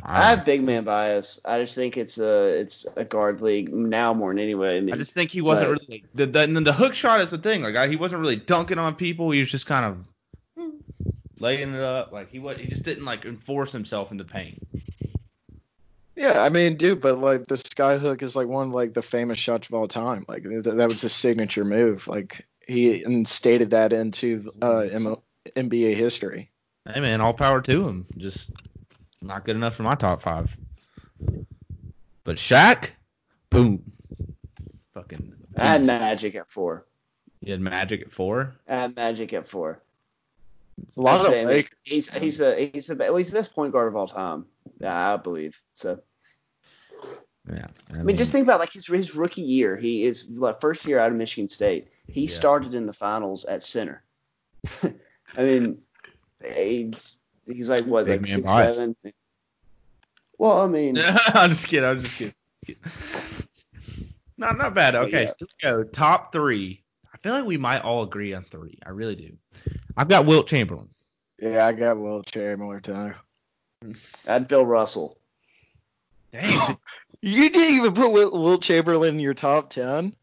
I 0.01 0.29
have 0.29 0.45
big 0.45 0.63
man 0.63 0.85
bias. 0.85 1.39
I 1.45 1.59
just 1.61 1.75
think 1.75 1.97
it's 1.97 2.17
a 2.17 2.47
it's 2.59 2.85
a 2.95 3.03
guard 3.03 3.41
league 3.41 3.73
now 3.73 4.13
more 4.13 4.31
than 4.31 4.39
anyway. 4.39 4.77
I, 4.77 4.81
mean, 4.81 4.93
I 4.93 4.97
just 4.97 5.13
think 5.13 5.29
he 5.31 5.41
wasn't 5.41 5.69
but- 5.71 5.81
really 5.87 6.05
the, 6.15 6.25
the 6.25 6.39
and 6.41 6.55
then 6.55 6.63
the 6.63 6.73
hook 6.73 6.93
shot 6.93 7.21
is 7.21 7.31
the 7.31 7.37
thing. 7.37 7.61
Like 7.63 7.75
I, 7.75 7.87
he 7.87 7.95
wasn't 7.95 8.21
really 8.21 8.37
dunking 8.37 8.79
on 8.79 8.95
people. 8.95 9.29
He 9.31 9.39
was 9.39 9.49
just 9.49 9.65
kind 9.65 9.85
of 9.85 10.67
laying 11.39 11.73
it 11.73 11.81
up. 11.81 12.11
Like 12.11 12.29
he 12.31 12.39
was, 12.39 12.57
he 12.57 12.67
just 12.67 12.83
didn't 12.83 13.05
like 13.05 13.25
enforce 13.25 13.71
himself 13.71 14.11
in 14.11 14.17
the 14.17 14.25
paint. 14.25 14.61
Yeah, 16.15 16.41
I 16.41 16.49
mean, 16.49 16.75
dude, 16.75 17.01
but 17.01 17.17
like 17.19 17.47
the 17.47 17.55
sky 17.57 17.97
hook 17.97 18.21
is 18.23 18.35
like 18.35 18.47
one 18.47 18.67
of 18.67 18.73
like 18.73 18.93
the 18.93 19.01
famous 19.01 19.39
shots 19.39 19.67
of 19.67 19.73
all 19.73 19.87
time. 19.87 20.25
Like 20.27 20.43
th- 20.43 20.63
that 20.63 20.89
was 20.89 21.01
his 21.01 21.13
signature 21.13 21.63
move. 21.63 22.07
Like 22.07 22.45
he 22.67 23.03
instated 23.03 23.71
that 23.71 23.93
into 23.93 24.51
uh, 24.61 24.79
M- 24.79 25.15
NBA 25.55 25.95
history. 25.95 26.51
Hey 26.85 26.99
man, 26.99 27.21
all 27.21 27.33
power 27.33 27.61
to 27.61 27.87
him. 27.87 28.05
Just 28.17 28.51
not 29.21 29.45
good 29.45 29.55
enough 29.55 29.75
for 29.75 29.83
my 29.83 29.95
top 29.95 30.21
five. 30.21 30.55
But 32.23 32.37
Shaq, 32.37 32.89
boom, 33.49 33.91
fucking. 34.93 35.33
I 35.57 35.65
had. 35.67 35.85
Magic 35.85 36.35
at 36.35 36.49
four. 36.49 36.85
He 37.41 37.51
had 37.51 37.61
Magic 37.61 38.01
at 38.01 38.11
four. 38.11 38.55
I 38.67 38.75
had 38.75 38.95
Magic 38.95 39.33
at 39.33 39.47
four. 39.47 39.81
A 40.97 41.01
lot 41.01 41.21
of 41.21 41.27
say, 41.27 41.41
I 41.41 41.45
mean, 41.45 41.53
Lakers. 41.55 41.77
he's 41.83 42.09
he's 42.09 42.39
a 42.41 42.69
he's 42.71 42.89
a 42.89 42.95
well, 42.95 43.15
he's 43.17 43.31
the 43.31 43.39
best 43.39 43.53
point 43.53 43.73
guard 43.73 43.87
of 43.89 43.95
all 43.95 44.07
time. 44.07 44.45
Yeah, 44.79 45.13
I 45.13 45.17
believe. 45.17 45.59
So 45.73 45.99
Yeah. 47.51 47.67
I, 47.93 47.99
I 47.99 48.03
mean, 48.03 48.15
just 48.15 48.31
think 48.31 48.45
about 48.45 48.59
like 48.61 48.71
his 48.71 48.85
his 48.85 49.15
rookie 49.15 49.41
year. 49.41 49.75
He 49.75 50.05
is 50.05 50.29
like 50.29 50.61
first 50.61 50.85
year 50.85 50.99
out 50.99 51.11
of 51.11 51.17
Michigan 51.17 51.49
State. 51.49 51.87
He 52.07 52.21
Yeah. 52.21 52.27
started 52.27 52.73
in 52.75 52.85
the 52.85 52.93
finals 52.93 53.43
at 53.45 53.61
center. 53.63 54.03
I 54.83 55.43
mean, 55.43 55.79
he's 56.55 57.18
he's 57.49 57.69
like 57.69 57.85
what 57.85 58.05
Big 58.05 58.21
like 58.21 58.21
man 58.21 58.27
six 58.27 58.45
bias. 58.45 58.77
seven. 58.77 58.95
Well, 60.37 60.61
I 60.61 60.67
mean, 60.67 60.97
I'm 61.33 61.49
just 61.49 61.67
kidding. 61.67 61.87
I'm 61.87 61.99
just 61.99 62.15
kidding. 62.15 62.33
Not 64.37 64.57
not 64.57 64.73
bad. 64.73 64.95
Okay, 64.95 65.23
yeah. 65.23 65.27
so 65.27 65.35
let's 65.41 65.53
go 65.61 65.83
top 65.83 66.31
three. 66.31 66.83
I 67.13 67.17
feel 67.17 67.33
like 67.33 67.45
we 67.45 67.57
might 67.57 67.81
all 67.81 68.03
agree 68.03 68.33
on 68.33 68.43
three. 68.43 68.79
I 68.85 68.89
really 68.91 69.15
do. 69.15 69.33
I've 69.97 70.07
got 70.07 70.25
Wilt 70.25 70.47
Chamberlain. 70.47 70.89
Yeah, 71.39 71.65
I 71.65 71.73
got 71.73 71.97
Wilt 71.97 72.25
Chamberlain 72.27 72.81
too. 72.81 72.93
I 72.93 73.13
had 74.25 74.47
Bill 74.47 74.65
Russell. 74.65 75.17
Dang. 76.31 76.77
You 77.21 77.49
didn't 77.49 77.75
even 77.75 77.93
put 77.93 78.13
Will, 78.13 78.31
Wilt 78.31 78.61
Chamberlain 78.61 79.15
in 79.15 79.19
your 79.19 79.33
top 79.33 79.69
ten. 79.69 80.15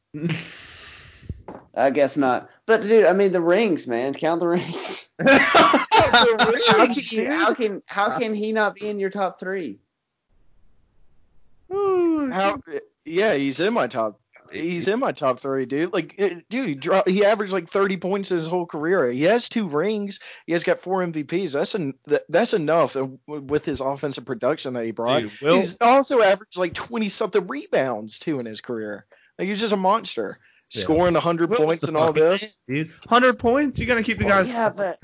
I 1.74 1.90
guess 1.90 2.16
not. 2.16 2.48
But 2.64 2.80
dude, 2.84 3.04
I 3.04 3.12
mean 3.12 3.32
the 3.32 3.40
rings, 3.42 3.86
man. 3.86 4.14
Count 4.14 4.40
the 4.40 4.48
rings. 4.48 5.06
The 6.24 6.62
how, 6.68 6.86
can, 6.86 6.94
dude. 6.94 7.26
how 7.28 7.54
can 7.54 7.82
how 7.86 8.18
can 8.18 8.34
he 8.34 8.52
not 8.52 8.74
be 8.74 8.88
in 8.88 8.98
your 8.98 9.10
top 9.10 9.38
three? 9.40 9.78
How, 11.70 12.60
yeah, 13.04 13.34
he's 13.34 13.60
in 13.60 13.74
my 13.74 13.86
top. 13.86 14.20
He's 14.52 14.86
in 14.86 15.00
my 15.00 15.10
top 15.10 15.40
three, 15.40 15.66
dude. 15.66 15.92
Like, 15.92 16.16
dude, 16.48 16.68
he, 16.68 16.74
dro- 16.76 17.02
he 17.04 17.24
averaged 17.24 17.52
like 17.52 17.68
30 17.68 17.96
points 17.96 18.30
in 18.30 18.36
his 18.38 18.46
whole 18.46 18.64
career. 18.66 19.10
He 19.10 19.24
has 19.24 19.48
two 19.48 19.68
rings. 19.68 20.20
He 20.46 20.52
has 20.52 20.62
got 20.62 20.80
four 20.80 21.04
MVPs. 21.04 21.52
That's 21.52 21.74
en- 21.74 21.94
that's 22.28 22.54
enough 22.54 22.94
uh, 22.96 23.08
with 23.26 23.64
his 23.64 23.80
offensive 23.80 24.24
production 24.24 24.74
that 24.74 24.84
he 24.84 24.92
brought. 24.92 25.22
Dude, 25.22 25.32
Wilt- 25.42 25.60
he's 25.60 25.76
also 25.80 26.20
averaged 26.20 26.56
like 26.56 26.74
20 26.74 27.08
something 27.08 27.46
rebounds 27.48 28.20
too 28.20 28.38
in 28.38 28.46
his 28.46 28.60
career. 28.60 29.04
Like, 29.38 29.48
he's 29.48 29.60
just 29.60 29.72
a 29.72 29.76
monster, 29.76 30.38
Yeah. 30.70 30.82
scoring 30.82 31.14
100 31.14 31.50
Wilt's 31.50 31.64
points 31.64 31.80
the 31.82 31.88
and 31.88 31.96
all 31.96 32.12
this. 32.12 32.56
dude. 32.68 32.92
Hundred 33.08 33.40
points. 33.40 33.80
You're 33.80 33.88
going 33.88 34.02
to 34.02 34.06
keep 34.06 34.18
the 34.18 34.26
Well, 34.26 34.44
guys. 34.44 34.48
yeah, 34.48 34.68
but 34.70 35.00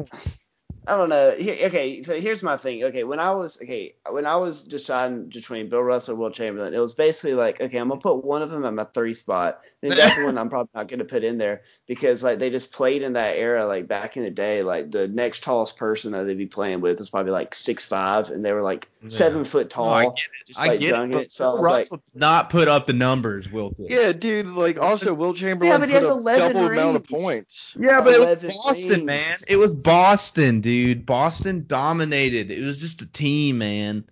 I 0.85 0.97
don't 0.97 1.09
know. 1.11 1.31
Here, 1.31 1.67
okay, 1.67 2.03
so 2.03 2.21
here's 2.21 2.43
my 2.43 2.57
thing. 2.57 2.83
Okay, 2.85 3.05
when 3.05 3.21
I 3.21 3.31
was 3.31 3.61
okay, 3.63 3.95
when 4.11 4.27
I 4.27 4.37
was 4.37 4.65
deciding 4.65 5.29
between 5.29 5.69
Bill 5.69 5.81
Russell 5.83 6.15
and 6.15 6.21
Wilt 6.21 6.35
Chamberlain, 6.35 6.75
it 6.75 6.79
was 6.79 6.95
basically 6.95 7.35
like, 7.35 7.61
okay, 7.61 7.79
I'm 7.79 7.89
gonna 7.89 8.01
put 8.01 8.25
one 8.25 8.43
of 8.43 8.51
them 8.51 8.65
at 8.65 8.75
my 8.75 8.85
three 8.85 9.15
spot. 9.15 9.61
Then 9.81 9.97
that's 9.97 10.17
the 10.17 10.25
one 10.25 10.39
I'm 10.39 10.51
probably 10.51 10.71
not 10.75 10.89
gonna 10.89 11.05
put 11.05 11.23
in 11.23 11.39
there 11.39 11.63
because 11.87 12.25
like 12.25 12.41
they 12.41 12.51
just 12.51 12.73
played 12.73 13.03
in 13.03 13.13
that 13.13 13.37
era, 13.37 13.65
like 13.65 13.87
back 13.87 14.17
in 14.17 14.25
the 14.25 14.31
day, 14.31 14.65
like 14.65 14.91
the 14.91 15.07
next 15.07 15.45
tallest 15.45 15.77
person 15.77 16.13
that 16.13 16.25
they'd 16.25 16.37
be 16.37 16.47
playing 16.47 16.81
with 16.81 16.99
was 16.99 17.11
probably 17.11 17.33
like 17.33 17.55
six 17.55 17.85
five, 17.85 18.31
and 18.31 18.45
they 18.45 18.53
were 18.53 18.63
like. 18.63 18.89
Seven 19.09 19.45
foot 19.45 19.69
tall. 19.69 19.87
No, 19.87 19.93
I 19.93 20.05
get 20.05 20.13
it. 20.13 20.47
just 20.47 20.61
I 20.61 20.67
like 20.69 20.81
get 20.81 20.95
it. 20.95 21.15
it. 21.15 21.33
So 21.33 21.51
I 21.51 21.53
was 21.55 21.61
like, 21.63 21.77
Russell 21.79 22.03
not 22.15 22.51
put 22.51 22.69
up 22.69 22.87
the 22.87 22.93
numbers. 22.93 23.51
Wilt 23.51 23.77
did. 23.77 23.91
Yeah, 23.91 24.13
dude. 24.13 24.47
Like, 24.49 24.79
also, 24.79 25.13
Wilt 25.13 25.37
Chamberlain 25.37 25.73
yeah, 25.73 25.79
but 25.79 25.89
he 25.89 25.95
put 25.95 26.03
has 26.03 26.11
up 26.11 26.19
11 26.19 26.53
double 26.53 26.69
amount 26.69 26.97
of 26.97 27.07
points. 27.09 27.77
Yeah, 27.79 28.01
but 28.01 28.15
it 28.15 28.21
was 28.21 28.55
Boston, 28.65 28.91
rings. 28.91 29.05
man. 29.05 29.39
It 29.49 29.57
was 29.57 29.75
Boston, 29.75 30.61
dude. 30.61 31.05
Boston 31.05 31.65
dominated. 31.67 32.51
It 32.51 32.65
was 32.65 32.81
just 32.81 33.03
a 33.03 33.11
team, 33.11 33.59
man. 33.59 34.05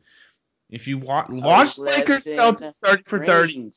If 0.71 0.89
you 0.89 0.99
wa- 0.99 1.27
oh, 1.29 1.35
watch 1.37 1.79
Lakers 1.79 2.27
11 2.27 2.57
Celtics 2.71 2.77
30 2.83 3.03
for 3.05 3.25
30. 3.27 3.73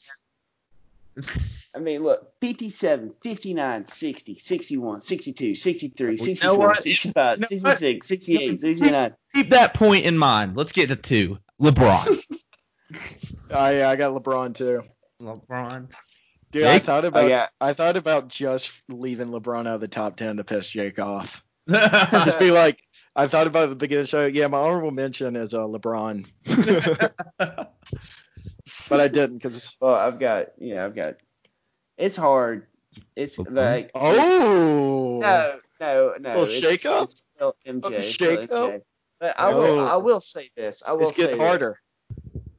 Rings. 1.16 1.70
I 1.76 1.80
mean, 1.80 2.04
look, 2.04 2.32
57, 2.42 3.14
59, 3.24 3.88
60, 3.88 4.38
61, 4.38 5.02
62, 5.02 5.56
63, 5.56 6.06
Well, 6.06 6.12
you 6.14 6.18
know 6.18 6.26
64, 6.26 6.58
what? 6.58 6.78
65, 6.84 7.40
You 7.40 7.46
66, 7.48 8.08
68, 8.08 8.60
69. 8.60 9.16
Keep 9.34 9.50
that 9.50 9.74
point 9.74 10.06
in 10.06 10.18
mind. 10.18 10.56
Let's 10.56 10.72
get 10.72 10.90
to 10.90 10.96
two. 10.96 11.40
LeBron. 11.62 12.22
Oh, 13.52 13.70
yeah, 13.70 13.90
I 13.90 13.96
got 13.96 14.14
LeBron 14.14 14.56
too. 14.56 14.84
LeBron. 15.22 15.88
Dude, 16.52 16.64
I 16.64 16.78
thought 16.78 17.06
about 17.06 17.24
Oh, 17.24 17.28
yeah. 17.28 17.48
I 17.60 17.74
thought 17.74 17.98
about 17.98 18.28
just 18.28 18.72
leaving 18.88 19.30
LeBron 19.30 19.62
out 19.62 19.76
of 19.76 19.82
the 19.82 19.88
top 19.88 20.16
ten 20.16 20.38
to 20.38 20.44
piss 20.44 20.70
Jake 20.70 21.00
off. 21.00 21.44
Just 21.68 22.40
be 22.40 22.52
like, 22.52 22.84
I 23.16 23.28
thought 23.28 23.48
about 23.48 23.62
it 23.62 23.64
at 23.64 23.70
the 23.70 23.76
beginning 23.76 24.02
of 24.02 24.06
the 24.08 24.10
show. 24.10 24.26
Yeah, 24.26 24.48
my 24.48 24.58
honorable 24.58 24.92
mention 24.92 25.36
is 25.38 25.54
uh, 25.54 25.60
LeBron, 25.60 26.28
but 28.90 29.00
I 29.00 29.08
didn't 29.08 29.38
because 29.38 29.76
Well, 29.80 29.96
I've 29.96 30.20
got, 30.20 30.48
yeah, 30.58 30.86
I've 30.86 30.96
got. 30.96 31.16
It's 31.98 32.18
hard. 32.18 32.68
It's 33.16 33.38
mm-hmm. 33.38 33.56
like. 33.56 33.92
oh, 33.96 35.20
No, 35.20 35.60
no, 35.80 36.14
no. 36.20 36.30
Little 36.30 36.44
it's, 36.44 36.54
shake-up? 36.54 37.10
It's 37.10 37.22
MJ. 37.66 38.04
Still 38.04 38.38
shake-up? 38.38 38.82
But 39.20 39.40
I 39.40 39.54
will, 39.54 39.80
Oh. 39.80 39.86
I 39.86 39.98
will 39.98 40.22
say 40.22 40.52
this. 40.56 40.84
I 40.86 40.94
will 40.94 41.08
it's 41.08 41.16
say 41.16 41.24
getting 41.24 41.40
harder. 41.40 41.80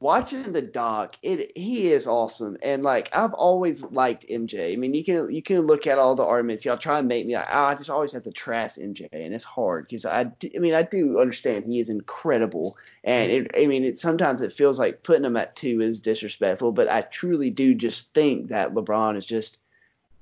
Watching 0.05 0.53
the 0.53 0.61
doc, 0.61 1.17
it 1.23 1.57
he 1.57 1.90
is 1.90 2.07
awesome, 2.07 2.59
and 2.62 2.83
like 2.83 3.09
I've 3.14 3.33
always 3.33 3.83
liked 3.85 4.29
MJ. 4.29 4.75
I 4.75 4.77
mean, 4.77 4.93
you 4.93 5.03
can 5.03 5.35
you 5.35 5.43
can 5.43 5.62
look 5.62 5.87
at 5.87 5.99
all 5.99 6.14
the 6.14 6.23
arguments. 6.23 6.62
Y'all 6.62 6.77
try 6.77 6.99
and 6.99 7.09
make 7.09 7.27
me 7.27 7.35
like, 7.35 7.49
oh, 7.51 7.64
I 7.64 7.75
just 7.75 7.88
always 7.88 8.12
have 8.12 8.25
to 8.25 8.31
trash 8.31 8.75
MJ, 8.75 9.09
and 9.11 9.35
it's 9.35 9.43
hard 9.43 9.87
because 9.87 10.05
I, 10.05 10.25
do, 10.25 10.51
I 10.55 10.59
mean, 10.59 10.75
I 10.75 10.83
do 10.83 11.19
understand 11.19 11.64
he 11.64 11.81
is 11.81 11.88
incredible, 11.88 12.77
and 13.03 13.33
it, 13.33 13.51
I 13.59 13.67
mean, 13.67 13.83
it 13.83 13.99
sometimes 13.99 14.43
it 14.43 14.53
feels 14.53 14.79
like 14.79 15.03
putting 15.03 15.25
him 15.25 15.38
at 15.38 15.57
two 15.57 15.81
is 15.81 16.01
disrespectful, 16.01 16.73
but 16.73 16.90
I 16.90 17.01
truly 17.01 17.49
do 17.49 17.75
just 17.75 18.12
think 18.12 18.49
that 18.49 18.75
LeBron 18.75 19.17
is 19.17 19.25
just 19.25 19.57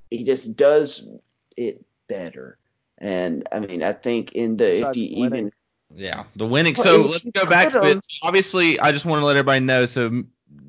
he 0.09 0.23
just 0.23 0.55
does 0.55 1.09
it 1.57 1.83
better, 2.07 2.57
and 2.99 3.49
I 3.51 3.59
mean, 3.59 3.83
I 3.83 3.91
think 3.91 4.31
in 4.31 4.55
the 4.55 4.89
if 4.89 4.95
you 4.95 5.19
winning. 5.19 5.39
even 5.39 5.51
Yeah, 5.95 6.23
the 6.35 6.45
winning. 6.45 6.75
Well, 6.77 6.83
So 6.83 7.05
if 7.05 7.11
let's 7.11 7.25
go 7.25 7.45
back 7.45 7.73
to 7.73 7.83
it. 7.83 8.03
So 8.03 8.09
obviously, 8.23 8.79
I 8.79 8.91
just 8.91 9.05
want 9.05 9.21
to 9.21 9.25
let 9.25 9.35
everybody 9.35 9.59
know. 9.63 9.85
So 9.85 10.23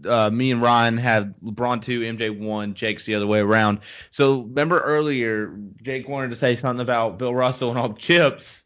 uh, 0.07 0.31
me 0.31 0.51
and 0.51 0.61
Ryan 0.61 0.97
have 0.99 1.35
LeBron 1.43 1.83
two, 1.83 2.01
MJ 2.01 2.37
one, 2.37 2.75
Jake's 2.75 3.05
the 3.07 3.15
other 3.15 3.27
way 3.27 3.41
around. 3.41 3.81
So 4.11 4.43
remember 4.43 4.81
earlier, 4.81 5.57
Jake 5.83 6.09
wanted 6.09 6.31
to 6.31 6.37
say 6.37 6.57
something 6.57 6.81
about 6.81 7.19
Bill 7.19 7.35
Russell 7.35 7.71
and 7.71 7.79
all 7.79 7.89
the 7.91 7.99
chips, 7.99 8.65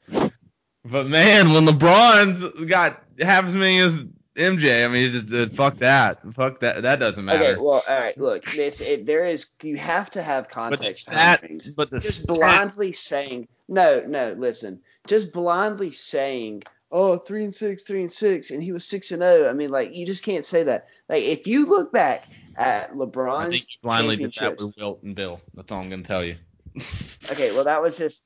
but 0.85 1.07
man, 1.07 1.53
when 1.53 1.67
LeBron's 1.67 2.65
got 2.65 3.03
half 3.21 3.45
as 3.45 3.55
many 3.55 3.79
as 3.79 4.05
MJ, 4.35 4.85
I 4.85 4.89
mean, 4.89 5.05
it's 5.05 5.23
just 5.23 5.35
uh, 5.35 5.49
fuck 5.55 5.79
that, 5.79 6.21
fuck 6.35 6.61
that. 6.61 6.83
That 6.83 6.99
doesn't 6.99 7.25
matter. 7.25 7.45
Okay, 7.45 7.61
well, 7.61 7.83
all 7.87 8.01
right. 8.01 8.17
Look, 8.17 8.45
this 8.53 8.81
it, 8.81 9.05
there 9.05 9.27
is 9.27 9.49
you 9.63 9.77
have 9.77 10.11
to 10.13 10.23
have 10.23 10.45
but 10.45 10.71
the 10.71 10.77
context. 10.77 11.03
stat, 11.03 11.45
but 11.77 11.91
the 11.91 11.99
just 11.99 12.23
stat, 12.23 12.27
blindly 12.29 12.93
saying 12.93 13.49
no, 13.69 14.05
no. 14.07 14.33
Listen, 14.33 14.81
just 15.09 15.33
blindly 15.33 15.91
saying, 15.91 16.63
oh, 16.91 17.17
three 17.17 17.45
and 17.45 17.55
six, 17.55 17.83
three 17.83 18.01
and 18.01 18.13
six, 18.13 18.51
and 18.51 18.63
he 18.63 18.73
was 18.73 18.85
six 18.85 19.11
and 19.11 19.23
zero. 19.23 19.49
I 19.49 19.53
mean, 19.53 19.71
like 19.71 19.93
you 19.95 20.07
just 20.07 20.23
can't 20.23 20.45
say 20.45 20.63
that. 20.65 20.87
Like 21.09 21.25
if 21.25 21.47
you 21.47 21.67
look 21.67 21.93
back 21.93 22.29
at 22.57 22.91
I 22.91 22.93
LeBron's 22.93 23.51
think 23.51 23.69
you 23.71 23.79
blindly 23.83 24.17
did 24.17 24.35
that 24.41 24.59
with 24.59 24.75
Wilt 24.77 25.03
and 25.03 25.15
Bill. 25.15 25.41
That's 25.55 25.73
all 25.73 25.81
I'm 25.81 25.91
gonna 25.91 26.03
tell 26.03 26.25
you. 26.25 26.37
okay, 27.31 27.53
well 27.53 27.65
that 27.65 27.83
was 27.83 27.97
just, 27.97 28.23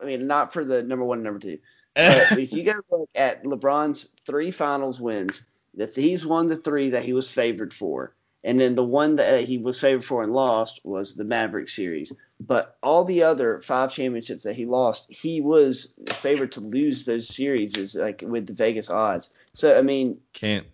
I 0.00 0.04
mean, 0.04 0.26
not 0.26 0.52
for 0.52 0.64
the 0.64 0.82
number 0.82 1.04
one, 1.04 1.18
and 1.18 1.24
number 1.24 1.40
two. 1.40 1.58
But 1.96 2.38
if 2.38 2.52
you 2.52 2.64
go 2.64 2.74
look 2.90 3.10
at 3.14 3.44
LeBron's 3.44 4.16
three 4.26 4.50
finals 4.50 5.00
wins, 5.00 5.46
that 5.74 5.94
he's 5.94 6.26
won 6.26 6.48
the 6.48 6.56
three 6.56 6.90
that 6.90 7.04
he 7.04 7.12
was 7.12 7.30
favored 7.30 7.72
for, 7.72 8.16
And 8.44 8.60
then 8.60 8.74
the 8.74 8.84
one 8.84 9.16
that 9.16 9.44
he 9.44 9.56
was 9.56 9.80
favored 9.80 10.04
for 10.04 10.22
and 10.22 10.32
lost 10.32 10.80
was 10.84 11.14
the 11.14 11.24
Maverick 11.24 11.70
series. 11.70 12.12
But 12.38 12.76
all 12.82 13.04
the 13.04 13.22
other 13.22 13.62
five 13.62 13.92
championships 13.92 14.42
that 14.42 14.54
he 14.54 14.66
lost, 14.66 15.10
he 15.10 15.40
was 15.40 15.98
favored 16.10 16.52
to 16.52 16.60
lose 16.60 17.06
those 17.06 17.34
series 17.34 17.74
is 17.74 17.94
like 17.94 18.22
with 18.24 18.46
the 18.46 18.52
Vegas 18.52 18.90
odds. 18.90 19.30
So 19.54 19.78
I 19.78 19.82
mean, 19.82 20.18
can't 20.34 20.66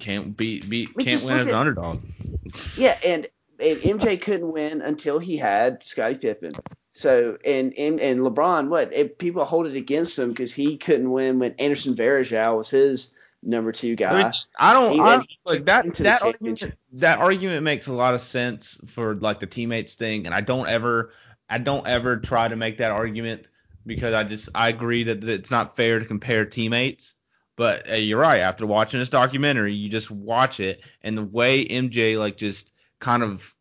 can't 0.00 0.36
beat 0.36 0.68
beat 0.68 0.88
can't 0.98 1.22
win 1.22 1.40
as 1.40 1.48
an 1.48 1.54
underdog. 1.54 2.00
yeah, 2.76 2.98
and, 3.04 3.28
and 3.60 3.78
MJ 3.78 4.20
couldn't 4.20 4.50
win 4.50 4.80
until 4.80 5.20
he 5.20 5.36
had 5.36 5.84
Scottie 5.84 6.18
Pippen. 6.18 6.54
So 6.94 7.38
and 7.44 7.72
and, 7.78 8.00
and 8.00 8.20
LeBron, 8.20 8.68
what 8.68 9.18
people 9.18 9.44
hold 9.44 9.68
it 9.68 9.76
against 9.76 10.18
him 10.18 10.30
because 10.30 10.52
he 10.52 10.76
couldn't 10.76 11.10
win 11.10 11.38
when 11.38 11.54
Anderson 11.60 11.94
Varejao 11.94 12.58
was 12.58 12.70
his 12.70 13.14
number 13.42 13.72
two 13.72 13.96
guy. 13.96 14.24
Which 14.24 14.36
I 14.58 14.72
don't, 14.72 15.00
I 15.00 15.16
don't 15.16 15.28
like 15.44 15.64
that 15.66 15.84
him 15.84 15.92
to 15.92 16.02
the 16.02 16.04
that 16.04 16.22
argument, 16.22 16.74
that 16.92 17.18
argument 17.18 17.62
makes 17.62 17.86
a 17.86 17.92
lot 17.92 18.14
of 18.14 18.20
sense 18.20 18.80
for 18.86 19.14
like 19.14 19.40
the 19.40 19.46
teammates 19.46 19.94
thing, 19.94 20.26
and 20.26 20.34
I 20.34 20.40
don't 20.40 20.68
ever 20.68 21.12
I 21.48 21.58
don't 21.58 21.86
ever 21.86 22.16
try 22.18 22.48
to 22.48 22.56
make 22.56 22.78
that 22.78 22.90
argument 22.90 23.48
because 23.86 24.14
I 24.14 24.24
just 24.24 24.48
I 24.54 24.68
agree 24.68 25.04
that, 25.04 25.20
that 25.20 25.30
it's 25.30 25.50
not 25.50 25.76
fair 25.76 25.98
to 25.98 26.04
compare 26.04 26.44
teammates. 26.44 27.14
But 27.56 27.90
uh, 27.90 27.94
you're 27.94 28.20
right. 28.20 28.38
After 28.38 28.66
watching 28.66 29.00
this 29.00 29.08
documentary, 29.08 29.74
you 29.74 29.88
just 29.88 30.10
watch 30.10 30.60
it, 30.60 30.80
and 31.02 31.16
the 31.18 31.24
way 31.24 31.64
MJ 31.64 32.16
like 32.16 32.36
just 32.36 32.72
kind 33.00 33.22
of 33.22 33.52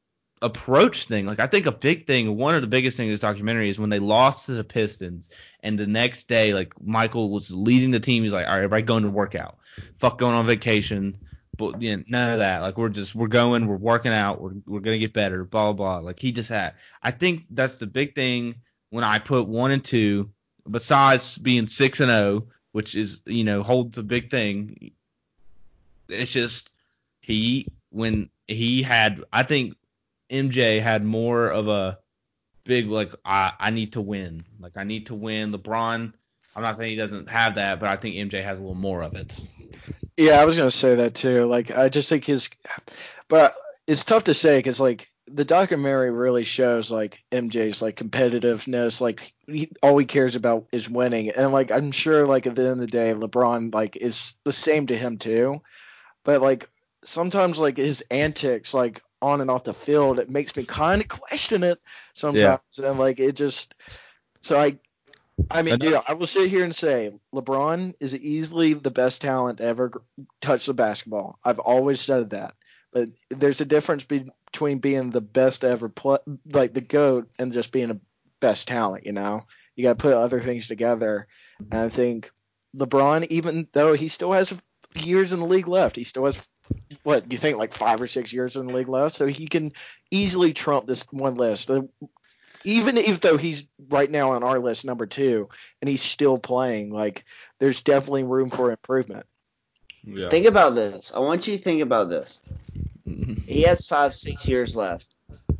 approach 0.41 1.05
thing. 1.05 1.25
Like 1.25 1.39
I 1.39 1.47
think 1.47 1.65
a 1.65 1.71
big 1.71 2.07
thing, 2.07 2.37
one 2.37 2.55
of 2.55 2.61
the 2.61 2.67
biggest 2.67 2.97
things 2.97 3.07
in 3.07 3.13
this 3.13 3.19
documentary 3.19 3.69
is 3.69 3.79
when 3.79 3.89
they 3.89 3.99
lost 3.99 4.45
to 4.45 4.53
the 4.53 4.63
Pistons, 4.63 5.29
and 5.61 5.77
the 5.77 5.87
next 5.87 6.27
day, 6.27 6.53
like 6.53 6.73
Michael 6.81 7.29
was 7.29 7.51
leading 7.51 7.91
the 7.91 7.99
team. 7.99 8.23
He's 8.23 8.33
like, 8.33 8.45
all 8.45 8.53
right, 8.53 8.59
everybody 8.59 8.83
going 8.83 9.03
to 9.03 9.09
workout. 9.09 9.57
Fuck 9.99 10.19
going 10.19 10.35
on 10.35 10.45
vacation. 10.45 11.17
But 11.57 11.81
you 11.81 11.97
know, 11.97 12.03
none 12.07 12.31
of 12.31 12.39
that. 12.39 12.61
Like 12.61 12.77
we're 12.77 12.89
just 12.89 13.15
we're 13.15 13.27
going, 13.27 13.67
we're 13.67 13.77
working 13.77 14.13
out, 14.13 14.39
we're 14.41 14.53
we're 14.65 14.79
gonna 14.79 14.99
get 14.99 15.13
better. 15.13 15.43
Blah 15.43 15.73
blah 15.73 15.99
blah. 15.99 16.05
Like 16.05 16.19
he 16.19 16.31
just 16.31 16.49
had. 16.49 16.73
I 17.01 17.11
think 17.11 17.45
that's 17.49 17.79
the 17.79 17.87
big 17.87 18.13
thing 18.13 18.55
when 18.91 19.03
I 19.03 19.19
put 19.19 19.47
one 19.47 19.71
and 19.71 19.83
two. 19.83 20.29
Besides 20.69 21.37
being 21.37 21.65
six 21.65 22.01
and 22.01 22.11
zero, 22.11 22.47
which 22.73 22.93
is 22.93 23.21
you 23.25 23.43
know 23.43 23.63
holds 23.63 23.97
a 23.97 24.03
big 24.03 24.29
thing. 24.29 24.91
It's 26.09 26.31
just 26.31 26.71
he 27.21 27.67
when 27.89 28.29
he 28.47 28.83
had. 28.83 29.23
I 29.33 29.43
think 29.43 29.75
MJ 30.29 30.81
had 30.81 31.03
more 31.03 31.47
of 31.47 31.67
a 31.67 31.99
big 32.63 32.87
like 32.87 33.11
I 33.25 33.53
I 33.59 33.71
need 33.71 33.93
to 33.93 34.01
win. 34.01 34.45
Like 34.59 34.77
I 34.77 34.83
need 34.83 35.07
to 35.07 35.15
win. 35.15 35.51
LeBron. 35.51 36.13
I'm 36.55 36.63
not 36.63 36.75
saying 36.75 36.89
he 36.89 36.95
doesn't 36.95 37.29
have 37.29 37.55
that, 37.55 37.79
but 37.79 37.87
I 37.87 37.97
think 37.97 38.15
MJ 38.15 38.43
has 38.43 38.57
a 38.57 38.61
little 38.61 38.75
more 38.75 39.03
of 39.03 39.15
it. 39.15 39.39
Yeah, 40.17 40.41
I 40.41 40.45
was 40.45 40.57
gonna 40.57 40.71
say 40.71 40.95
that 40.95 41.13
too. 41.13 41.45
Like, 41.45 41.69
I 41.69 41.89
just 41.89 42.09
think 42.09 42.25
his, 42.25 42.49
but 43.27 43.53
it's 43.85 44.03
tough 44.03 44.23
to 44.25 44.33
say 44.33 44.57
because 44.57 44.79
like 44.79 45.07
the 45.27 45.45
documentary 45.45 46.11
really 46.11 46.43
shows 46.43 46.89
like 46.89 47.23
MJ's 47.31 47.81
like 47.81 47.95
competitiveness. 47.97 48.99
Like, 48.99 49.33
he, 49.45 49.71
all 49.83 49.97
he 49.97 50.05
cares 50.05 50.35
about 50.35 50.67
is 50.71 50.89
winning, 50.89 51.29
and 51.29 51.51
like 51.51 51.71
I'm 51.71 51.91
sure 51.91 52.25
like 52.25 52.47
at 52.47 52.55
the 52.55 52.63
end 52.63 52.71
of 52.71 52.77
the 52.79 52.87
day, 52.87 53.13
LeBron 53.13 53.73
like 53.73 53.95
is 53.95 54.33
the 54.43 54.51
same 54.51 54.87
to 54.87 54.97
him 54.97 55.19
too. 55.19 55.61
But 56.23 56.41
like 56.41 56.67
sometimes 57.03 57.59
like 57.59 57.77
his 57.77 58.03
antics 58.09 58.73
like 58.73 59.03
on 59.21 59.41
and 59.41 59.49
off 59.49 59.63
the 59.63 59.73
field, 59.73 60.19
it 60.19 60.29
makes 60.29 60.55
me 60.55 60.63
kind 60.63 61.01
of 61.01 61.07
question 61.07 61.63
it 61.63 61.81
sometimes, 62.13 62.59
and 62.77 62.99
like 62.99 63.19
it 63.19 63.35
just. 63.35 63.73
So 64.41 64.59
I 64.59 64.77
I 65.51 65.61
mean, 65.61 65.77
dude, 65.77 66.01
I 66.07 66.13
will 66.13 66.25
sit 66.25 66.49
here 66.49 66.63
and 66.63 66.75
say 66.75 67.11
LeBron 67.33 67.93
is 67.99 68.15
easily 68.15 68.73
the 68.73 68.91
best 68.91 69.21
talent 69.21 69.59
to 69.59 69.65
ever 69.65 69.91
touch 70.41 70.65
the 70.65 70.73
basketball. 70.73 71.39
I've 71.43 71.59
always 71.59 72.01
said 72.01 72.31
that. 72.31 72.55
But 72.91 73.09
there's 73.29 73.61
a 73.61 73.65
difference 73.65 74.03
be- 74.03 74.31
between 74.51 74.79
being 74.79 75.11
the 75.11 75.21
best 75.21 75.63
ever 75.63 75.89
play, 75.89 76.17
like 76.49 76.73
the 76.73 76.81
GOAT, 76.81 77.29
and 77.37 77.51
just 77.51 77.71
being 77.71 77.91
a 77.91 77.99
best 78.39 78.67
talent, 78.67 79.05
you 79.05 79.11
know? 79.11 79.43
You 79.75 79.83
got 79.83 79.99
to 79.99 80.01
put 80.01 80.13
other 80.13 80.39
things 80.39 80.67
together. 80.67 81.27
And 81.59 81.81
I 81.81 81.89
think 81.89 82.31
LeBron, 82.75 83.27
even 83.29 83.67
though 83.73 83.93
he 83.93 84.07
still 84.07 84.31
has 84.31 84.53
years 84.95 85.33
in 85.33 85.39
the 85.39 85.45
league 85.45 85.67
left, 85.67 85.95
he 85.95 86.03
still 86.03 86.25
has, 86.25 86.41
what, 87.07 87.29
do 87.29 87.33
you 87.33 87.37
think 87.37 87.57
like 87.57 87.73
five 87.73 88.01
or 88.01 88.07
six 88.07 88.33
years 88.33 88.57
in 88.57 88.67
the 88.67 88.73
league 88.73 88.89
left? 88.89 89.15
So 89.15 89.27
he 89.27 89.47
can 89.47 89.71
easily 90.11 90.51
trump 90.51 90.87
this 90.87 91.05
one 91.09 91.35
list. 91.35 91.67
The, 91.67 91.87
even 92.65 92.97
if 92.97 93.21
though 93.21 93.37
he's 93.37 93.65
right 93.87 94.11
now 94.11 94.31
on 94.31 94.43
our 94.43 94.59
list 94.59 94.83
number 94.83 95.05
two 95.05 95.47
and 95.81 95.87
he's 95.87 96.01
still 96.01 96.37
playing, 96.37 96.89
like 96.89 97.23
there's 97.59 97.81
definitely 97.81 98.25
room 98.25 98.49
for 98.49 98.71
improvement. 98.71 99.25
Yeah. 100.03 100.27
Think 100.27 100.47
about 100.47 100.75
this. 100.75 101.13
I 101.15 101.19
want 101.19 101.47
you 101.47 101.55
to 101.55 101.63
think 101.63 101.81
about 101.81 102.09
this. 102.09 102.41
Mm-hmm. 103.07 103.35
He 103.35 103.61
has 103.61 103.87
five, 103.87 104.13
six 104.13 104.45
years 104.45 104.75
left. 104.75 105.07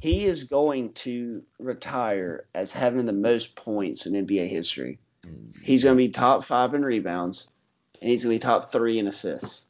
He 0.02 0.26
is 0.26 0.44
going 0.44 0.92
to 0.96 1.44
retire 1.60 2.44
as 2.54 2.74
having 2.74 3.06
the 3.06 3.14
most 3.14 3.56
points 3.56 4.06
in 4.06 4.28
NBA 4.28 4.50
history. 4.50 5.00
Mm-hmm. 5.26 5.64
He's 5.64 5.86
going 5.86 5.96
to 5.96 6.04
be 6.04 6.10
top 6.10 6.44
five 6.44 6.74
in 6.74 6.84
rebounds, 6.84 7.50
and 8.02 8.10
he's 8.10 8.26
going 8.26 8.38
to 8.38 8.46
be 8.46 8.46
top 8.46 8.70
three 8.70 9.00
in 9.00 9.08
assists. 9.08 9.67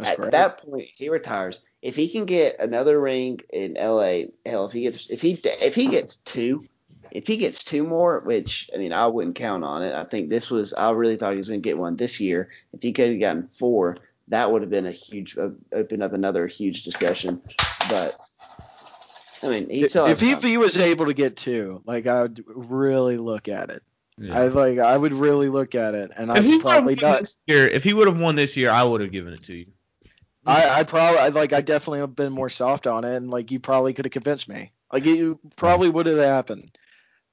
That's 0.00 0.12
At 0.12 0.16
great. 0.16 0.30
that 0.32 0.62
point, 0.62 0.88
he 0.94 1.08
retires. 1.08 1.60
If 1.82 1.96
he 1.96 2.08
can 2.08 2.24
get 2.24 2.58
another 2.58 3.00
ring 3.00 3.40
in 3.50 3.74
LA, 3.74 4.22
hell, 4.46 4.66
if 4.66 4.72
he 4.72 4.82
gets 4.82 5.08
if 5.10 5.22
he 5.22 5.32
if 5.44 5.74
he 5.74 5.88
gets 5.88 6.16
two, 6.16 6.64
if 7.10 7.26
he 7.26 7.36
gets 7.36 7.62
two 7.62 7.84
more, 7.84 8.20
which 8.20 8.70
I 8.74 8.78
mean 8.78 8.92
I 8.92 9.06
wouldn't 9.06 9.36
count 9.36 9.64
on 9.64 9.82
it. 9.82 9.94
I 9.94 10.04
think 10.04 10.30
this 10.30 10.50
was 10.50 10.72
I 10.72 10.90
really 10.90 11.16
thought 11.16 11.32
he 11.32 11.38
was 11.38 11.48
going 11.48 11.62
to 11.62 11.68
get 11.68 11.78
one 11.78 11.96
this 11.96 12.20
year. 12.20 12.50
If 12.72 12.82
he 12.82 12.92
could 12.92 13.10
have 13.10 13.20
gotten 13.20 13.48
four, 13.52 13.96
that 14.28 14.50
would 14.50 14.62
have 14.62 14.70
been 14.70 14.86
a 14.86 14.92
huge 14.92 15.36
uh, 15.36 15.50
opened 15.72 16.02
up 16.02 16.12
another 16.12 16.46
huge 16.46 16.82
discussion. 16.82 17.42
But 17.88 18.18
I 19.42 19.48
mean, 19.48 19.68
he 19.70 19.88
still 19.88 20.06
if 20.06 20.20
he, 20.20 20.32
if 20.32 20.42
he 20.42 20.56
was 20.56 20.76
able 20.76 21.06
to 21.06 21.14
get 21.14 21.36
two, 21.36 21.82
like 21.84 22.06
I 22.06 22.22
would 22.22 22.44
really 22.46 23.18
look 23.18 23.48
at 23.48 23.70
it. 23.70 23.82
Yeah. 24.18 24.38
I 24.38 24.48
like 24.48 24.78
I 24.78 24.96
would 24.96 25.12
really 25.12 25.48
look 25.48 25.74
at 25.74 25.94
it, 25.94 26.10
and 26.14 26.30
if 26.30 26.36
I'd 26.36 26.44
he 26.44 26.58
probably 26.58 26.94
won 26.94 27.12
not. 27.12 27.20
this 27.20 27.38
year, 27.46 27.66
if 27.66 27.82
he 27.84 27.94
would 27.94 28.06
have 28.06 28.18
won 28.18 28.34
this 28.34 28.56
year, 28.56 28.70
I 28.70 28.82
would 28.82 29.00
have 29.00 29.12
given 29.12 29.32
it 29.32 29.42
to 29.44 29.54
you. 29.54 29.66
I 30.46 30.80
I 30.80 30.82
probably 30.84 31.18
I, 31.18 31.28
like 31.28 31.52
I 31.52 31.60
definitely 31.60 32.00
have 32.00 32.16
been 32.16 32.32
more 32.32 32.48
soft 32.48 32.86
on 32.86 33.04
it, 33.04 33.14
and 33.14 33.30
like 33.30 33.50
you 33.50 33.60
probably 33.60 33.92
could 33.92 34.04
have 34.06 34.12
convinced 34.12 34.48
me. 34.48 34.72
Like 34.92 35.04
you 35.04 35.38
probably 35.56 35.88
would 35.88 36.06
have 36.06 36.18
happened. 36.18 36.70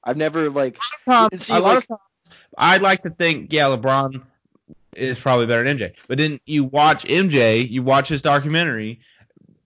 I've 0.04 0.16
never 0.16 0.50
like 0.50 0.78
times, 1.04 1.46
See, 1.46 1.52
a 1.54 1.58
lot 1.58 1.74
like- 1.74 1.78
of 1.78 1.88
times, 1.88 2.00
I'd 2.56 2.82
like 2.82 3.02
to 3.02 3.10
think, 3.10 3.52
yeah, 3.52 3.64
LeBron 3.64 4.22
is 4.94 5.18
probably 5.18 5.46
better 5.46 5.64
than 5.64 5.78
MJ. 5.78 5.94
But 6.08 6.18
then 6.18 6.40
you 6.44 6.64
watch 6.64 7.04
MJ, 7.04 7.68
you 7.68 7.82
watch 7.82 8.08
his 8.08 8.20
documentary, 8.22 9.00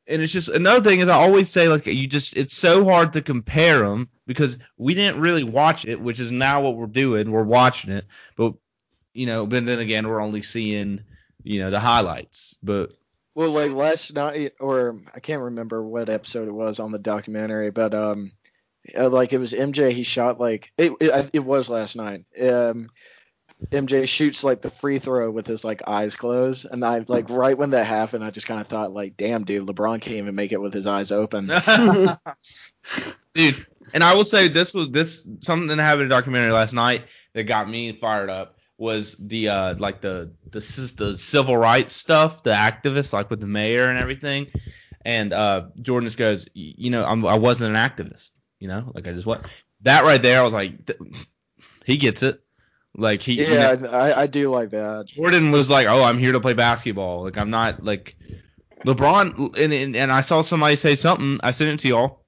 and 0.07 0.22
it's 0.22 0.32
just 0.32 0.49
another 0.49 0.88
thing 0.88 1.01
is 1.01 1.09
I 1.09 1.14
always 1.14 1.51
say 1.51 1.68
like 1.68 1.86
you 1.86 2.07
just 2.07 2.36
it's 2.36 2.57
so 2.57 2.84
hard 2.84 3.12
to 3.14 3.22
compare 3.22 3.80
them 3.80 4.09
because 4.26 4.59
we 4.78 4.95
didn't 4.95 5.20
really 5.20 5.45
watch 5.45 5.84
it, 5.84 6.01
which 6.01 6.20
is 6.20 6.30
now 6.32 6.61
what 6.62 6.76
we're 6.76 6.86
doing. 6.86 7.30
We're 7.30 7.43
watching 7.43 7.90
it, 7.93 8.05
but 8.36 8.55
you 9.14 9.26
know, 9.26 9.45
but 9.47 9.66
then 9.66 9.78
again, 9.80 10.07
we're 10.09 10.20
only 10.20 10.43
seeing 10.43 11.01
you 11.43 11.61
know 11.61 11.70
the 11.70 11.80
highlights. 11.80 12.57
But 12.62 12.93
Well, 13.35 13.51
like 13.51 13.72
last 13.72 14.14
night, 14.14 14.53
or 14.61 14.99
I 15.14 15.20
can't 15.20 15.43
remember 15.43 15.83
what 15.83 16.11
episode 16.11 16.49
it 16.49 16.53
was 16.53 16.80
on 16.80 16.93
the 16.93 16.99
documentary, 16.99 17.70
but 17.70 17.95
um, 17.95 18.33
uh, 18.97 19.09
like 19.09 19.33
it 19.33 19.39
was 19.39 19.53
MJ. 19.53 19.93
He 19.93 20.03
shot 20.03 20.39
like 20.39 20.72
it. 20.76 20.93
It, 21.01 21.30
it 21.33 21.45
was 21.45 21.70
last 21.70 21.97
night. 21.97 22.24
Um, 22.39 22.89
MJ 23.70 24.09
shoots 24.09 24.43
like 24.43 24.61
the 24.61 24.70
free 24.70 24.99
throw 24.99 25.30
with 25.30 25.47
his 25.47 25.64
like 25.64 25.83
eyes 25.87 26.16
closed, 26.16 26.66
and 26.70 26.85
I 26.85 27.05
like 27.09 27.30
right 27.30 27.57
when 27.57 27.70
that 27.70 27.87
happened, 27.87 28.24
I 28.24 28.30
just 28.30 28.47
kind 28.47 28.61
of 28.61 28.66
thought 28.66 28.93
like, 28.93 29.16
damn, 29.16 29.45
dude, 29.45 29.66
LeBron 29.66 30.01
can't 30.01 30.16
even 30.16 30.35
make 30.35 30.53
it 30.53 30.61
with 30.61 30.74
his 30.74 30.87
eyes 30.87 31.12
open. 31.12 31.47
dude. 33.35 33.66
And 33.95 34.03
I 34.03 34.14
will 34.14 34.24
say 34.24 34.49
this 34.49 34.72
was 34.72 34.89
this 34.91 35.26
something 35.41 35.68
that 35.68 35.78
happened 35.78 36.03
in 36.03 36.07
a 36.07 36.11
documentary 36.11 36.53
last 36.53 36.72
night 36.72 37.05
that 37.35 37.45
got 37.45 37.68
me 37.68 37.93
fired 37.93 38.30
up 38.30 38.57
was 38.83 39.14
the 39.20 39.49
uh 39.49 39.74
like 39.78 40.01
the 40.01 40.33
the 40.51 40.95
the 40.97 41.16
civil 41.16 41.57
rights 41.57 41.93
stuff, 41.93 42.43
the 42.43 42.51
activists 42.51 43.12
like 43.12 43.30
with 43.30 43.41
the 43.41 43.47
mayor 43.47 43.89
and 43.89 43.97
everything. 43.97 44.49
And 45.05 45.33
uh 45.33 45.66
Jordan 45.80 46.09
just 46.09 46.18
goes, 46.18 46.49
you 46.53 46.91
know, 46.91 47.05
I'm, 47.05 47.24
I 47.24 47.37
wasn't 47.37 47.76
an 47.76 47.76
activist, 47.76 48.33
you 48.59 48.66
know, 48.66 48.91
like 48.93 49.07
I 49.07 49.12
just 49.12 49.26
what 49.26 49.47
that 49.83 50.03
right 50.03 50.20
there. 50.20 50.41
I 50.41 50.43
was 50.43 50.53
like, 50.53 50.85
th- 50.87 50.99
he 51.85 51.97
gets 51.97 52.24
it. 52.24 52.43
Like 52.97 53.22
he, 53.22 53.35
you 53.35 53.47
know, 53.47 53.72
yeah, 53.72 53.89
I, 53.89 54.22
I 54.22 54.26
do 54.26 54.51
like 54.51 54.70
that. 54.70 55.07
Jordan 55.07 55.51
was 55.51 55.70
like, 55.70 55.87
"Oh, 55.87 56.03
I'm 56.03 56.18
here 56.18 56.33
to 56.33 56.41
play 56.41 56.53
basketball. 56.53 57.22
Like 57.22 57.39
I'm 57.39 57.49
not 57.49 57.83
like 57.83 58.16
LeBron." 58.85 59.59
And 59.59 59.72
and, 59.72 59.97
and 59.97 60.12
I 60.12 60.20
saw 60.20 60.43
somebody 60.43 60.76
say 60.76 60.95
something. 60.95 61.41
I 61.43 61.53
sent 61.53 61.70
it 61.70 61.80
to 61.80 61.89
y'all, 61.89 62.20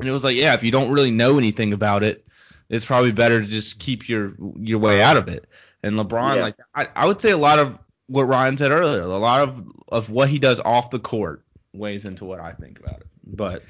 and 0.00 0.08
it 0.08 0.12
was 0.12 0.24
like, 0.24 0.34
"Yeah, 0.34 0.54
if 0.54 0.64
you 0.64 0.72
don't 0.72 0.90
really 0.90 1.12
know 1.12 1.38
anything 1.38 1.72
about 1.72 2.02
it, 2.02 2.26
it's 2.68 2.84
probably 2.84 3.12
better 3.12 3.40
to 3.40 3.46
just 3.46 3.78
keep 3.78 4.08
your 4.08 4.32
your 4.56 4.80
way 4.80 5.00
out 5.00 5.16
of 5.16 5.28
it." 5.28 5.46
And 5.82 5.96
LeBron, 5.96 6.36
Yeah. 6.36 6.42
like 6.42 6.56
I, 6.74 6.88
I 6.94 7.06
would 7.06 7.20
say, 7.20 7.30
a 7.30 7.36
lot 7.36 7.58
of 7.58 7.78
what 8.06 8.24
Ryan 8.24 8.56
said 8.56 8.70
earlier, 8.70 9.02
a 9.02 9.06
lot 9.18 9.42
of 9.42 9.64
of 9.88 10.10
what 10.10 10.28
he 10.28 10.38
does 10.38 10.60
off 10.60 10.90
the 10.90 10.98
court 11.00 11.44
weighs 11.72 12.04
into 12.04 12.24
what 12.24 12.40
I 12.40 12.52
think 12.52 12.78
about 12.80 13.00
it. 13.00 13.06
But 13.24 13.62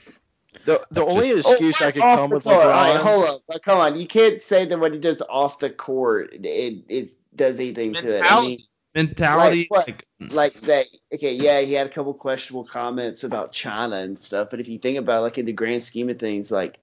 The 0.66 0.84
the 0.90 1.04
only 1.04 1.28
Just- 1.30 1.48
excuse 1.50 1.76
Oh, 1.80 1.86
I 1.86 1.92
could 1.92 2.02
come 2.02 2.30
with 2.30 2.44
court. 2.44 2.56
LeBron. 2.56 2.64
All 2.64 2.70
right, 2.94 2.96
hold 3.00 3.24
up. 3.26 3.42
But 3.48 3.62
come 3.62 3.78
on, 3.78 3.98
you 3.98 4.06
can't 4.06 4.40
say 4.40 4.64
that 4.66 4.78
what 4.78 4.92
he 4.92 4.98
does 5.00 5.22
off 5.28 5.58
the 5.58 5.70
court 5.70 6.32
it 6.34 6.84
it 6.88 7.12
does 7.34 7.58
anything 7.58 7.94
to 7.94 8.18
it. 8.18 8.24
I 8.24 8.40
mean, 8.40 8.58
mentality, 8.94 9.66
mentality. 9.66 9.68
Like, 9.70 9.86
Like, 9.86 10.06
mm. 10.20 10.32
like 10.34 10.52
that. 10.62 10.86
Okay, 11.14 11.32
yeah, 11.34 11.60
he 11.60 11.72
had 11.72 11.86
a 11.86 11.90
couple 11.90 12.12
questionable 12.12 12.64
comments 12.64 13.24
about 13.24 13.52
China 13.52 13.96
and 13.96 14.18
stuff, 14.18 14.48
but 14.50 14.60
if 14.60 14.68
you 14.68 14.78
think 14.78 14.98
about 14.98 15.18
it, 15.20 15.22
like 15.22 15.38
in 15.38 15.46
the 15.46 15.52
grand 15.52 15.82
scheme 15.82 16.10
of 16.10 16.18
things, 16.18 16.50
like 16.50 16.78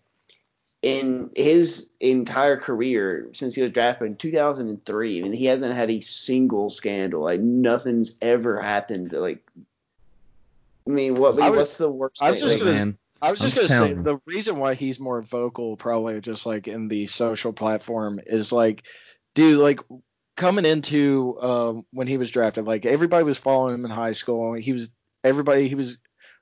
in 0.81 1.29
his 1.35 1.89
entire 1.99 2.57
career 2.57 3.29
since 3.33 3.53
he 3.55 3.61
was 3.61 3.71
drafted 3.71 4.07
in 4.07 4.15
2003, 4.15 5.19
I 5.19 5.23
mean, 5.23 5.33
he 5.33 5.45
hasn't 5.45 5.73
had 5.73 5.89
a 5.89 5.99
single 5.99 6.69
scandal. 6.69 7.21
Like 7.23 7.41
nothing's 7.41 8.15
ever 8.21 8.61
happened. 8.61 9.11
Like, 9.11 9.43
I 10.87 10.91
mean, 10.91 11.15
what? 11.15 11.39
I 11.41 11.49
was- 11.49 11.57
what's 11.57 11.77
the 11.77 11.91
worst? 11.91 12.21
I 12.23 12.31
was 12.31 12.39
just 12.39 12.53
Like, 12.55 12.59
gonna- 12.63 12.71
man, 12.71 12.97
I 13.21 13.31
was 13.31 13.41
I'm 13.41 13.49
just 13.49 13.55
gonna 13.55 13.67
telling 13.67 13.95
say 13.97 14.01
the 14.03 14.19
reason 14.25 14.57
why 14.57 14.73
he's 14.73 14.99
more 14.99 15.21
vocal, 15.21 15.75
probably 15.75 16.21
just 16.21 16.45
like 16.45 16.67
in 16.67 16.87
the 16.87 17.05
social 17.05 17.51
platform, 17.53 18.19
is 18.25 18.51
like, 18.53 18.83
dude, 19.35 19.59
like 19.59 19.79
coming 20.37 20.63
into 20.65 21.37
um, 21.41 21.85
when 21.91 22.07
he 22.07 22.17
was 22.17 22.31
drafted, 22.31 22.63
like 22.65 22.85
everybody 22.85 23.25
was 23.25 23.37
following 23.37 23.75
him 23.75 23.83
in 23.85 23.91
high 23.91 24.13
school. 24.13 24.53
He 24.53 24.71
was 24.71 24.89
everybody. 25.25 25.67
He 25.67 25.75
was 25.75 25.97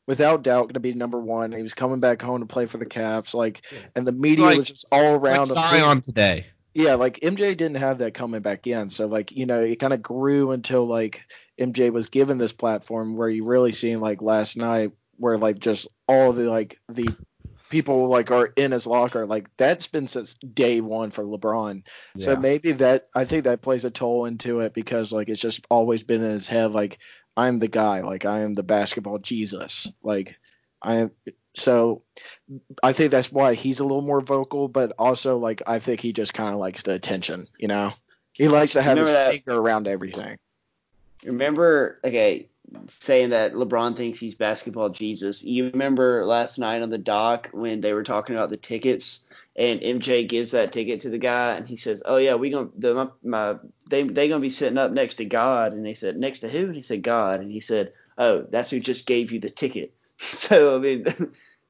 without 0.08 0.42
doubt 0.42 0.64
going 0.64 0.74
to 0.74 0.80
be 0.80 0.94
number 0.94 1.20
one. 1.20 1.52
He 1.52 1.62
was 1.62 1.74
coming 1.74 2.00
back 2.00 2.22
home 2.22 2.40
to 2.40 2.46
play 2.48 2.66
for 2.66 2.78
the 2.78 2.86
Cavs, 2.86 3.34
like, 3.34 3.62
and 3.96 4.08
the 4.08 4.12
media 4.12 4.46
Like- 4.46 4.58
was 4.58 4.70
just 4.70 4.86
all 4.92 5.14
like 5.14 5.22
around 5.22 5.50
him. 5.50 5.56
Zion 5.56 6.02
today. 6.02 6.46
Yeah, 6.74 6.94
like 6.96 7.20
MJ 7.22 7.58
didn't 7.58 7.78
have 7.78 7.98
that 8.00 8.14
coming 8.14 8.42
back 8.42 8.68
in. 8.68 8.90
So 8.90 9.08
like, 9.08 9.32
you 9.32 9.48
know, 9.48 9.62
it 9.62 9.78
kind 9.80 9.94
of 9.94 10.02
grew 10.04 10.52
until 10.52 10.86
like 10.88 11.24
MJ 11.60 11.92
was 11.92 12.10
given 12.10 12.38
this 12.38 12.54
platform 12.54 13.16
where 13.16 13.30
you 13.30 13.46
really 13.46 13.72
seen 13.72 14.00
like 14.00 14.22
last 14.22 14.58
night 14.58 14.92
where 15.18 15.40
like 15.40 15.58
just 15.58 15.88
all 16.08 16.34
the 16.34 16.44
like 16.44 16.80
the 16.88 17.10
people 17.72 18.10
like 18.10 18.30
are 18.30 18.46
in 18.46 18.74
his 18.74 18.86
locker. 18.86 19.26
Like 19.26 19.48
that's 19.58 19.88
been 19.88 20.08
since 20.08 20.36
day 20.36 20.80
one 20.80 21.10
for 21.10 21.24
LeBron. 21.24 21.82
So 22.20 22.36
maybe 22.36 22.74
that 22.74 23.08
I 23.16 23.26
think 23.26 23.46
that 23.46 23.64
plays 23.64 23.84
a 23.84 23.90
toll 23.90 24.26
into 24.26 24.60
it 24.60 24.76
because 24.76 25.12
like 25.12 25.30
it's 25.30 25.42
just 25.42 25.66
always 25.72 26.04
been 26.04 26.24
in 26.24 26.30
his 26.30 26.48
head 26.48 26.74
like 26.74 27.00
I'm 27.38 27.60
the 27.60 27.68
guy, 27.68 28.02
like 28.02 28.26
I 28.26 28.40
am 28.42 28.56
the 28.56 28.64
basketball 28.64 29.20
Jesus. 29.20 29.88
Like 30.04 30.36
I 30.82 30.96
am 30.96 31.12
so 31.54 32.02
I 32.84 32.94
think 32.94 33.12
that's 33.12 33.32
why 33.32 33.54
he's 33.54 33.80
a 33.80 33.84
little 33.84 34.02
more 34.02 34.22
vocal, 34.22 34.68
but 34.68 34.94
also 35.00 35.38
like 35.38 35.62
I 35.68 35.80
think 35.80 36.02
he 36.02 36.12
just 36.14 36.34
kind 36.34 36.50
of 36.54 36.60
likes 36.60 36.82
the 36.84 36.94
attention, 36.94 37.48
you 37.60 37.68
know. 37.68 37.94
He 38.34 38.48
likes 38.48 38.74
to 38.74 38.82
have 38.82 38.98
his 38.98 39.08
Remember 39.10 39.26
that- 39.32 39.32
finger 39.32 39.60
around 39.60 39.88
everything. 39.88 40.38
Remember, 41.26 42.00
okay, 42.04 42.48
saying 42.90 43.30
that 43.30 43.54
LeBron 43.54 43.96
thinks 43.96 44.20
he's 44.20 44.36
basketball 44.36 44.90
Jesus. 44.90 45.44
You 45.44 45.70
remember 45.72 46.26
last 46.26 46.58
night 46.60 46.82
on 46.82 46.90
the 46.90 46.98
doc 46.98 47.50
when 47.52 47.82
they 47.82 47.94
were 47.94 48.04
talking 48.04 48.36
about 48.36 48.50
the 48.50 48.58
tickets, 48.58 49.28
and 49.56 49.82
MJ 49.82 50.28
gives 50.28 50.52
that 50.52 50.72
ticket 50.72 51.02
to 51.02 51.10
the 51.10 51.18
guy, 51.18 51.56
and 51.56 51.68
he 51.68 51.78
says, 51.78 52.04
"Oh 52.06 52.18
yeah, 52.18 52.36
we 52.36 52.50
gonna 52.50 52.70
the, 52.78 52.94
my, 52.94 53.08
my 53.24 53.56
they 53.90 54.04
they 54.04 54.28
gonna 54.28 54.42
be 54.42 54.50
sitting 54.50 54.78
up 54.78 54.92
next 54.92 55.16
to 55.16 55.26
God," 55.26 55.74
and 55.74 55.86
they 55.86 55.94
said, 55.96 56.18
"Next 56.18 56.40
to 56.40 56.50
who?" 56.50 56.66
And 56.66 56.76
he 56.76 56.82
said, 56.82 57.02
"God," 57.04 57.40
and 57.40 57.52
he 57.52 57.60
said, 57.60 57.94
"Oh, 58.18 58.46
that's 58.50 58.70
who 58.70 58.80
just 58.80 59.06
gave 59.06 59.32
you 59.32 59.40
the 59.40 59.50
ticket." 59.50 59.94
So 60.20 60.76
I 60.76 60.80
mean, 60.80 61.06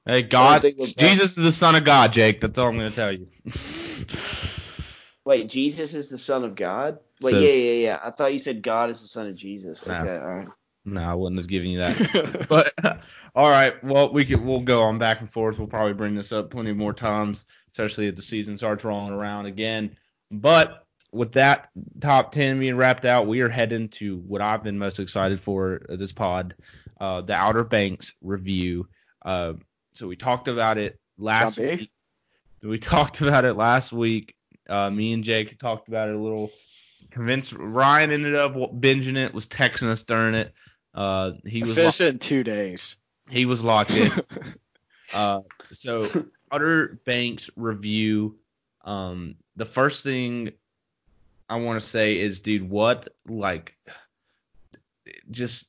Hey, 0.06 0.22
God, 0.24 0.62
think 0.62 0.78
with 0.78 0.96
that- 0.96 1.02
Jesus 1.02 1.38
is 1.38 1.44
the 1.44 1.52
son 1.52 1.76
of 1.76 1.84
God, 1.84 2.14
Jake. 2.14 2.40
That's 2.42 2.58
all 2.58 2.70
I'm 2.70 2.78
gonna 2.78 2.92
tell 2.92 3.12
you. 3.12 3.28
wait, 5.26 5.50
Jesus 5.50 5.94
is 5.94 6.08
the 6.10 6.18
Son 6.18 6.44
of 6.46 6.56
God. 6.56 7.00
Wait, 7.22 7.32
So- 7.34 7.40
yeah, 7.40 7.52
yeah, 7.52 7.72
yeah. 7.74 8.00
I 8.04 8.12
thought 8.12 8.32
you 8.34 8.40
said 8.40 8.62
God 8.62 8.90
is 8.90 9.02
the 9.02 9.08
Son 9.08 9.28
of 9.28 9.36
Jesus. 9.36 9.86
No. 9.86 9.94
Okay, 9.94 10.16
all 10.16 10.36
right. 10.36 10.48
No, 10.88 11.02
I 11.02 11.14
wouldn't 11.14 11.40
have 11.40 11.48
given 11.48 11.70
you 11.70 11.80
that. 11.80 12.46
but 12.50 12.74
all 13.36 13.50
right, 13.50 13.82
well, 13.84 14.12
we 14.12 14.26
could 14.26 14.44
we'll 14.44 14.62
go 14.62 14.82
on 14.82 14.98
back 14.98 15.20
and 15.20 15.30
forth. 15.30 15.60
We'll 15.60 15.68
probably 15.68 15.94
bring 15.94 16.16
this 16.16 16.32
up 16.32 16.50
plenty 16.50 16.72
more 16.72 16.94
times, 16.94 17.46
especially 17.72 18.08
if 18.08 18.16
the 18.16 18.22
season 18.22 18.58
starts 18.58 18.86
rolling 18.86 19.14
around 19.14 19.48
again. 19.48 19.96
But 20.32 20.86
with 21.12 21.34
that 21.34 21.70
top 22.00 22.32
ten 22.32 22.60
being 22.60 22.78
wrapped 22.78 23.06
out, 23.06 23.28
we 23.28 23.42
are 23.42 23.50
heading 23.50 23.90
to 23.90 24.18
what 24.20 24.42
I've 24.42 24.64
been 24.64 24.80
most 24.80 25.00
excited 25.00 25.42
for 25.42 25.82
uh, 25.90 25.98
this 25.98 26.14
pod, 26.14 26.56
uh, 27.02 27.22
the 27.22 27.34
Outer 27.34 27.66
Banks 27.66 28.14
review. 28.22 28.88
Uh, 29.24 29.54
so 29.94 30.08
we 30.08 30.16
talked 30.16 30.48
about 30.48 30.78
it 30.78 31.00
last 31.18 31.60
week. 31.60 31.92
We 32.64 32.80
talked 32.80 33.20
about 33.22 33.44
it 33.44 33.54
last 33.54 33.92
week. 33.92 34.36
Uh, 34.70 34.90
me 34.90 35.12
and 35.12 35.24
Jake 35.24 35.60
talked 35.60 35.90
about 35.90 36.08
it 36.08 36.16
a 36.16 36.20
little. 36.20 36.50
Convinced 37.12 37.54
Ryan 37.54 38.12
ended 38.12 38.36
up 38.36 38.54
binging 38.54 39.18
it. 39.18 39.34
Was 39.34 39.48
texting 39.48 39.88
us 39.88 40.04
during 40.04 40.34
it. 40.34 40.54
Uh, 40.98 41.34
he 41.46 41.62
was 41.62 41.76
finished 41.76 42.02
it 42.02 42.14
in 42.14 42.20
two 42.20 42.44
days. 42.44 42.98
he 43.30 43.46
was 43.46 43.64
locked 43.64 43.92
in. 43.92 44.12
uh, 45.14 45.42
so 45.72 46.10
Outer 46.52 47.00
Banks 47.06 47.52
review. 47.56 48.40
Um, 48.84 49.36
the 49.56 49.66
first 49.66 50.04
thing 50.04 50.54
I 51.48 51.58
want 51.58 51.80
to 51.80 51.88
say 51.88 52.20
is, 52.20 52.42
dude, 52.42 52.68
what 52.68 53.08
like 53.28 53.76
just 55.30 55.68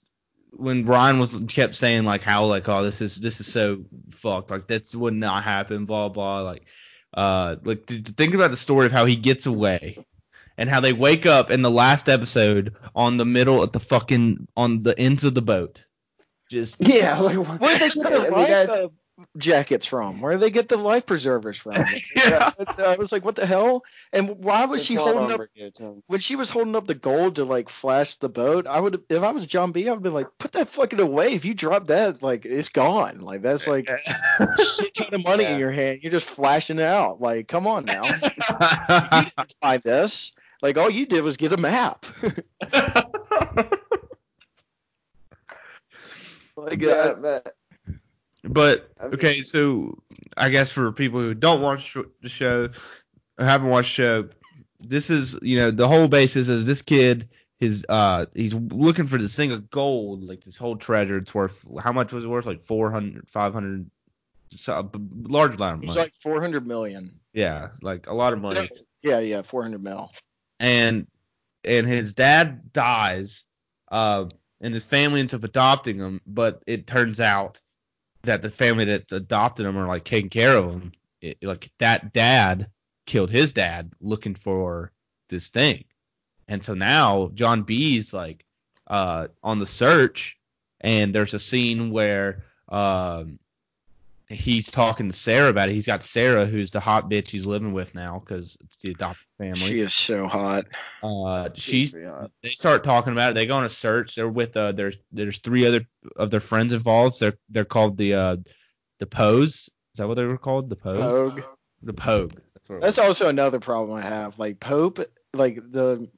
when 0.53 0.87
Ryan 0.87 1.18
was 1.18 1.39
kept 1.49 1.74
saying 1.74 2.05
like 2.05 2.22
how 2.22 2.47
like 2.47 2.66
oh 2.68 2.83
this 2.83 3.03
is 3.03 3.16
this 3.16 3.39
is 3.41 3.53
so 3.53 3.85
fucked 4.11 4.51
like 4.51 4.66
this 4.66 4.95
would 4.95 5.14
not 5.14 5.45
happen 5.45 5.85
blah 5.85 6.09
blah 6.09 6.41
like 6.41 6.64
uh 7.12 7.57
like 7.64 7.87
think 7.87 8.35
about 8.35 8.51
the 8.51 8.57
story 8.57 8.87
of 8.87 8.93
how 8.93 9.05
he 9.05 9.16
gets 9.16 9.45
away 9.45 10.05
and 10.59 10.68
how 10.68 10.80
they 10.80 10.92
wake 10.92 11.24
up 11.24 11.50
in 11.50 11.62
the 11.62 11.70
last 11.70 12.09
episode 12.11 12.76
on 12.94 13.16
the 13.16 13.24
middle 13.24 13.62
of 13.62 13.72
the 13.72 13.80
fucking 13.80 14.46
on 14.56 14.82
the 14.82 14.98
ends 14.98 15.24
of 15.24 15.34
the 15.34 15.42
boat 15.42 15.84
just 16.50 16.76
Yeah, 16.86 17.18
like 17.20 17.38
what? 17.38 17.61
Where 17.61 17.78
did 17.78 17.92
they 17.92 18.02
get 18.02 18.12
I 18.12 18.18
the 18.26 18.30
life 18.30 18.70
uh, 18.70 18.88
jackets 19.36 19.84
from? 19.84 20.20
Where 20.20 20.32
did 20.32 20.40
they 20.40 20.50
get 20.50 20.68
the 20.68 20.76
life 20.76 21.04
preservers 21.04 21.59
from? 21.59 21.74
Yeah. 22.16 22.52
I 22.78 22.96
was 22.96 23.11
like, 23.12 23.24
what 23.24 23.36
the 23.36 23.46
hell? 23.46 23.82
And 24.12 24.30
why 24.30 24.64
was 24.66 24.84
she 24.84 24.94
holding 24.94 25.30
up 25.32 25.40
Armor 25.40 25.96
when 26.06 26.20
she 26.20 26.36
was 26.36 26.50
holding 26.50 26.76
up 26.76 26.86
the 26.86 26.94
gold 26.94 27.36
to 27.36 27.44
like 27.44 27.68
flash 27.68 28.14
the 28.16 28.28
boat? 28.28 28.66
I 28.66 28.78
would, 28.80 29.02
if 29.09 29.22
I 29.22 29.30
was 29.32 29.46
John 29.46 29.72
B, 29.72 29.88
I 29.88 29.92
would 29.92 30.02
be 30.02 30.09
like, 30.09 30.26
put 30.38 30.52
that 30.52 30.68
fucking 30.68 31.00
away. 31.00 31.32
If 31.34 31.44
you 31.44 31.54
drop 31.54 31.88
that, 31.88 32.22
like 32.22 32.44
it's 32.44 32.68
gone. 32.68 33.18
Like 33.18 33.42
that's 33.42 33.66
like 33.66 33.88
shit 34.59 34.94
ton 34.94 35.12
of 35.14 35.24
money 35.24 35.44
Yeah. 35.44 35.54
in 35.54 35.59
your 35.59 35.70
hand. 35.72 36.00
You're 36.02 36.12
just 36.12 36.28
flashing 36.28 36.78
it 36.78 36.84
out. 36.84 37.20
Like, 37.20 37.48
come 37.48 37.66
on 37.66 37.84
now. 37.84 38.04
Find 39.61 39.82
this. 39.82 40.32
Like 40.62 40.76
all 40.78 40.90
you 40.90 41.06
did 41.06 41.22
was 41.22 41.36
get 41.36 41.52
a 41.52 41.56
map. 41.56 42.04
like, 46.56 46.80
Yeah, 46.80 46.90
uh, 46.90 47.14
but 47.20 47.54
But 48.44 48.90
I 49.00 49.04
mean- 49.04 49.14
okay, 49.14 49.42
so 49.42 49.98
I 50.36 50.48
guess 50.48 50.70
for 50.70 50.90
people 50.92 51.20
who 51.20 51.34
don't 51.34 51.61
watch 51.62 51.96
the 52.22 52.28
show, 52.28 52.70
or 53.38 53.44
haven't 53.44 53.68
watched 53.68 53.96
the 53.96 54.02
show, 54.02 54.28
this 54.80 55.11
is 55.11 55.38
you 55.42 55.56
know 55.59 55.70
the 55.70 55.88
whole 55.88 56.09
basis 56.09 56.48
is 56.48 56.64
this 56.66 56.82
kid 56.82 57.28
his 57.59 57.84
uh 57.88 58.24
he's 58.34 58.54
looking 58.54 59.09
for 59.09 59.18
this 59.18 59.34
thing 59.34 59.50
of 59.50 59.68
gold 59.70 60.22
like 60.22 60.44
this 60.44 60.56
whole 60.56 60.76
treasure. 60.76 61.16
It's 61.18 61.34
worth 61.34 61.66
how 61.80 61.92
much 61.92 62.12
was 62.12 62.24
it 62.24 62.28
worth? 62.28 62.46
Like 62.46 62.62
400, 62.64 63.28
500, 63.28 63.90
so, 64.52 64.90
large 65.24 65.56
amount 65.56 65.74
of 65.76 65.80
He's 65.80 65.88
money. 65.88 66.00
like 66.00 66.14
400 66.22 66.66
million. 66.66 67.18
yeah, 67.32 67.70
like 67.82 68.06
a 68.06 68.14
lot 68.14 68.32
of 68.32 68.40
money. 68.40 68.70
Yeah, 69.02 69.18
yeah, 69.18 69.42
400 69.42 69.82
mil. 69.82 70.11
And 70.59 71.06
and 71.64 71.86
his 71.86 72.14
dad 72.14 72.72
dies, 72.72 73.44
uh, 73.90 74.26
and 74.61 74.74
his 74.74 74.84
family 74.84 75.20
ends 75.20 75.34
up 75.34 75.44
adopting 75.44 75.98
him. 75.98 76.20
But 76.26 76.62
it 76.66 76.86
turns 76.86 77.20
out 77.20 77.61
that 78.22 78.42
the 78.42 78.48
family 78.48 78.84
that 78.86 79.12
adopted 79.12 79.66
him 79.66 79.76
are 79.76 79.86
like 79.86 80.04
taking 80.04 80.30
care 80.30 80.56
of 80.56 80.70
him. 80.70 80.92
It, 81.20 81.42
like 81.42 81.70
that 81.78 82.12
dad 82.12 82.68
killed 83.06 83.30
his 83.30 83.52
dad 83.52 83.92
looking 84.00 84.34
for 84.34 84.92
this 85.28 85.48
thing, 85.48 85.84
and 86.46 86.64
so 86.64 86.74
now 86.74 87.30
John 87.34 87.62
B's 87.62 88.12
like 88.12 88.44
uh, 88.86 89.28
on 89.42 89.59
the 89.59 89.66
search, 89.66 90.38
and 90.80 91.14
there's 91.14 91.34
a 91.34 91.38
scene 91.38 91.90
where 91.90 92.44
um, 92.68 93.38
he's 94.29 94.70
talking 94.70 95.09
to 95.11 95.16
Sarah 95.16 95.49
about 95.49 95.68
it. 95.68 95.72
He's 95.72 95.87
got 95.87 96.03
Sarah, 96.03 96.47
who's 96.47 96.70
the 96.70 96.81
hot 96.81 97.09
bitch 97.09 97.29
he's 97.29 97.47
living 97.47 97.72
with 97.72 97.95
now 97.95 98.18
because 98.18 98.57
it's 98.61 98.79
the 98.79 98.91
adopted 98.91 99.26
family. 99.39 99.61
She 99.61 99.81
is 99.81 99.95
so 99.95 100.26
hot. 100.26 100.66
Uh, 101.03 101.49
she's 101.55 101.93
pretty 101.93 102.07
hot. 102.07 102.31
they 102.43 102.51
start 102.51 102.85
talking 102.85 103.12
about 103.12 103.31
it. 103.31 103.35
They 103.35 103.47
go 103.47 103.57
on 103.57 103.64
a 103.64 103.68
search. 103.70 104.14
They're 104.14 104.29
with 104.29 104.57
uh, 104.57 104.72
there's 104.72 104.97
there's 105.12 105.39
three 105.39 105.66
other 105.66 105.87
of 106.16 106.31
their 106.31 106.41
friends 106.41 106.72
involved. 106.72 107.20
They're 107.20 107.39
they're 107.49 107.64
called 107.64 107.97
the 107.97 108.14
uh 108.14 108.37
the 108.99 109.07
Pose. 109.07 109.55
Is 109.55 109.70
that 109.97 110.09
what 110.09 110.14
they 110.14 110.24
were 110.24 110.39
called? 110.39 110.68
The 110.68 110.76
Pose. 110.76 111.01
Pogue. 111.01 111.43
The 111.83 111.93
Pogue. 111.95 112.35
That's 112.55 112.68
what. 112.68 112.81
That's 112.81 112.99
also 112.99 113.29
another 113.29 113.61
problem 113.61 113.99
I 113.99 114.03
have. 114.03 114.39
Like 114.39 114.61
Pope, 114.61 115.01
like 115.35 115.57
the 115.57 116.09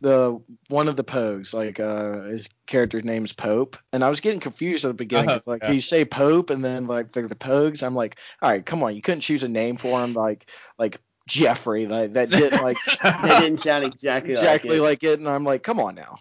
the 0.00 0.40
one 0.68 0.88
of 0.88 0.96
the 0.96 1.04
Pogues, 1.04 1.54
like 1.54 1.80
uh 1.80 2.22
his 2.22 2.48
character's 2.66 3.04
name 3.04 3.24
is 3.24 3.32
Pope, 3.32 3.76
and 3.92 4.04
I 4.04 4.08
was 4.08 4.20
getting 4.20 4.40
confused 4.40 4.84
at 4.84 4.88
the 4.88 4.94
beginning. 4.94 5.30
Uh-huh, 5.30 5.40
like 5.46 5.62
yeah. 5.62 5.72
you 5.72 5.80
say 5.80 6.04
Pope, 6.04 6.50
and 6.50 6.64
then 6.64 6.86
like 6.86 7.12
they're 7.12 7.26
the 7.26 7.34
Pogues. 7.34 7.82
I'm 7.82 7.94
like, 7.94 8.18
all 8.42 8.50
right, 8.50 8.64
come 8.64 8.82
on, 8.82 8.94
you 8.94 9.02
couldn't 9.02 9.20
choose 9.20 9.42
a 9.42 9.48
name 9.48 9.76
for 9.76 10.02
him 10.02 10.12
like 10.12 10.50
like 10.78 11.00
Jeffrey, 11.28 11.86
like 11.86 12.12
that 12.12 12.30
didn't 12.30 12.62
like 12.62 12.76
They 13.02 13.40
didn't 13.40 13.60
sound 13.60 13.84
exactly, 13.84 14.32
exactly 14.32 14.80
like 14.80 15.02
it. 15.02 15.08
like 15.08 15.14
it, 15.14 15.18
and 15.20 15.28
I'm 15.28 15.44
like, 15.44 15.62
come 15.62 15.80
on 15.80 15.94
now. 15.94 16.18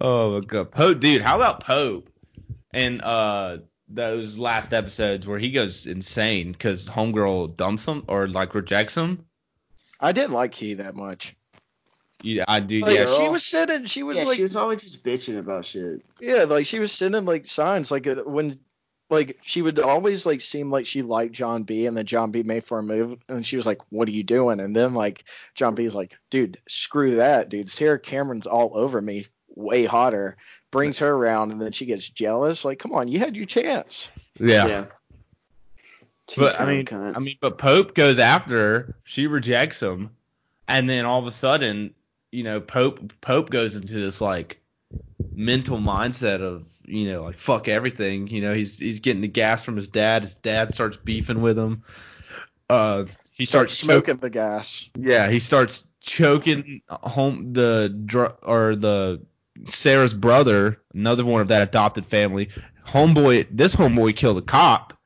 oh 0.00 0.34
my 0.34 0.40
god, 0.40 0.70
Pope, 0.70 1.00
dude. 1.00 1.22
How 1.22 1.36
about 1.36 1.60
Pope? 1.60 2.08
And 2.72 3.02
uh 3.02 3.58
those 3.88 4.36
last 4.36 4.72
episodes 4.72 5.26
where 5.26 5.38
he 5.38 5.50
goes 5.50 5.86
insane 5.86 6.52
because 6.52 6.88
homegirl 6.88 7.56
dumps 7.56 7.86
him 7.86 8.04
or 8.08 8.26
like 8.26 8.54
rejects 8.54 8.96
him. 8.96 9.24
I 10.00 10.12
didn't 10.12 10.32
like 10.32 10.54
he 10.54 10.74
that 10.74 10.94
much. 10.94 11.36
Yeah, 12.26 12.44
I 12.48 12.58
do. 12.58 12.80
Like, 12.80 12.92
yeah, 12.92 13.04
girl. 13.04 13.18
she 13.18 13.28
was 13.28 13.46
sending, 13.46 13.84
she 13.84 14.02
was 14.02 14.18
yeah, 14.18 14.24
like, 14.24 14.36
she 14.36 14.42
was 14.42 14.56
always 14.56 14.82
just 14.82 15.04
bitching 15.04 15.38
about 15.38 15.64
shit. 15.64 16.02
yeah, 16.20 16.42
like 16.42 16.66
she 16.66 16.80
was 16.80 16.90
sending 16.90 17.24
like 17.24 17.46
signs, 17.46 17.92
like 17.92 18.08
when, 18.26 18.58
like 19.08 19.38
she 19.42 19.62
would 19.62 19.78
always 19.78 20.26
like 20.26 20.40
seem 20.40 20.68
like 20.68 20.86
she 20.86 21.02
liked 21.02 21.34
John 21.34 21.62
B, 21.62 21.86
and 21.86 21.96
then 21.96 22.04
John 22.04 22.32
B 22.32 22.42
made 22.42 22.64
for 22.64 22.80
a 22.80 22.82
move, 22.82 23.20
and 23.28 23.46
she 23.46 23.56
was 23.56 23.64
like, 23.64 23.80
"What 23.92 24.08
are 24.08 24.12
you 24.12 24.24
doing?" 24.24 24.58
And 24.58 24.74
then 24.74 24.92
like 24.92 25.22
John 25.54 25.76
B 25.76 25.84
is 25.84 25.94
like, 25.94 26.18
"Dude, 26.30 26.58
screw 26.66 27.16
that, 27.16 27.48
dude. 27.48 27.70
Sarah 27.70 28.00
Cameron's 28.00 28.48
all 28.48 28.76
over 28.76 29.00
me, 29.00 29.28
way 29.54 29.84
hotter." 29.84 30.36
Brings 30.72 30.98
her 30.98 31.08
around, 31.08 31.52
and 31.52 31.62
then 31.62 31.70
she 31.70 31.86
gets 31.86 32.08
jealous. 32.08 32.64
Like, 32.64 32.80
come 32.80 32.92
on, 32.92 33.06
you 33.06 33.20
had 33.20 33.36
your 33.36 33.46
chance. 33.46 34.08
yeah. 34.38 34.86
She's 36.28 36.38
But 36.38 36.60
I 36.60 36.66
mean, 36.66 36.84
cunt. 36.84 37.16
I 37.16 37.20
mean, 37.20 37.38
but 37.40 37.56
Pope 37.56 37.94
goes 37.94 38.18
after 38.18 38.58
her. 38.58 38.96
She 39.04 39.28
rejects 39.28 39.80
him, 39.80 40.10
and 40.66 40.90
then 40.90 41.06
all 41.06 41.20
of 41.20 41.28
a 41.28 41.32
sudden, 41.32 41.94
you 42.32 42.42
know, 42.42 42.60
Pope 42.60 43.12
Pope 43.20 43.50
goes 43.50 43.76
into 43.76 43.94
this 43.94 44.20
like 44.20 44.60
mental 45.32 45.78
mindset 45.78 46.40
of 46.40 46.64
you 46.84 47.10
know 47.12 47.22
like 47.22 47.38
fuck 47.38 47.68
everything. 47.68 48.26
You 48.28 48.42
know, 48.42 48.54
he's 48.54 48.78
he's 48.78 49.00
getting 49.00 49.22
the 49.22 49.28
gas 49.28 49.64
from 49.64 49.76
his 49.76 49.88
dad. 49.88 50.22
His 50.22 50.34
dad 50.34 50.74
starts 50.74 50.96
beefing 50.96 51.42
with 51.42 51.58
him. 51.58 51.82
Uh, 52.68 53.04
he 53.30 53.44
starts 53.44 53.74
smoking 53.74 54.16
the 54.16 54.30
gas. 54.30 54.88
Yeah, 54.98 55.28
he 55.28 55.38
starts 55.38 55.86
choking 56.00 56.82
home 56.88 57.52
the 57.52 57.94
dr- 58.06 58.36
or 58.42 58.76
the 58.76 59.22
Sarah's 59.66 60.14
brother, 60.14 60.80
another 60.94 61.24
one 61.24 61.40
of 61.40 61.48
that 61.48 61.68
adopted 61.68 62.06
family. 62.06 62.50
Homeboy, 62.86 63.48
this 63.50 63.74
homeboy 63.74 64.16
killed 64.16 64.38
a 64.38 64.42
cop, 64.42 64.96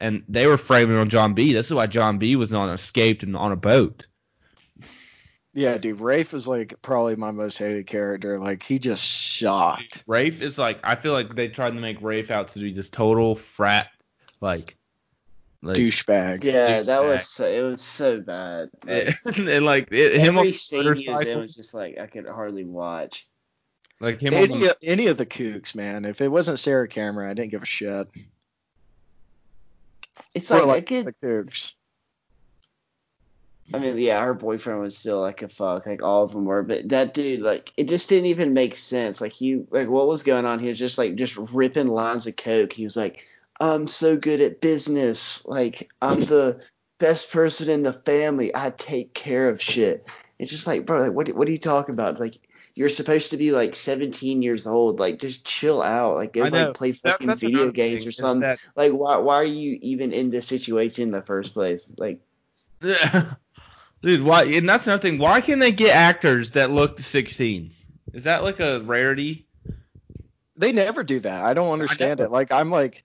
and 0.00 0.22
they 0.28 0.46
were 0.46 0.58
framing 0.58 0.96
on 0.96 1.08
John 1.08 1.34
B. 1.34 1.52
This 1.52 1.66
is 1.66 1.74
why 1.74 1.86
John 1.86 2.18
B. 2.18 2.36
was 2.36 2.52
on 2.52 2.70
escaped 2.70 3.22
and 3.22 3.36
on 3.36 3.52
a 3.52 3.56
boat. 3.56 4.06
Yeah, 5.54 5.78
dude, 5.78 6.00
Rafe 6.00 6.34
is 6.34 6.46
like 6.46 6.74
probably 6.82 7.16
my 7.16 7.30
most 7.30 7.58
hated 7.58 7.86
character. 7.86 8.38
Like 8.38 8.62
he 8.62 8.78
just 8.78 9.04
shocked. 9.04 10.04
Rafe 10.06 10.40
is 10.42 10.58
like, 10.58 10.78
I 10.84 10.94
feel 10.94 11.12
like 11.12 11.34
they 11.34 11.48
tried 11.48 11.74
to 11.74 11.80
make 11.80 12.00
Rafe 12.02 12.30
out 12.30 12.48
to 12.48 12.60
be 12.60 12.72
this 12.72 12.90
total 12.90 13.34
frat, 13.34 13.88
like, 14.40 14.76
like 15.62 15.76
douchebag. 15.76 16.44
yeah, 16.44 16.82
that 16.82 17.02
was 17.02 17.26
so, 17.26 17.46
it 17.46 17.62
was 17.62 17.80
so 17.80 18.20
bad. 18.20 18.70
Like, 18.84 19.16
and, 19.24 19.48
and, 19.48 19.66
like 19.66 19.88
it, 19.90 20.20
him 20.20 20.38
on 20.38 20.46
the 20.46 20.52
scene 20.52 20.82
he 20.82 20.88
was 20.88 21.04
in 21.04 21.12
motorcycle, 21.12 21.40
was 21.40 21.56
just 21.56 21.74
like 21.74 21.98
I 21.98 22.06
could 22.06 22.26
hardly 22.26 22.64
watch. 22.64 23.26
like 24.00 24.20
him 24.20 24.34
on 24.34 24.40
Any, 24.44 24.58
the, 24.58 24.76
any 24.82 25.06
of 25.08 25.16
the 25.16 25.26
kooks, 25.26 25.74
man. 25.74 26.04
If 26.04 26.20
it 26.20 26.28
wasn't 26.28 26.60
Sarah 26.60 26.86
Cameron, 26.88 27.30
I 27.30 27.34
didn't 27.34 27.50
give 27.50 27.62
a 27.62 27.66
shit. 27.66 28.08
It's 30.34 30.50
Or, 30.50 30.56
like, 30.56 30.62
I 30.62 30.66
like 30.66 30.86
could 30.86 31.06
the 31.06 31.14
kooks. 31.14 31.72
I 33.72 33.78
mean, 33.78 33.98
yeah, 33.98 34.22
her 34.24 34.34
boyfriend 34.34 34.80
was 34.80 34.96
still 34.96 35.20
like 35.20 35.42
a 35.42 35.48
fuck, 35.48 35.84
like 35.86 36.02
all 36.02 36.24
of 36.24 36.32
them 36.32 36.44
were, 36.46 36.62
but 36.62 36.88
that 36.88 37.12
dude, 37.14 37.40
like, 37.40 37.72
it 37.76 37.88
just 37.88 38.08
didn't 38.08 38.26
even 38.26 38.54
make 38.54 38.74
sense. 38.76 39.20
Like, 39.20 39.32
he, 39.32 39.64
like, 39.70 39.88
what 39.88 40.08
was 40.08 40.22
going 40.22 40.46
on? 40.46 40.58
He 40.58 40.68
was 40.68 40.78
just 40.78 40.96
like, 40.98 41.16
just 41.16 41.36
ripping 41.36 41.86
lines 41.88 42.26
of 42.26 42.36
coke. 42.36 42.72
He 42.72 42.84
was 42.84 42.96
like, 42.96 43.24
I'm 43.60 43.86
so 43.88 44.16
good 44.16 44.40
at 44.40 44.60
business. 44.60 45.44
Like, 45.44 45.90
I'm 46.00 46.20
the 46.20 46.60
best 46.98 47.30
person 47.30 47.68
in 47.68 47.82
the 47.82 47.92
family. 47.92 48.52
I 48.54 48.70
take 48.70 49.12
care 49.14 49.48
of 49.48 49.60
shit. 49.60 50.08
It's 50.38 50.50
just 50.52 50.66
like, 50.66 50.86
bro, 50.86 51.00
like, 51.00 51.12
what, 51.12 51.28
what 51.34 51.48
are 51.48 51.52
you 51.52 51.58
talking 51.58 51.92
about? 51.94 52.20
Like, 52.20 52.38
you're 52.74 52.88
supposed 52.88 53.32
to 53.32 53.36
be 53.36 53.50
like 53.50 53.74
17 53.74 54.40
years 54.40 54.66
old. 54.66 55.00
Like, 55.00 55.18
just 55.18 55.44
chill 55.44 55.82
out. 55.82 56.14
Like, 56.14 56.32
go 56.32 56.42
like 56.68 56.74
play 56.74 56.92
fucking 56.92 57.26
that's 57.26 57.40
video 57.40 57.66
games 57.72 58.06
or 58.06 58.12
something. 58.12 58.40
that- 58.42 58.60
Like, 58.76 58.92
why, 58.92 59.16
why 59.18 59.34
are 59.34 59.44
you 59.44 59.78
even 59.82 60.12
in 60.12 60.30
this 60.30 60.46
situation 60.46 61.02
in 61.02 61.10
the 61.10 61.20
first 61.22 61.52
place? 61.54 61.92
Like, 61.98 62.20
Dude, 64.00 64.22
why? 64.22 64.44
And 64.44 64.68
that's 64.68 64.86
another 64.86 65.02
thing. 65.02 65.18
Why 65.18 65.40
can't 65.40 65.60
they 65.60 65.72
get 65.72 65.94
actors 65.94 66.52
that 66.52 66.70
look 66.70 67.00
16? 67.00 67.72
Is 68.12 68.24
that 68.24 68.42
like 68.44 68.60
a 68.60 68.80
rarity? 68.80 69.46
They 70.56 70.72
never 70.72 71.02
do 71.04 71.20
that. 71.20 71.44
I 71.44 71.54
don't 71.54 71.72
understand 71.72 72.20
know. 72.20 72.26
it. 72.26 72.30
Like 72.30 72.52
I'm 72.52 72.70
like, 72.70 73.04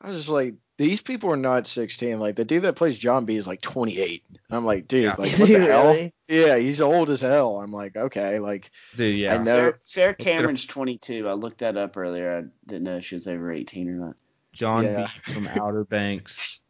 I 0.00 0.08
was 0.08 0.18
just 0.18 0.28
like, 0.30 0.54
these 0.78 1.00
people 1.00 1.30
are 1.30 1.36
not 1.36 1.66
16. 1.66 2.18
Like 2.18 2.36
the 2.36 2.44
dude 2.44 2.62
that 2.62 2.76
plays 2.76 2.98
John 2.98 3.24
B 3.24 3.36
is 3.36 3.46
like 3.46 3.60
28. 3.60 4.22
I'm 4.50 4.64
like, 4.64 4.86
dude, 4.88 5.04
Yeah. 5.04 5.14
like 5.16 5.32
Is 5.32 5.40
what 5.40 5.48
he 5.48 5.54
the 5.54 5.60
hell? 5.66 5.86
really? 5.94 6.12
Yeah, 6.28 6.56
he's 6.58 6.80
old 6.80 7.08
as 7.08 7.20
hell. 7.20 7.60
I'm 7.60 7.72
like, 7.72 7.96
okay, 7.96 8.38
like 8.40 8.70
Dude, 8.96 9.16
yeah. 9.16 9.34
I 9.34 9.38
know. 9.38 9.44
Sarah, 9.44 9.74
Sarah 9.84 10.08
Let's 10.10 10.18
get 10.18 10.26
a- 10.26 10.30
Cameron's 10.38 10.66
22. 10.66 11.28
I 11.28 11.32
looked 11.32 11.58
that 11.58 11.76
up 11.76 11.96
earlier. 11.96 12.36
I 12.38 12.68
didn't 12.68 12.82
know 12.84 13.00
she 13.00 13.14
was 13.14 13.26
over 13.26 13.52
18 13.52 13.88
or 13.88 13.92
not. 14.06 14.16
John 14.52 14.84
Yeah. 14.84 15.08
B 15.26 15.32
from 15.32 15.48
Outer 15.48 15.84
Banks. 15.84 16.60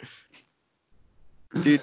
dude. 1.62 1.80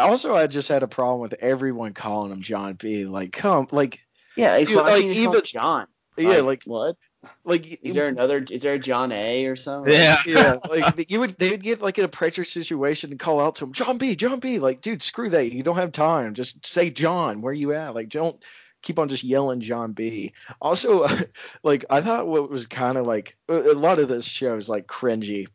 Also, 0.00 0.34
I 0.34 0.46
just 0.46 0.68
had 0.68 0.82
a 0.82 0.88
problem 0.88 1.20
with 1.20 1.34
everyone 1.34 1.92
calling 1.94 2.32
him 2.32 2.42
John 2.42 2.74
B. 2.74 3.04
Like, 3.06 3.32
come, 3.32 3.68
like, 3.70 4.00
Yeah, 4.36 4.58
Dude, 4.58 4.74
like, 4.76 5.02
even- 5.04 5.16
even 5.16 5.42
John. 5.44 5.86
yeah, 6.16 6.40
like, 6.40 6.64
what? 6.64 6.96
like, 7.44 7.80
Is 7.82 7.94
there 7.94 8.08
another? 8.08 8.44
Is 8.50 8.62
there 8.62 8.74
a 8.74 8.78
John 8.78 9.12
A 9.12 9.44
or 9.46 9.56
something? 9.56 9.92
Yeah. 9.92 10.18
yeah, 10.26 10.56
like 10.68 11.10
you 11.10 11.20
would 11.20 11.36
they 11.38 11.50
would 11.50 11.62
get 11.62 11.82
like 11.82 11.98
in 11.98 12.04
a 12.04 12.08
pressure 12.08 12.44
situation 12.44 13.10
and 13.10 13.20
call 13.20 13.40
out 13.40 13.56
to 13.56 13.64
him, 13.64 13.72
John 13.72 13.98
B, 13.98 14.16
John 14.16 14.40
B. 14.40 14.58
Like, 14.58 14.80
dude, 14.80 15.02
screw 15.02 15.28
that. 15.30 15.52
You 15.52 15.62
don't 15.62 15.76
have 15.76 15.92
time. 15.92 16.32
Just 16.34 16.64
say 16.64 16.88
John. 16.90 17.42
Where 17.42 17.52
you 17.52 17.74
at? 17.74 17.94
Like, 17.94 18.08
don't 18.08 18.42
keep 18.82 18.98
on 18.98 19.10
just 19.10 19.22
yelling 19.24 19.60
John 19.60 19.92
B. 19.92 20.32
Also, 20.62 21.06
like 21.62 21.84
I 21.90 22.00
thought 22.00 22.26
what 22.26 22.48
was 22.50 22.64
kind 22.66 22.96
of 22.96 23.06
like 23.06 23.36
a 23.48 23.72
a 23.72 23.74
lot 23.74 23.98
of 23.98 24.08
this 24.08 24.24
show 24.24 24.56
is 24.56 24.68
like 24.70 24.86
cringy. 24.86 25.48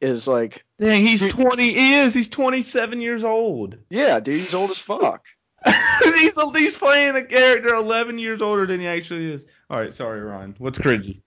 Is 0.00 0.28
like, 0.28 0.64
Dang, 0.78 1.06
he's 1.06 1.26
20. 1.26 1.72
He 1.72 1.94
is. 1.94 2.12
He's 2.12 2.28
27 2.28 3.00
years 3.00 3.24
old. 3.24 3.78
yeah, 3.88 4.20
dude, 4.20 4.40
he's 4.40 4.54
old 4.54 4.70
as 4.70 4.78
fuck. 4.78 5.24
he's 6.04 6.34
he's 6.56 6.76
playing 6.76 7.16
a 7.16 7.24
character 7.24 7.74
11 7.74 8.18
years 8.18 8.42
older 8.42 8.66
than 8.66 8.80
he 8.80 8.86
actually 8.86 9.32
is. 9.32 9.46
All 9.70 9.78
right, 9.78 9.94
sorry, 9.94 10.20
Ryan. 10.20 10.54
What's 10.58 10.78
cringy? 10.78 11.22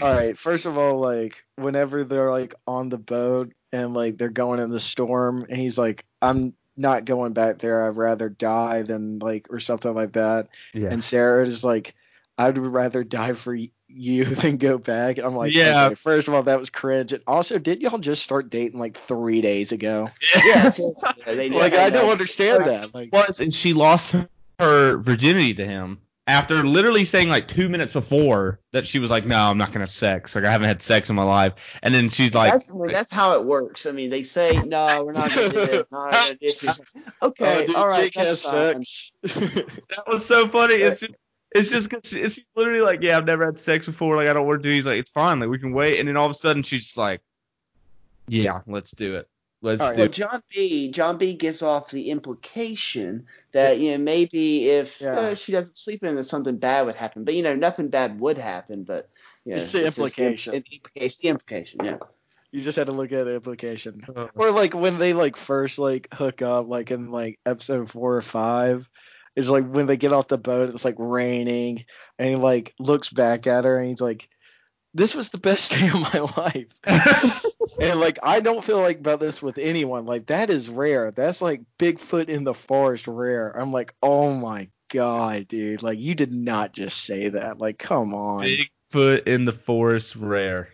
All 0.00 0.14
right, 0.14 0.38
first 0.38 0.66
of 0.66 0.78
all, 0.78 0.98
like 0.98 1.44
whenever 1.56 2.04
they're 2.04 2.30
like 2.30 2.54
on 2.66 2.88
the 2.88 2.98
boat 2.98 3.52
and 3.72 3.92
like 3.92 4.16
they're 4.16 4.28
going 4.28 4.60
in 4.60 4.70
the 4.70 4.80
storm, 4.80 5.44
and 5.48 5.58
he's 5.58 5.76
like, 5.76 6.06
I'm 6.22 6.54
not 6.76 7.04
going 7.04 7.32
back 7.32 7.58
there. 7.58 7.86
I'd 7.86 7.96
rather 7.96 8.28
die 8.28 8.82
than 8.82 9.18
like 9.18 9.48
or 9.50 9.60
something 9.60 9.92
like 9.94 10.12
that. 10.12 10.48
Yeah. 10.72 10.88
And 10.90 11.04
Sarah 11.04 11.44
is 11.44 11.62
like, 11.64 11.94
I'd 12.38 12.56
rather 12.56 13.04
die 13.04 13.34
for 13.34 13.54
you 13.92 14.24
then 14.36 14.56
go 14.56 14.78
back. 14.78 15.18
I'm 15.18 15.34
like, 15.34 15.54
Yeah. 15.54 15.86
okay, 15.86 15.94
first 15.94 16.28
of 16.28 16.34
all, 16.34 16.42
that 16.44 16.58
was 16.58 16.70
cringe. 16.70 17.12
And 17.12 17.22
also, 17.26 17.58
did 17.58 17.82
y'all 17.82 17.98
just 17.98 18.22
start 18.22 18.50
dating 18.50 18.78
like 18.78 18.96
three 18.96 19.40
days 19.40 19.72
ago? 19.72 20.08
Yeah, 20.44 20.70
yeah, 21.26 21.34
they 21.34 21.50
Like, 21.50 21.74
I 21.74 21.90
don't 21.90 22.10
understand 22.10 22.66
that. 22.66 22.94
Like, 22.94 23.12
was, 23.12 23.40
and 23.40 23.52
she 23.52 23.72
lost 23.72 24.14
her 24.58 24.96
virginity 24.98 25.54
to 25.54 25.66
him 25.66 26.00
after 26.30 26.62
literally 26.62 27.04
saying 27.04 27.28
like 27.28 27.48
two 27.48 27.68
minutes 27.68 27.92
before 27.92 28.60
that 28.72 28.86
she 28.86 29.00
was 29.00 29.10
like, 29.10 29.26
"No, 29.26 29.36
I'm 29.36 29.58
not 29.58 29.72
gonna 29.72 29.84
have 29.84 29.90
sex. 29.90 30.34
Like 30.36 30.44
I 30.44 30.50
haven't 30.52 30.68
had 30.68 30.80
sex 30.80 31.10
in 31.10 31.16
my 31.16 31.24
life." 31.24 31.78
And 31.82 31.92
then 31.92 32.08
she's 32.08 32.34
like, 32.34 32.52
that's, 32.52 32.70
I 32.70 32.74
mean, 32.74 32.92
that's 32.92 33.10
how 33.10 33.34
it 33.34 33.44
works. 33.44 33.86
I 33.86 33.90
mean, 33.90 34.10
they 34.10 34.22
say 34.22 34.62
no, 34.62 35.04
we're 35.04 35.12
not 35.12 35.34
gonna 35.34 35.48
do 35.48 35.66
this. 35.66 35.84
Not 35.90 36.12
gonna 36.12 36.34
do 36.34 36.52
this. 36.52 36.80
Okay, 37.22 37.62
oh, 37.62 37.66
dude, 37.66 37.76
all 37.76 37.88
right, 37.88 38.04
Jake 38.04 38.14
has 38.14 38.42
that's 38.42 38.50
fine. 38.50 38.84
sex. 38.84 39.12
"That 39.22 40.04
was 40.06 40.24
so 40.24 40.46
funny." 40.48 40.74
It's 40.74 41.00
just, 41.00 41.12
it's 41.52 41.70
just 41.70 41.90
'cause 41.90 42.12
it's 42.14 42.38
literally 42.54 42.80
like, 42.80 43.02
"Yeah, 43.02 43.16
I've 43.16 43.24
never 43.26 43.44
had 43.46 43.58
sex 43.60 43.86
before. 43.86 44.16
Like 44.16 44.28
I 44.28 44.32
don't 44.32 44.46
want 44.46 44.62
to 44.62 44.68
do." 44.68 44.74
He's 44.74 44.86
like, 44.86 44.98
"It's 45.00 45.10
fine. 45.10 45.40
Like 45.40 45.48
we 45.48 45.58
can 45.58 45.72
wait." 45.72 45.98
And 45.98 46.08
then 46.08 46.16
all 46.16 46.26
of 46.26 46.30
a 46.32 46.34
sudden 46.34 46.62
she's 46.62 46.84
just 46.84 46.96
like, 46.96 47.20
"Yeah, 48.28 48.60
let's 48.66 48.92
do 48.92 49.16
it. 49.16 49.28
Let's 49.62 49.82
All 49.82 49.88
right, 49.88 49.96
do 49.96 50.00
Well, 50.02 50.06
it." 50.06 50.12
John 50.12 50.42
B. 50.54 50.90
John 50.90 51.18
B. 51.18 51.34
gives 51.34 51.60
off 51.62 51.90
the 51.90 52.10
implication 52.10 53.26
that 53.52 53.78
you 53.78 53.92
know 53.92 53.98
maybe 53.98 54.68
if 54.70 55.00
Yeah. 55.00 55.18
uh, 55.18 55.34
she 55.34 55.52
doesn't 55.52 55.76
sleep 55.76 56.02
in, 56.02 56.14
that 56.16 56.22
something 56.24 56.56
bad 56.56 56.86
would 56.86 56.96
happen. 56.96 57.24
But 57.24 57.34
you 57.34 57.42
know, 57.42 57.54
nothing 57.54 57.88
bad 57.88 58.18
would 58.20 58.38
happen. 58.38 58.84
But 58.84 59.10
you 59.44 59.50
know, 59.50 59.56
It's 59.56 59.72
the 59.72 59.80
just 59.80 59.98
implication. 59.98 60.52
The, 60.52 60.56
implication. 60.76 61.18
The 61.22 61.28
implication. 61.28 61.80
Yeah. 61.84 61.98
you 62.52 62.60
just 62.60 62.76
had 62.76 62.86
to 62.86 62.92
look 62.92 63.12
at 63.12 63.24
the 63.24 63.34
implication. 63.34 64.02
Uh, 64.16 64.26
Or 64.34 64.50
like 64.50 64.74
when 64.74 64.98
they 64.98 65.12
like 65.12 65.36
first 65.36 65.78
like 65.78 66.08
hook 66.14 66.42
up, 66.42 66.66
like 66.68 66.90
in 66.90 67.10
like 67.10 67.38
episode 67.46 67.90
four 67.90 68.16
or 68.16 68.22
five, 68.22 68.88
is 69.40 69.50
like 69.50 69.66
when 69.66 69.86
they 69.86 69.96
get 69.96 70.12
off 70.12 70.28
the 70.28 70.38
boat, 70.38 70.68
it's 70.68 70.84
like 70.84 70.96
raining, 70.98 71.84
and 72.18 72.28
he 72.28 72.36
like 72.36 72.74
looks 72.78 73.10
back 73.10 73.46
at 73.46 73.64
her 73.64 73.78
and 73.78 73.88
he's 73.88 74.00
like, 74.00 74.28
"This 74.94 75.14
was 75.14 75.30
the 75.30 75.38
best 75.38 75.72
day 75.78 75.88
of 75.88 75.94
my 75.94 76.20
life." 76.36 77.44
and 77.80 77.98
like 77.98 78.18
I 78.22 78.40
don't 78.40 78.64
feel 78.64 78.80
like 78.80 79.00
about 79.00 79.20
this 79.20 79.42
with 79.42 79.58
anyone. 79.58 80.06
Like 80.06 80.26
that 80.26 80.50
is 80.50 80.68
rare. 80.68 81.10
That's 81.10 81.42
like 81.42 81.62
Bigfoot 81.78 82.28
in 82.28 82.44
the 82.44 82.54
forest 82.54 83.08
rare. 83.08 83.48
I'm 83.50 83.72
like, 83.72 83.94
oh 84.02 84.34
my 84.34 84.68
god, 84.88 85.48
dude! 85.48 85.82
Like 85.82 85.98
you 85.98 86.14
did 86.14 86.32
not 86.32 86.72
just 86.72 87.02
say 87.04 87.30
that. 87.30 87.58
Like 87.58 87.78
come 87.78 88.14
on. 88.14 88.44
Bigfoot 88.92 89.26
in 89.26 89.44
the 89.44 89.52
forest 89.52 90.16
rare. 90.16 90.68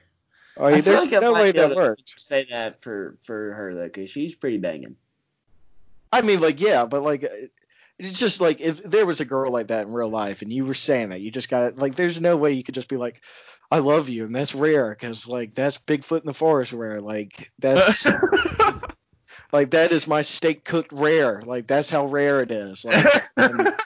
I 0.59 0.71
mean, 0.71 0.75
I 0.75 0.81
there's 0.81 1.11
like 1.11 1.21
no 1.23 1.33
way 1.33 1.53
that 1.53 1.65
able 1.65 1.71
to 1.71 1.77
works. 1.77 2.15
Say 2.17 2.47
that 2.51 2.83
for 2.83 3.19
for 3.25 3.53
her 3.53 3.75
though, 3.75 3.85
because 3.85 4.11
she's 4.11 4.35
pretty 4.35 4.59
banging. 4.59 4.97
I 6.13 6.23
mean, 6.23 6.41
like, 6.41 6.61
yeah, 6.61 6.87
but 6.87 7.03
like, 7.03 7.31
it's 7.99 8.19
just 8.19 8.41
like 8.41 8.61
if 8.61 8.83
there 8.83 9.07
was 9.07 9.21
a 9.21 9.25
girl 9.25 9.51
like 9.51 9.69
that 9.69 9.87
in 9.87 9.93
real 9.93 10.09
life, 10.09 10.43
and 10.43 10.53
you 10.53 10.65
were 10.65 10.75
saying 10.75 11.11
that, 11.11 11.21
you 11.21 11.31
just 11.31 11.49
got 11.49 11.75
to 11.75 11.81
like, 11.81 11.95
there's 11.95 12.21
no 12.21 12.37
way 12.37 12.53
you 12.53 12.63
could 12.63 12.75
just 12.75 12.89
be 12.89 12.97
like, 12.97 13.23
I 13.71 13.79
love 13.79 14.09
you, 14.09 14.25
and 14.25 14.35
that's 14.35 14.55
rare, 14.55 14.91
because 14.91 15.27
like 15.27 15.55
that's 15.55 15.79
Bigfoot 15.79 16.21
in 16.21 16.27
the 16.27 16.35
forest 16.35 16.73
rare, 16.73 17.01
like 17.01 17.51
that's 17.59 18.07
like 19.53 19.71
that 19.71 19.93
is 19.93 20.07
my 20.07 20.23
steak 20.23 20.65
cooked 20.65 20.93
rare, 20.93 21.43
like 21.45 21.67
that's 21.67 21.91
how 21.91 22.07
rare 22.07 22.41
it 22.43 22.51
is. 22.51 22.85
Like, 22.85 23.23
and- 23.37 23.75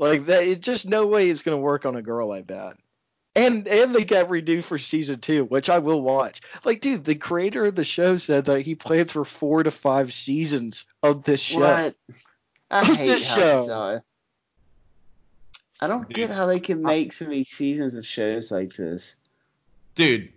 Like 0.00 0.26
that, 0.26 0.44
it 0.44 0.60
just 0.60 0.86
no 0.88 1.06
way 1.06 1.28
it's 1.28 1.42
gonna 1.42 1.56
work 1.58 1.84
on 1.84 1.96
a 1.96 2.02
girl 2.02 2.28
like 2.28 2.46
that. 2.48 2.76
And 3.34 3.66
and 3.66 3.92
they 3.94 4.04
got 4.04 4.30
renewed 4.30 4.64
for 4.64 4.78
season 4.78 5.18
two, 5.18 5.44
which 5.44 5.68
I 5.68 5.78
will 5.80 6.00
watch. 6.00 6.40
Like, 6.64 6.80
dude, 6.80 7.04
the 7.04 7.16
creator 7.16 7.66
of 7.66 7.74
the 7.74 7.82
show 7.82 8.16
said 8.16 8.44
that 8.44 8.60
he 8.62 8.76
plans 8.76 9.10
for 9.10 9.24
four 9.24 9.62
to 9.64 9.72
five 9.72 10.12
seasons 10.12 10.86
of 11.02 11.24
this 11.24 11.40
show. 11.40 11.58
What? 11.60 11.96
I 12.70 12.80
Of 12.80 12.96
hate 12.96 13.06
this 13.06 13.28
how 13.28 13.36
show. 13.36 13.66
they 13.66 13.72
are. 13.72 14.04
I 15.80 15.86
don't 15.86 16.08
get 16.08 16.30
how 16.30 16.46
they 16.46 16.60
can 16.60 16.82
make 16.82 17.12
so 17.12 17.24
many 17.26 17.44
seasons 17.44 17.94
of 17.94 18.04
shows 18.06 18.50
like 18.50 18.74
this. 18.74 19.14
Dude. 19.94 20.32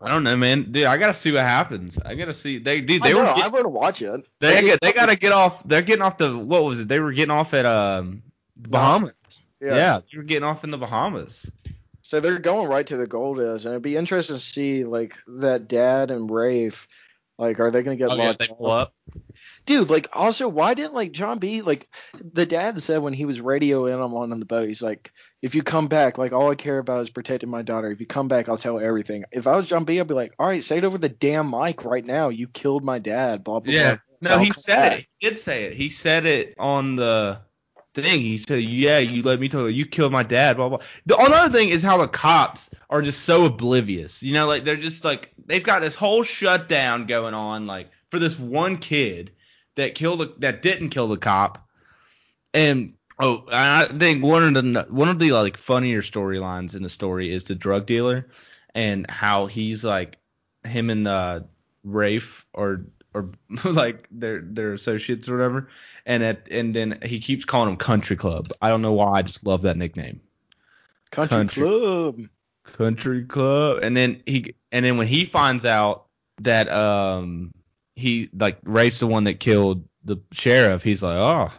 I 0.00 0.08
don't 0.08 0.22
know, 0.22 0.36
man. 0.36 0.70
Dude, 0.70 0.84
I 0.84 0.98
gotta 0.98 1.14
see 1.14 1.32
what 1.32 1.40
happens. 1.42 1.98
I 2.04 2.14
gotta 2.14 2.34
see. 2.34 2.58
They, 2.58 2.80
dude, 2.82 3.02
I 3.02 3.08
they 3.08 3.14
know, 3.14 3.22
were. 3.22 3.28
I 3.28 3.34
Get, 3.36 3.52
want 3.52 3.64
to 3.64 3.68
watch 3.70 4.02
it. 4.02 4.26
they, 4.40 4.56
Like, 4.56 4.64
get, 4.64 4.80
they 4.82 4.92
gotta 4.92 5.16
get 5.16 5.32
off. 5.32 5.64
They're 5.64 5.82
getting 5.82 6.02
off 6.02 6.18
the. 6.18 6.36
What 6.36 6.64
was 6.64 6.80
it? 6.80 6.88
They 6.88 7.00
were 7.00 7.12
getting 7.12 7.30
off 7.30 7.54
at 7.54 7.64
um 7.64 8.22
the 8.56 8.68
Bahamas. 8.68 9.12
Yeah. 9.60 10.00
they 10.12 10.18
were 10.18 10.22
getting 10.24 10.44
off 10.44 10.62
in 10.64 10.70
the 10.70 10.78
Bahamas. 10.78 11.50
So 12.02 12.20
they're 12.20 12.38
going 12.38 12.68
right 12.68 12.86
to 12.86 12.96
the 12.98 13.06
gold 13.06 13.40
is, 13.40 13.64
and 13.64 13.72
it'd 13.72 13.82
be 13.82 13.96
interesting 13.96 14.36
to 14.36 14.40
see 14.42 14.84
like 14.84 15.16
that 15.26 15.66
dad 15.66 16.10
and 16.10 16.30
Rafe. 16.30 16.86
Like, 17.38 17.58
are 17.58 17.70
they 17.70 17.82
gonna 17.82 17.96
get 17.96 18.10
Oh, 18.10 18.14
yeah, 18.16 18.26
locked 18.28 18.38
they 18.40 18.48
up? 18.48 18.58
pull 18.58 18.70
up. 18.70 18.94
Dude, 19.66 19.90
like, 19.90 20.08
also, 20.12 20.48
why 20.48 20.74
didn't 20.74 20.94
like 20.94 21.12
John 21.12 21.38
B. 21.38 21.60
Like, 21.60 21.88
the 22.14 22.46
dad 22.46 22.80
said 22.80 23.02
when 23.02 23.12
he 23.12 23.24
was 23.24 23.40
radioing 23.40 24.00
on 24.00 24.38
the 24.38 24.46
boat, 24.46 24.68
he's 24.68 24.82
like, 24.82 25.12
if 25.42 25.54
you 25.56 25.62
come 25.62 25.88
back, 25.88 26.18
like, 26.18 26.32
all 26.32 26.50
I 26.50 26.54
care 26.54 26.78
about 26.78 27.02
is 27.02 27.10
protecting 27.10 27.50
my 27.50 27.62
daughter. 27.62 27.90
If 27.90 28.00
you 28.00 28.06
come 28.06 28.28
back, 28.28 28.48
I'll 28.48 28.56
tell 28.56 28.78
everything. 28.78 29.24
If 29.32 29.46
I 29.46 29.56
was 29.56 29.66
John 29.66 29.84
B, 29.84 29.98
I'd 29.98 30.06
be 30.06 30.14
like, 30.14 30.32
all 30.38 30.46
right, 30.46 30.62
say 30.62 30.78
it 30.78 30.84
over 30.84 30.98
the 30.98 31.08
damn 31.08 31.50
mic 31.50 31.84
right 31.84 32.04
now. 32.04 32.28
You 32.28 32.46
killed 32.46 32.84
my 32.84 33.00
dad. 33.00 33.42
Blah 33.44 33.60
blah. 33.60 33.72
Yeah. 33.72 33.98
blah. 34.20 34.30
No, 34.30 34.36
I'll 34.36 34.44
he 34.44 34.52
said 34.52 34.76
back. 34.76 34.98
it. 35.00 35.06
He 35.18 35.28
did 35.28 35.38
say 35.38 35.64
it. 35.64 35.74
He 35.74 35.88
said 35.88 36.26
it 36.26 36.54
on 36.58 36.96
the 36.96 37.40
thing. 37.94 38.20
He 38.20 38.38
said, 38.38 38.62
"Yeah, 38.62 38.98
you 38.98 39.22
let 39.22 39.40
me 39.40 39.48
tell 39.48 39.62
you, 39.62 39.74
you 39.74 39.86
killed 39.86 40.12
my 40.12 40.22
dad." 40.22 40.56
Blah 40.56 40.68
blah. 40.68 40.78
The 41.06 41.16
another 41.16 41.52
thing 41.52 41.68
is 41.70 41.82
how 41.82 41.98
the 41.98 42.08
cops 42.08 42.70
are 42.88 43.02
just 43.02 43.22
so 43.22 43.44
oblivious. 43.44 44.22
You 44.22 44.34
know, 44.34 44.46
like 44.46 44.64
they're 44.64 44.76
just 44.76 45.04
like 45.04 45.32
they've 45.44 45.62
got 45.62 45.82
this 45.82 45.94
whole 45.94 46.22
shutdown 46.22 47.06
going 47.06 47.34
on, 47.34 47.66
like 47.66 47.90
for 48.10 48.18
this 48.18 48.38
one 48.38 48.78
kid 48.78 49.32
that 49.76 49.94
killed 49.94 50.20
the, 50.20 50.34
that 50.38 50.62
didn't 50.62 50.90
kill 50.90 51.08
the 51.08 51.16
cop, 51.16 51.66
and 52.52 52.94
oh, 53.18 53.44
I 53.50 53.86
think 53.98 54.22
one 54.22 54.42
of 54.42 54.54
the 54.54 54.86
one 54.90 55.08
of 55.08 55.18
the 55.18 55.32
like 55.32 55.56
funnier 55.56 56.02
storylines 56.02 56.74
in 56.74 56.82
the 56.82 56.88
story 56.88 57.32
is 57.32 57.44
the 57.44 57.54
drug 57.54 57.86
dealer, 57.86 58.26
and 58.74 59.08
how 59.10 59.46
he's 59.46 59.84
like 59.84 60.18
him 60.64 60.90
and 60.90 61.06
uh, 61.06 61.40
Rafe 61.84 62.46
or 62.52 62.84
or 63.14 63.30
like 63.64 64.08
their 64.10 64.40
their 64.40 64.72
associates 64.72 65.28
or 65.28 65.36
whatever, 65.36 65.68
and 66.04 66.22
at 66.22 66.48
and 66.50 66.74
then 66.74 66.98
he 67.02 67.20
keeps 67.20 67.44
calling 67.44 67.70
him 67.70 67.76
Country 67.76 68.16
Club. 68.16 68.52
I 68.60 68.68
don't 68.68 68.82
know 68.82 68.92
why. 68.92 69.18
I 69.18 69.22
just 69.22 69.46
love 69.46 69.62
that 69.62 69.76
nickname, 69.76 70.20
country, 71.10 71.36
country. 71.36 71.62
club. 71.66 72.20
Country 72.72 73.24
Club. 73.24 73.78
And 73.82 73.96
then 73.96 74.22
he 74.26 74.54
and 74.72 74.84
then 74.84 74.96
when 74.96 75.06
he 75.06 75.24
finds 75.24 75.64
out 75.64 76.06
that 76.40 76.70
um 76.70 77.52
he 77.96 78.30
like 78.32 78.58
Rafe's 78.62 79.00
the 79.00 79.06
one 79.06 79.24
that 79.24 79.40
killed 79.40 79.84
the 80.04 80.18
sheriff, 80.30 80.82
he's 80.82 81.02
like, 81.02 81.16
oh, 81.16 81.50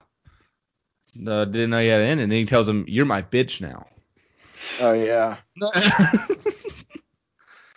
no, 1.14 1.46
didn't 1.46 1.72
know 1.72 1.80
you 1.80 1.90
had 1.90 2.02
it 2.02 2.10
in. 2.10 2.20
And 2.20 2.32
then 2.32 2.38
he 2.38 2.46
tells 2.46 2.70
him, 2.70 2.86
"You're 2.88 3.06
my 3.06 3.22
bitch 3.22 3.60
now." 3.60 3.88
Oh 4.80 4.94
yeah. 4.94 5.38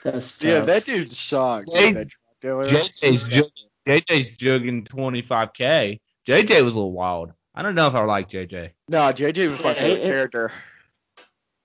That's 0.04 0.42
Yeah, 0.44 0.60
that 0.60 0.84
dude 0.84 1.12
sucked. 1.12 1.72
Jay- 1.72 1.92
that 1.92 2.08
drug 2.08 2.40
dealer. 2.40 2.64
JJ's 2.64 3.28
jug- 3.28 3.50
JJ's 3.86 4.36
jugging 4.36 4.86
25k. 4.86 6.00
JJ 6.26 6.64
was 6.64 6.74
a 6.74 6.76
little 6.76 6.92
wild. 6.92 7.32
I 7.54 7.62
don't 7.62 7.74
know 7.74 7.86
if 7.88 7.94
I 7.94 8.04
like 8.04 8.28
JJ. 8.28 8.70
No, 8.88 8.98
JJ 9.12 9.50
was 9.50 9.60
my 9.62 9.74
favorite 9.74 10.04
character. 10.04 10.52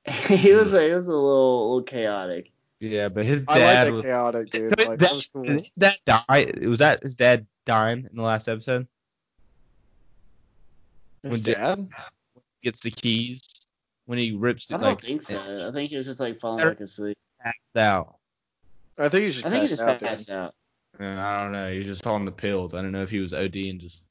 he 0.27 0.53
was 0.53 0.73
a, 0.73 0.87
he 0.87 0.93
was 0.93 1.07
a 1.07 1.11
little 1.11 1.69
little 1.69 1.83
chaotic. 1.83 2.51
Yeah, 2.80 3.09
but 3.09 3.26
his 3.26 3.45
I 3.47 3.57
dad 3.59 3.65
like 3.65 3.86
that 3.88 3.93
was. 3.93 4.03
chaotic 4.03 4.49
dude. 4.51 4.69
So 4.80 4.89
Like, 4.89 4.99
dad- 4.99 5.07
that 5.07 5.15
was 5.15 5.26
cool. 5.32 5.43
did 5.43 5.59
his 5.61 5.69
dad 5.78 5.97
die? 6.05 6.51
Was 6.67 6.80
that 6.80 7.03
his 7.03 7.15
dad 7.15 7.45
dying 7.65 8.07
in 8.09 8.15
the 8.15 8.21
last 8.23 8.47
episode? 8.47 8.88
His 11.23 11.32
when 11.32 11.43
J- 11.43 11.53
dad? 11.53 11.89
Gets 12.63 12.80
the 12.82 12.91
keys 12.91 13.41
when 14.05 14.17
he 14.17 14.32
rips 14.36 14.71
I 14.71 14.76
it 14.76 14.78
don't 14.80 14.88
like 14.89 15.01
think 15.01 15.21
so. 15.21 15.67
I 15.67 15.71
think 15.71 15.91
he 15.91 15.97
was 15.97 16.05
just 16.07 16.19
like 16.19 16.39
falling 16.39 16.67
back 16.67 16.80
asleep. 16.80 17.17
passed 17.41 17.55
out. 17.78 18.15
I 18.97 19.09
think 19.09 19.26
he 19.26 19.30
just 19.32 19.45
I 19.45 19.49
think 19.49 19.63
he 19.63 19.67
passed 19.67 19.69
just 19.78 19.82
out. 19.82 19.99
passed 19.99 20.28
dude. 20.28 20.36
out. 20.36 20.55
I 20.99 21.43
don't 21.43 21.51
know. 21.51 21.71
He 21.71 21.78
was 21.80 21.88
just 21.88 22.07
on 22.07 22.26
the 22.26 22.32
pills. 22.32 22.73
I 22.73 22.82
don't 22.82 22.91
know 22.91 23.03
if 23.03 23.09
he 23.09 23.19
was 23.19 23.34
OD 23.34 23.55
and 23.69 23.80
just. 23.80 24.03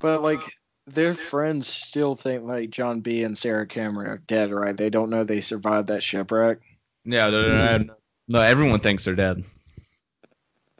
But 0.00 0.22
like 0.22 0.40
their 0.88 1.14
friends 1.14 1.68
still 1.68 2.16
think 2.16 2.42
like 2.44 2.70
John 2.70 3.00
B 3.00 3.22
and 3.22 3.38
Sarah 3.38 3.66
Cameron 3.66 4.08
are 4.10 4.18
dead, 4.18 4.50
right? 4.50 4.76
They 4.76 4.90
don't 4.90 5.10
know 5.10 5.22
they 5.24 5.40
survived 5.40 5.88
that 5.88 6.02
shipwreck. 6.02 6.58
No, 7.04 7.30
no, 7.30 7.48
no, 7.48 7.78
no, 7.78 7.94
no. 8.32 8.40
Everyone 8.40 8.80
thinks 8.80 9.04
they're 9.04 9.14
dead. 9.14 9.44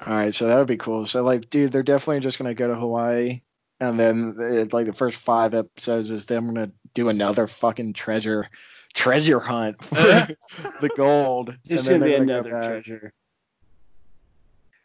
All 0.04 0.12
right, 0.14 0.34
so 0.34 0.48
that 0.48 0.56
would 0.56 0.66
be 0.66 0.76
cool. 0.76 1.06
So 1.06 1.22
like, 1.22 1.48
dude, 1.48 1.70
they're 1.72 1.82
definitely 1.84 2.20
just 2.20 2.38
gonna 2.38 2.54
go 2.54 2.66
to 2.68 2.74
Hawaii, 2.74 3.42
and 3.78 3.98
then 3.98 4.36
it, 4.38 4.72
like 4.72 4.86
the 4.86 4.92
first 4.92 5.16
five 5.18 5.54
episodes 5.54 6.10
is 6.10 6.26
them 6.26 6.46
gonna 6.52 6.72
do 6.94 7.08
another 7.08 7.46
fucking 7.46 7.92
treasure 7.92 8.48
treasure 8.94 9.40
hunt 9.40 9.82
for 9.84 9.94
the 10.80 10.90
gold. 10.96 11.56
There's 11.64 11.86
and 11.86 12.00
gonna 12.00 12.04
be 12.04 12.16
they're 12.16 12.26
go 12.26 12.32
another 12.32 12.50
back. 12.50 12.64
treasure. 12.84 13.12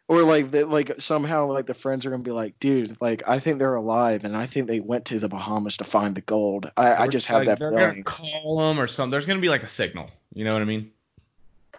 Or 0.06 0.22
like 0.22 0.50
the, 0.52 0.64
like 0.64 0.92
somehow 1.00 1.52
like 1.52 1.66
the 1.66 1.74
friends 1.74 2.06
are 2.06 2.10
gonna 2.10 2.22
be 2.22 2.30
like, 2.30 2.58
dude, 2.60 2.96
like 3.00 3.24
I 3.28 3.40
think 3.40 3.58
they're 3.58 3.74
alive, 3.74 4.24
and 4.24 4.34
I 4.36 4.46
think 4.46 4.66
they 4.66 4.80
went 4.80 5.06
to 5.06 5.18
the 5.18 5.28
Bahamas 5.28 5.76
to 5.78 5.84
find 5.84 6.14
the 6.14 6.22
gold. 6.22 6.70
I, 6.76 6.94
I 6.94 7.08
just 7.08 7.26
have 7.26 7.40
Like, 7.44 7.48
that 7.48 7.58
They're 7.58 7.70
feeling. 7.72 7.88
gonna 7.90 8.02
call 8.04 8.70
him 8.70 8.80
or 8.80 8.86
something. 8.86 9.10
There's 9.10 9.26
gonna 9.26 9.40
be 9.40 9.50
like 9.50 9.64
a 9.64 9.68
signal. 9.68 10.08
You 10.32 10.44
know 10.44 10.52
what 10.54 10.62
I 10.62 10.64
mean? 10.66 10.92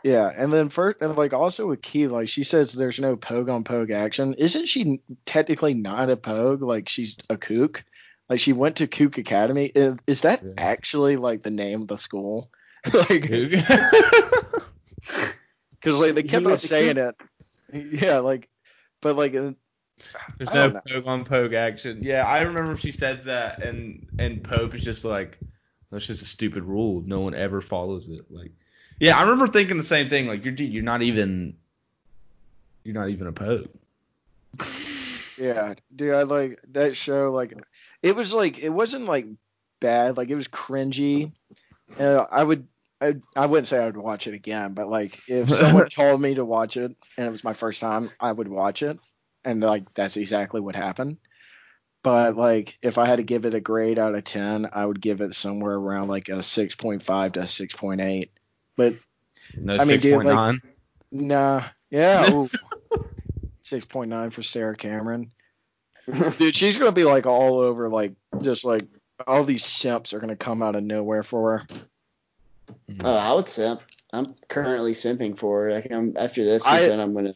Yeah, 0.04 0.32
and 0.34 0.54
then 0.54 0.70
first, 0.70 1.02
and 1.02 1.18
like 1.18 1.34
also 1.34 1.68
with 1.68 1.82
Kie, 1.82 2.08
like 2.08 2.30
she 2.30 2.44
says 2.44 2.72
there's 2.72 3.00
no 3.00 3.18
pogue 3.18 3.50
on 3.50 3.64
pogue 3.64 3.92
action. 3.92 4.36
Isn't 4.36 4.68
she 4.68 5.02
technically 5.26 5.74
not 5.74 6.10
a 6.10 6.18
pogue? 6.18 6.62
Like 6.62 6.88
she's 6.88 7.18
a 7.30 7.38
kook. 7.38 7.84
Like 8.30 8.40
she 8.40 8.54
went 8.54 8.78
to 8.78 8.88
Kook 8.88 9.18
Academy. 9.18 9.66
Is, 9.66 9.96
is 10.08 10.22
that 10.22 10.44
Yeah. 10.46 10.54
actually 10.58 11.18
like 11.18 11.44
the 11.44 11.50
name 11.50 11.82
of 11.82 11.88
the 11.88 11.98
school? 11.98 12.50
like, 12.94 13.24
because 13.24 13.62
like 16.00 16.16
they 16.16 16.22
He 16.22 16.28
kept 16.28 16.46
on 16.46 16.60
saying 16.60 16.98
it. 16.98 17.16
Yeah, 17.74 18.20
like, 18.20 18.50
but 19.02 19.16
like, 19.16 19.36
uh, 19.36 19.54
There's 20.38 20.54
no 20.54 20.70
know. 20.70 20.82
pogue 20.88 21.08
on 21.08 21.26
pogue 21.26 21.54
action. 21.54 22.04
Yeah, 22.04 22.26
I 22.26 22.42
remember 22.42 22.78
she 22.78 22.92
says 22.92 23.26
that, 23.26 23.62
and 23.62 24.06
and 24.18 24.44
Pope 24.44 24.76
is 24.76 24.84
just 24.84 25.06
like, 25.06 25.40
that's 25.92 26.06
just 26.06 26.22
a 26.22 26.26
stupid 26.26 26.64
rule. 26.64 27.02
No 27.06 27.22
one 27.22 27.34
ever 27.34 27.62
follows 27.62 28.10
it. 28.10 28.26
Like, 28.30 28.52
yeah, 29.00 29.18
I 29.18 29.22
remember 29.24 29.48
thinking 29.48 29.78
the 29.78 29.84
same 29.84 30.10
thing. 30.10 30.28
Like, 30.28 30.44
you're 30.44 30.54
you're 30.54 30.84
not 30.84 31.02
even, 31.02 31.56
you're 32.84 32.96
not 32.96 33.10
even 33.10 33.28
a 33.28 33.32
Pope. 33.32 33.70
yeah, 35.38 35.76
dude, 35.96 36.14
I 36.14 36.24
like 36.24 36.60
that 36.72 36.96
show. 36.96 37.32
Like, 37.32 37.54
it 38.02 38.16
was 38.16 38.34
like 38.34 38.60
it 38.60 38.70
wasn't 38.70 39.06
like 39.06 39.28
bad. 39.80 40.18
Like 40.18 40.30
it 40.30 40.36
was 40.36 40.48
cringy. 40.48 41.32
Uh, 41.98 42.26
I 42.30 42.44
would. 42.44 42.68
I, 43.02 43.16
I 43.34 43.46
wouldn't 43.46 43.68
say 43.68 43.80
I 43.80 43.86
would 43.86 43.96
watch 43.96 44.28
it 44.28 44.34
again, 44.34 44.74
but 44.74 44.90
like 44.90 45.22
if 45.28 45.50
someone 45.56 45.88
told 45.88 46.20
me 46.20 46.36
to 46.36 46.44
watch 46.44 46.76
it 46.76 46.96
and 47.18 47.28
it 47.28 47.32
was 47.32 47.46
my 47.46 47.54
first 47.54 47.80
time, 47.80 48.12
I 48.20 48.32
would 48.32 48.50
watch 48.50 48.84
it, 48.84 49.00
and 49.46 49.62
like 49.62 49.94
that's 49.94 50.18
exactly 50.18 50.60
what 50.60 50.76
happened. 50.76 51.18
But 52.04 52.36
like 52.36 52.78
if 52.82 52.98
I 52.98 53.06
had 53.06 53.18
to 53.18 53.24
give 53.24 53.46
it 53.46 53.54
a 53.54 53.62
grade 53.62 54.00
out 54.00 54.16
of 54.16 54.24
ten, 54.24 54.70
I 54.72 54.86
would 54.86 55.02
give 55.02 55.22
it 55.22 55.34
somewhere 55.34 55.76
around 55.76 56.10
like 56.10 56.30
a 56.30 56.44
six 56.44 56.76
point 56.76 57.02
five 57.02 57.34
to 57.34 57.48
six 57.48 57.74
point 57.74 58.02
eight. 58.02 58.32
But 58.80 58.94
No, 59.58 59.74
I 59.74 59.80
mean, 59.80 59.88
six 59.88 60.04
dude, 60.04 60.14
point 60.14 60.28
like- 60.30 60.62
nah, 61.12 61.66
yeah, 61.90 62.46
six 63.62 63.84
point 63.84 64.10
nine 64.10 64.30
for 64.30 64.42
Sarah 64.42 64.78
Cameron. 64.78 65.32
Dude, 66.38 66.56
she's 66.56 66.78
gonna 66.78 66.94
be 66.94 67.04
like 67.04 67.26
all 67.26 67.60
over, 67.60 67.90
like 67.90 68.14
just 68.42 68.64
like 68.64 68.88
all 69.28 69.44
these 69.44 69.66
simps 69.66 70.14
are 70.14 70.20
gonna 70.20 70.38
come 70.38 70.64
out 70.64 70.78
of 70.78 70.84
nowhere 70.84 71.24
for 71.24 71.58
her. 71.60 71.66
Mm-hmm. 72.90 73.06
Oh, 73.06 73.16
I 73.16 73.34
would 73.34 73.50
simp. 73.50 73.82
I'm 74.14 74.34
currently 74.48 74.94
simping 74.94 75.38
for 75.38 75.66
her. 75.66 75.74
Like, 75.74 75.92
I'm, 75.92 76.16
after 76.16 76.46
this 76.46 76.66
I- 76.66 76.80
season, 76.84 77.02
I'm 77.02 77.14
gonna 77.14 77.34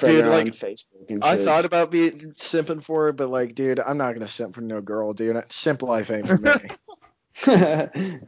Dude, 0.00 0.24
her 0.24 0.30
like, 0.30 0.46
on 0.46 0.52
Facebook 0.52 1.10
and 1.10 1.24
I 1.24 1.36
thought 1.36 1.64
about 1.64 1.90
being 1.90 2.34
simping 2.36 2.82
for 2.82 3.06
her, 3.06 3.12
but 3.12 3.30
like, 3.30 3.54
dude, 3.54 3.80
I'm 3.80 3.96
not 3.96 4.12
gonna 4.12 4.28
simp 4.28 4.54
for 4.54 4.60
no 4.60 4.82
girl, 4.82 5.14
dude. 5.14 5.42
Simp 5.48 5.82
life 5.82 6.10
ain't 6.10 6.26
for 6.26 6.36
me. 6.36 6.50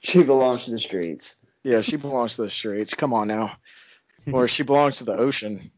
she 0.00 0.22
belongs 0.22 0.64
to 0.64 0.70
the 0.70 0.78
streets. 0.78 1.36
Yeah, 1.64 1.80
she 1.80 1.96
belongs 1.96 2.36
to 2.36 2.42
the 2.42 2.50
streets. 2.50 2.94
Come 2.94 3.12
on 3.12 3.28
now, 3.28 3.56
or 4.30 4.48
she 4.48 4.62
belongs 4.62 4.98
to 4.98 5.04
the 5.04 5.16
ocean. 5.16 5.70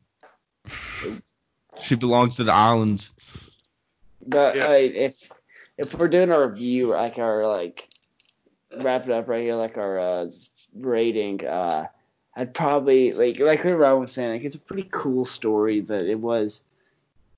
She 1.80 1.94
belongs 1.94 2.36
to 2.36 2.44
the 2.44 2.52
islands. 2.52 3.12
But 4.26 4.56
Yeah. 4.56 4.68
like, 4.68 4.92
if 4.94 5.30
if 5.76 5.98
we're 5.98 6.08
doing 6.08 6.30
a 6.30 6.46
review, 6.46 6.88
like 6.88 7.18
our 7.18 7.46
like 7.46 7.88
wrap 8.76 9.04
it 9.04 9.10
up 9.10 9.28
right 9.28 9.42
here, 9.42 9.56
like 9.56 9.76
our 9.76 9.98
uh, 9.98 10.30
rating, 10.74 11.44
uh, 11.46 11.86
I'd 12.34 12.54
probably 12.54 13.12
like 13.12 13.38
like 13.38 13.64
what 13.64 13.76
Rob 13.76 14.00
was 14.00 14.12
saying, 14.12 14.32
like 14.32 14.44
it's 14.44 14.56
a 14.56 14.60
pretty 14.60 14.88
cool 14.90 15.24
story, 15.24 15.80
but 15.80 16.06
it 16.06 16.18
was 16.18 16.62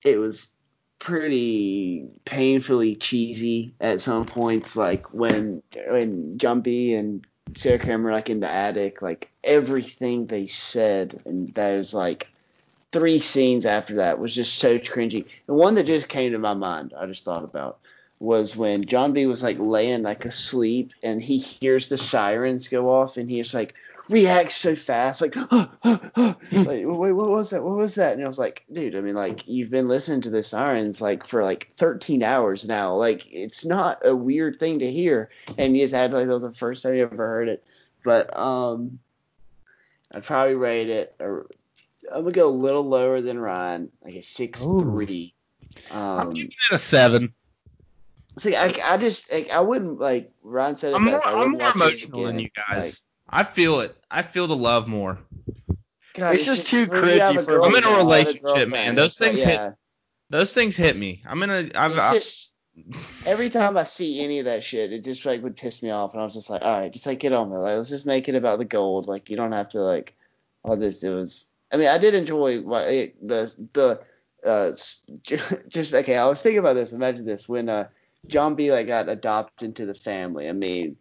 it 0.04 0.18
was 0.18 0.50
pretty 0.98 2.06
painfully 2.24 2.94
cheesy 2.94 3.74
at 3.80 4.00
some 4.00 4.26
points. 4.26 4.76
Like 4.76 5.12
when 5.12 5.62
when 5.88 6.38
John 6.38 6.60
B 6.60 6.94
and 6.94 7.26
Sarah 7.54 7.78
Cameron 7.78 8.14
like 8.14 8.30
in 8.30 8.40
the 8.40 8.50
attic, 8.50 9.02
like 9.02 9.30
everything 9.44 10.26
they 10.26 10.46
said, 10.46 11.22
and 11.24 11.54
those 11.54 11.94
like 11.94 12.28
three 12.92 13.18
scenes 13.18 13.66
after 13.66 13.96
that 13.96 14.18
was 14.18 14.34
just 14.34 14.58
so 14.58 14.78
cringy. 14.78 15.26
The 15.46 15.54
one 15.54 15.74
that 15.74 15.86
just 15.86 16.08
came 16.08 16.32
to 16.32 16.38
my 16.38 16.54
mind, 16.54 16.94
I 16.98 17.06
just 17.06 17.24
thought 17.24 17.44
about 17.44 17.78
was 18.18 18.56
when 18.56 18.86
John 18.86 19.12
B 19.12 19.26
was 19.26 19.42
like 19.42 19.58
laying 19.58 20.02
like 20.02 20.24
asleep 20.24 20.92
and 21.02 21.20
he 21.20 21.36
hears 21.38 21.88
the 21.88 21.98
sirens 21.98 22.68
go 22.68 22.90
off 22.90 23.18
and 23.18 23.28
he's 23.28 23.52
like 23.52 23.74
reacts 24.08 24.54
so 24.56 24.74
fast 24.74 25.20
like, 25.20 25.34
like 25.84 26.38
wait 26.52 27.12
what 27.12 27.28
was 27.28 27.50
that 27.50 27.62
what 27.62 27.76
was 27.76 27.96
that 27.96 28.14
and 28.14 28.24
I 28.24 28.26
was 28.26 28.38
like 28.38 28.64
dude 28.72 28.94
I 28.94 29.00
mean 29.00 29.14
like 29.14 29.46
you've 29.46 29.70
been 29.70 29.86
listening 29.86 30.22
to 30.22 30.30
the 30.30 30.42
sirens 30.42 31.00
like 31.00 31.26
for 31.26 31.42
like 31.42 31.70
13 31.74 32.22
hours 32.22 32.64
now 32.64 32.94
like 32.94 33.32
it's 33.32 33.64
not 33.64 34.06
a 34.06 34.14
weird 34.14 34.58
thing 34.58 34.80
to 34.80 34.90
hear 34.90 35.30
and 35.58 35.74
he 35.74 35.82
just 35.82 35.94
had 35.94 36.12
like 36.12 36.26
that 36.26 36.32
was 36.32 36.42
the 36.42 36.52
first 36.52 36.82
time 36.82 36.94
you 36.94 37.02
ever 37.02 37.16
heard 37.16 37.48
it 37.48 37.64
but 38.04 38.36
um 38.38 38.98
I'd 40.12 40.24
probably 40.24 40.54
rate 40.54 40.88
it 40.88 41.14
or 41.18 41.46
I'm 42.10 42.22
gonna 42.22 42.32
go 42.32 42.48
a 42.48 42.50
little 42.50 42.88
lower 42.88 43.20
than 43.20 43.38
Ryan 43.38 43.90
like 44.04 44.14
a 44.14 44.22
six 44.22 44.64
Ooh. 44.64 44.78
three 44.78 45.34
I'm 45.90 46.28
um 46.28 46.34
giving 46.34 46.50
it 46.50 46.74
a 46.74 46.78
seven. 46.78 47.32
See, 48.38 48.54
I, 48.54 48.66
I 48.84 48.96
just 48.98 49.32
like, 49.32 49.50
I 49.50 49.60
wouldn't 49.60 49.98
like 49.98 50.30
Ron 50.42 50.76
said 50.76 50.92
it 50.92 50.96
I'm 50.96 51.06
best. 51.06 51.26
I 51.26 51.42
I'm 51.42 51.52
more 51.52 51.70
emotional 51.70 52.24
than 52.24 52.38
you 52.38 52.50
guys. 52.68 53.02
I 53.28 53.42
feel 53.44 53.80
it. 53.80 53.96
I 54.10 54.22
feel 54.22 54.46
the 54.46 54.56
love 54.56 54.88
more. 54.88 55.18
God, 56.14 56.34
It's 56.34 56.46
just 56.46 56.66
too 56.66 56.86
when 56.86 57.02
cringy 57.02 57.34
for- 57.44 57.44
girlfriend, 57.44 57.64
I'm 57.64 57.92
in 57.92 57.94
a 57.94 57.96
relationship, 57.98 58.68
man. 58.68 58.94
Those 58.94 59.06
it's 59.12 59.20
like, 59.20 59.30
things 59.30 59.42
hit- 59.42 59.74
Those 60.30 60.54
things 60.54 60.76
hit 60.76 60.96
me. 60.96 61.22
I'm 61.26 61.42
in 61.42 61.50
a. 61.50 61.70
I've, 61.74 61.90
It's 61.92 62.00
I, 62.00 62.12
just 62.14 62.54
every 63.26 63.50
time 63.50 63.76
I 63.76 63.84
see 63.84 64.20
any 64.20 64.38
of 64.38 64.44
that 64.46 64.64
shit, 64.64 64.92
it 64.92 65.04
just 65.04 65.24
like 65.24 65.42
would 65.42 65.56
piss 65.56 65.82
me 65.82 65.90
off, 65.90 66.12
and 66.12 66.20
I 66.20 66.24
was 66.24 66.34
just 66.34 66.50
like, 66.50 66.62
all 66.62 66.80
right, 66.80 66.92
just 66.92 67.06
like 67.06 67.18
get 67.20 67.32
on 67.32 67.50
with 67.50 67.58
it. 67.60 67.62
Like, 67.62 67.76
let's 67.76 67.88
just 67.88 68.06
make 68.06 68.28
it 68.28 68.34
about 68.34 68.58
the 68.58 68.64
gold. 68.64 69.08
Like 69.08 69.28
you 69.30 69.36
don't 69.36 69.52
have 69.52 69.68
to 69.70 69.80
like 69.80 70.14
all 70.62 70.76
this. 70.76 71.02
It 71.02 71.10
was. 71.10 71.46
I 71.72 71.76
mean, 71.76 71.88
I 71.88 71.98
did 71.98 72.14
enjoy 72.14 72.60
what 72.62 72.88
it, 72.88 73.26
the 73.26 73.52
the 73.72 74.00
uh 74.48 74.72
just 75.68 75.94
okay. 75.94 76.16
I 76.16 76.26
was 76.26 76.40
thinking 76.40 76.58
about 76.58 76.74
this. 76.74 76.92
Imagine 76.92 77.24
this 77.26 77.48
when 77.48 77.68
uh 77.68 77.88
John 78.26 78.54
B 78.54 78.72
like 78.72 78.86
got 78.86 79.08
adopted 79.08 79.66
into 79.66 79.86
the 79.86 79.94
family. 79.94 80.48
I 80.48 80.52
mean, 80.52 80.96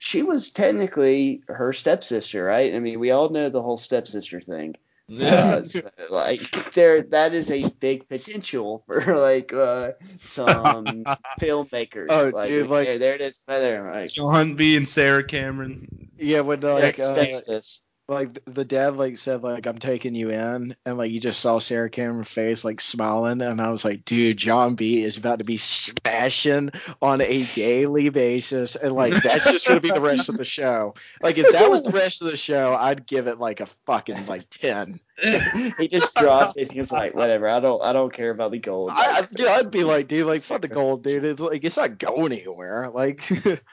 she 0.00 0.22
was 0.22 0.48
technically 0.48 1.42
her 1.46 1.74
stepsister, 1.74 2.42
right? 2.42 2.74
I 2.74 2.78
mean, 2.78 2.98
we 2.98 3.10
all 3.10 3.28
know 3.28 3.50
the 3.50 3.62
whole 3.62 3.76
stepsister 3.76 4.40
thing. 4.40 4.74
Uh, 5.20 5.62
so, 5.64 5.90
like 6.08 6.40
there, 6.72 7.02
that 7.02 7.34
is 7.34 7.50
a 7.50 7.68
big 7.68 8.08
potential 8.08 8.82
for 8.86 9.18
like 9.18 9.52
uh, 9.52 9.92
some 10.22 11.04
filmmakers. 11.40 12.06
Oh, 12.08 12.30
like, 12.32 12.48
dude, 12.48 12.68
like- 12.68 12.86
there, 12.86 12.98
there 12.98 13.14
it 13.16 13.20
is, 13.20 13.40
right 13.46 13.58
there. 13.58 13.90
Like, 13.92 14.10
John 14.10 14.54
B. 14.54 14.76
and 14.76 14.88
Sarah 14.88 15.24
Cameron. 15.24 16.08
Yeah, 16.18 16.40
when 16.40 16.60
like 16.60 16.98
uh, 16.98 17.14
Texas. 17.14 17.82
Like 18.10 18.44
the 18.44 18.64
dad 18.64 18.96
like 18.96 19.16
said 19.16 19.42
like 19.42 19.66
I'm 19.66 19.78
taking 19.78 20.14
you 20.14 20.30
in, 20.30 20.74
and 20.84 20.98
like 20.98 21.10
you 21.12 21.20
just 21.20 21.40
saw 21.40 21.58
Sarah 21.58 21.88
Cameron's 21.88 22.28
face 22.28 22.64
like 22.64 22.80
smiling, 22.80 23.40
and 23.40 23.60
I 23.60 23.70
was 23.70 23.84
like, 23.84 24.04
dude, 24.04 24.36
John 24.36 24.74
B 24.74 25.02
is 25.02 25.16
about 25.16 25.38
to 25.38 25.44
be 25.44 25.56
smashing 25.56 26.70
on 27.00 27.20
a 27.20 27.44
daily 27.54 28.08
basis, 28.08 28.76
and 28.76 28.92
like 28.92 29.22
that's 29.22 29.50
just 29.50 29.66
gonna 29.68 29.80
be 29.80 29.90
the 29.90 30.00
rest 30.00 30.28
of 30.28 30.36
the 30.36 30.44
show. 30.44 30.94
Like 31.22 31.38
if 31.38 31.52
that 31.52 31.70
was 31.70 31.82
the 31.84 31.90
rest 31.92 32.20
of 32.22 32.28
the 32.28 32.36
show, 32.36 32.74
I'd 32.74 33.06
give 33.06 33.26
it 33.28 33.38
like 33.38 33.60
a 33.60 33.66
fucking 33.86 34.26
like 34.26 34.50
ten. 34.50 35.00
he 35.78 35.86
just 35.86 36.14
dropped 36.16 36.56
it. 36.56 36.72
He's 36.72 36.90
like, 36.90 37.14
whatever. 37.14 37.48
I 37.48 37.60
don't, 37.60 37.82
I 37.82 37.92
don't 37.92 38.12
care 38.12 38.30
about 38.30 38.50
the 38.52 38.58
gold. 38.58 38.90
I, 38.90 39.18
I- 39.20 39.26
dude, 39.34 39.46
I'd 39.46 39.70
be 39.70 39.84
like, 39.84 40.08
dude, 40.08 40.26
like 40.26 40.42
fuck 40.42 40.62
the 40.62 40.68
gold, 40.68 41.04
dude. 41.04 41.24
It's 41.24 41.40
like 41.40 41.62
it's 41.62 41.76
not 41.76 41.98
going 41.98 42.32
anywhere. 42.32 42.90
Like 42.92 43.22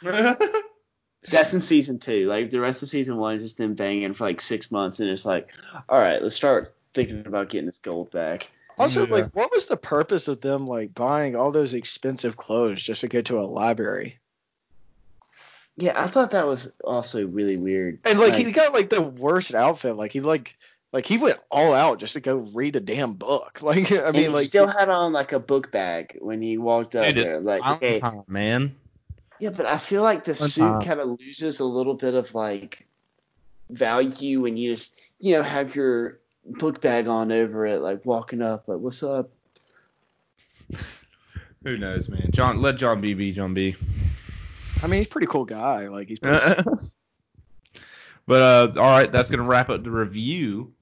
That's 1.30 1.54
in 1.54 1.62
season 1.62 2.00
two. 2.00 2.26
Like 2.26 2.50
the 2.50 2.60
rest 2.60 2.82
of 2.84 2.90
season 2.90 3.18
one 3.18 3.36
is 3.36 3.44
just 3.44 3.58
them 3.58 3.74
banging 3.74 4.14
for 4.14 4.26
like 4.26 4.42
six 4.42 4.72
months, 4.72 5.00
and 5.00 5.10
it's 5.10 5.26
like, 5.26 5.50
all 5.90 6.00
right, 6.00 6.22
let's 6.22 6.36
start 6.36 6.74
thinking 6.94 7.26
about 7.26 7.50
getting 7.50 7.66
this 7.68 7.80
gold 7.80 8.12
back. 8.12 8.50
Also, 8.78 9.06
Yeah. 9.06 9.14
like, 9.14 9.36
what 9.36 9.52
was 9.52 9.66
the 9.66 9.78
purpose 9.78 10.28
of 10.28 10.42
them 10.42 10.68
like 10.68 10.94
buying 10.94 11.36
all 11.36 11.52
those 11.52 11.74
expensive 11.74 12.38
clothes 12.38 12.82
just 12.82 13.02
to 13.02 13.08
go 13.08 13.22
to 13.22 13.40
a 13.40 13.42
library? 13.42 14.20
Yeah, 15.76 15.94
I 15.96 16.08
thought 16.08 16.32
that 16.32 16.48
was 16.48 16.72
also 16.84 17.28
really 17.28 17.58
weird. 17.58 18.00
And 18.04 18.20
like, 18.20 18.34
he 18.34 18.52
got 18.52 18.74
like 18.74 18.90
the 18.90 19.02
worst 19.02 19.54
outfit. 19.54 19.96
Like 19.96 20.12
he 20.12 20.22
like 20.22 20.58
like 20.94 21.06
he 21.06 21.18
went 21.18 21.40
all 21.52 21.74
out 21.74 22.00
just 22.00 22.14
to 22.14 22.20
go 22.20 22.38
read 22.38 22.76
a 22.76 22.80
damn 22.80 23.14
book. 23.14 23.60
Like 23.68 23.92
I 23.92 24.12
mean, 24.12 24.24
he 24.24 24.28
like 24.30 24.46
still 24.46 24.68
had 24.68 24.90
on 24.90 25.12
like 25.14 25.34
a 25.34 25.40
book 25.40 25.72
bag 25.72 26.18
when 26.22 26.42
he 26.42 26.58
walked 26.58 26.96
up 26.96 27.06
Dude, 27.06 27.18
it's 27.20 27.32
there. 27.32 27.42
Like, 27.42 27.66
okay, 27.66 28.02
man. 28.28 28.76
Yeah, 29.40 29.52
but 29.52 29.66
I 29.66 29.78
feel 29.78 30.02
like 30.04 30.24
the 30.24 30.34
One 30.34 30.50
suit 30.50 30.62
time. 30.62 30.82
kind 30.82 31.00
of 31.00 31.20
loses 31.20 31.60
a 31.60 31.66
little 31.66 31.94
bit 31.94 32.14
of 32.14 32.34
like 32.34 32.88
value 33.70 34.42
when 34.42 34.58
you 34.58 34.74
just 34.76 34.96
you 35.20 35.36
know 35.36 35.44
have 35.44 35.76
your 35.76 36.20
book 36.46 36.82
bag 36.82 37.08
on 37.08 37.32
over 37.32 37.66
it, 37.66 37.80
like 37.80 38.06
walking 38.06 38.42
up, 38.42 38.68
like 38.68 38.80
what's 38.80 39.04
up? 39.04 39.30
Who 41.64 41.78
knows, 41.78 42.10
man? 42.10 42.30
John, 42.32 42.62
let 42.62 42.78
John 42.78 43.02
B. 43.02 43.14
be 43.14 43.32
John 43.32 43.54
B. 43.54 43.76
I 44.84 44.88
mean, 44.88 45.00
he's 45.00 45.08
a 45.08 45.10
pretty 45.10 45.28
cool 45.28 45.46
guy. 45.46 45.88
Like 45.88 46.08
he's 46.08 46.20
pretty, 46.20 46.38
but 48.28 48.42
uh, 48.78 48.80
all 48.80 48.90
right, 48.90 49.12
that's 49.12 49.30
gonna 49.30 49.44
wrap 49.44 49.70
up 49.70 49.84
the 49.84 49.92
review. 49.92 50.74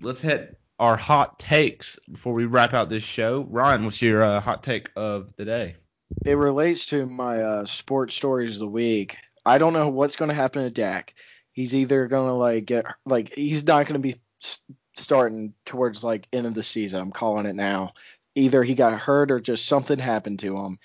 Let's 0.00 0.20
hit 0.20 0.58
our 0.78 0.96
hot 0.96 1.38
takes 1.38 1.98
before 2.10 2.34
we 2.34 2.44
wrap 2.44 2.74
out 2.74 2.90
this 2.90 3.04
show. 3.04 3.46
Ryan, 3.48 3.84
what's 3.84 4.02
your 4.02 4.22
uh, 4.22 4.40
hot 4.40 4.62
take 4.62 4.90
of 4.94 5.34
the 5.36 5.44
day? 5.44 5.76
It 6.24 6.34
relates 6.34 6.86
to 6.86 7.06
my 7.06 7.42
uh, 7.42 7.64
sports 7.64 8.14
stories 8.14 8.54
of 8.56 8.60
the 8.60 8.66
week. 8.68 9.16
I 9.44 9.58
don't 9.58 9.72
know 9.72 9.88
what's 9.88 10.16
going 10.16 10.28
to 10.28 10.34
happen 10.34 10.62
to 10.64 10.70
Dak. 10.70 11.14
He's 11.52 11.74
either 11.74 12.06
going 12.06 12.28
to 12.28 12.34
like 12.34 12.66
get 12.66 12.86
like 13.04 13.32
he's 13.32 13.64
not 13.66 13.86
going 13.86 14.00
to 14.00 14.08
be 14.08 14.20
starting 14.94 15.54
towards 15.64 16.02
like 16.04 16.26
end 16.32 16.46
of 16.46 16.54
the 16.54 16.62
season. 16.62 17.00
I'm 17.00 17.12
calling 17.12 17.46
it 17.46 17.54
now. 17.54 17.94
Either 18.34 18.62
he 18.62 18.74
got 18.74 19.00
hurt 19.00 19.30
or 19.30 19.40
just 19.40 19.66
something 19.66 19.98
happened 19.98 20.40
to 20.40 20.56
him. 20.58 20.78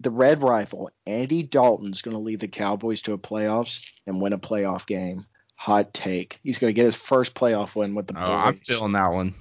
The 0.00 0.10
Red 0.10 0.42
Rifle, 0.42 0.90
Andy 1.06 1.42
Dalton's 1.42 2.02
going 2.02 2.16
to 2.16 2.22
lead 2.22 2.40
the 2.40 2.48
Cowboys 2.48 3.02
to 3.02 3.12
a 3.12 3.18
playoffs 3.18 3.90
and 4.06 4.20
win 4.20 4.32
a 4.32 4.38
playoff 4.38 4.86
game. 4.86 5.26
Hot 5.56 5.92
take. 5.92 6.38
He's 6.44 6.58
going 6.58 6.70
to 6.70 6.74
get 6.74 6.84
his 6.84 6.94
first 6.96 7.34
playoff 7.34 7.74
win 7.74 7.94
with 7.94 8.06
the 8.06 8.14
Oh, 8.16 8.26
boys. 8.26 8.30
I'm 8.46 8.60
feeling 8.60 8.92
that 8.92 9.12
one. 9.12 9.34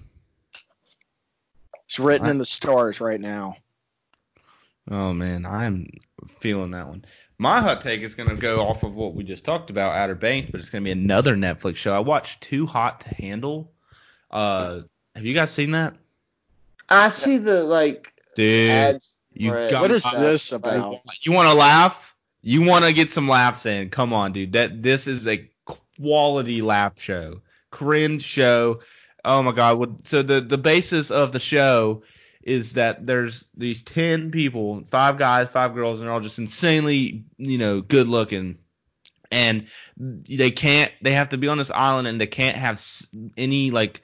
it's 1.85 1.99
written 1.99 2.27
in 2.27 2.37
the 2.39 2.45
stars 2.45 2.99
right 2.99 3.21
now. 3.21 3.57
Oh 4.89 5.13
man, 5.13 5.45
I'm 5.45 5.87
feeling 6.39 6.71
that 6.71 6.87
one. 6.87 7.05
My 7.37 7.61
hot 7.61 7.81
take 7.81 8.01
is 8.01 8.15
gonna 8.15 8.35
go 8.35 8.61
off 8.61 8.83
of 8.83 8.95
what 8.95 9.13
we 9.13 9.23
just 9.23 9.43
talked 9.43 9.69
about, 9.69 9.95
Outer 9.95 10.15
Banks, 10.15 10.49
but 10.51 10.59
it's 10.59 10.69
gonna 10.69 10.83
be 10.83 10.91
another 10.91 11.35
Netflix 11.35 11.75
show. 11.77 11.93
I 11.93 11.99
watched 11.99 12.41
Too 12.41 12.65
Hot 12.65 13.01
to 13.01 13.09
Handle. 13.15 13.71
Uh, 14.31 14.81
have 15.15 15.25
you 15.25 15.33
guys 15.33 15.51
seen 15.51 15.71
that? 15.71 15.95
I 16.89 17.09
see 17.09 17.37
the 17.37 17.63
like 17.63 18.13
Dude, 18.35 18.69
ads. 18.69 19.17
you 19.33 19.51
got- 19.51 19.81
What 19.81 19.91
is 19.91 20.03
this 20.03 20.51
about? 20.51 20.99
you 21.21 21.31
want 21.31 21.49
to 21.49 21.53
laugh? 21.55 22.15
You 22.41 22.61
want 22.61 22.85
to 22.85 22.93
get 22.93 23.11
some 23.11 23.27
laughs 23.27 23.65
in? 23.65 23.89
Come 23.89 24.13
on, 24.13 24.31
dude. 24.31 24.53
That 24.53 24.81
this 24.81 25.07
is 25.07 25.27
a 25.27 25.49
quality 25.99 26.61
laugh 26.61 26.99
show, 26.99 27.41
cringe 27.71 28.23
show. 28.23 28.79
Oh 29.25 29.43
my 29.43 29.51
god! 29.51 30.07
So 30.07 30.21
the 30.21 30.39
the 30.39 30.57
basis 30.57 31.11
of 31.11 31.33
the 31.33 31.39
show 31.39 32.03
is 32.47 32.73
that 32.73 33.05
there's 33.05 33.45
these 33.55 33.81
ten 33.83 34.31
people, 34.31 34.83
five 34.87 35.17
guys, 35.17 35.49
five 35.49 35.75
girls, 35.75 35.99
and 35.99 36.07
they're 36.07 36.13
all 36.13 36.21
just 36.21 36.39
insanely, 36.39 37.25
you 37.37 37.57
know, 37.57 37.81
good 37.81 38.07
looking, 38.07 38.57
and 39.29 39.67
they 39.97 40.49
can't. 40.51 40.91
They 41.01 41.11
have 41.11 41.29
to 41.29 41.37
be 41.37 41.49
on 41.49 41.57
this 41.57 41.69
island, 41.69 42.07
and 42.07 42.19
they 42.19 42.27
can't 42.27 42.57
have 42.57 42.81
any 43.37 43.71
like. 43.71 44.01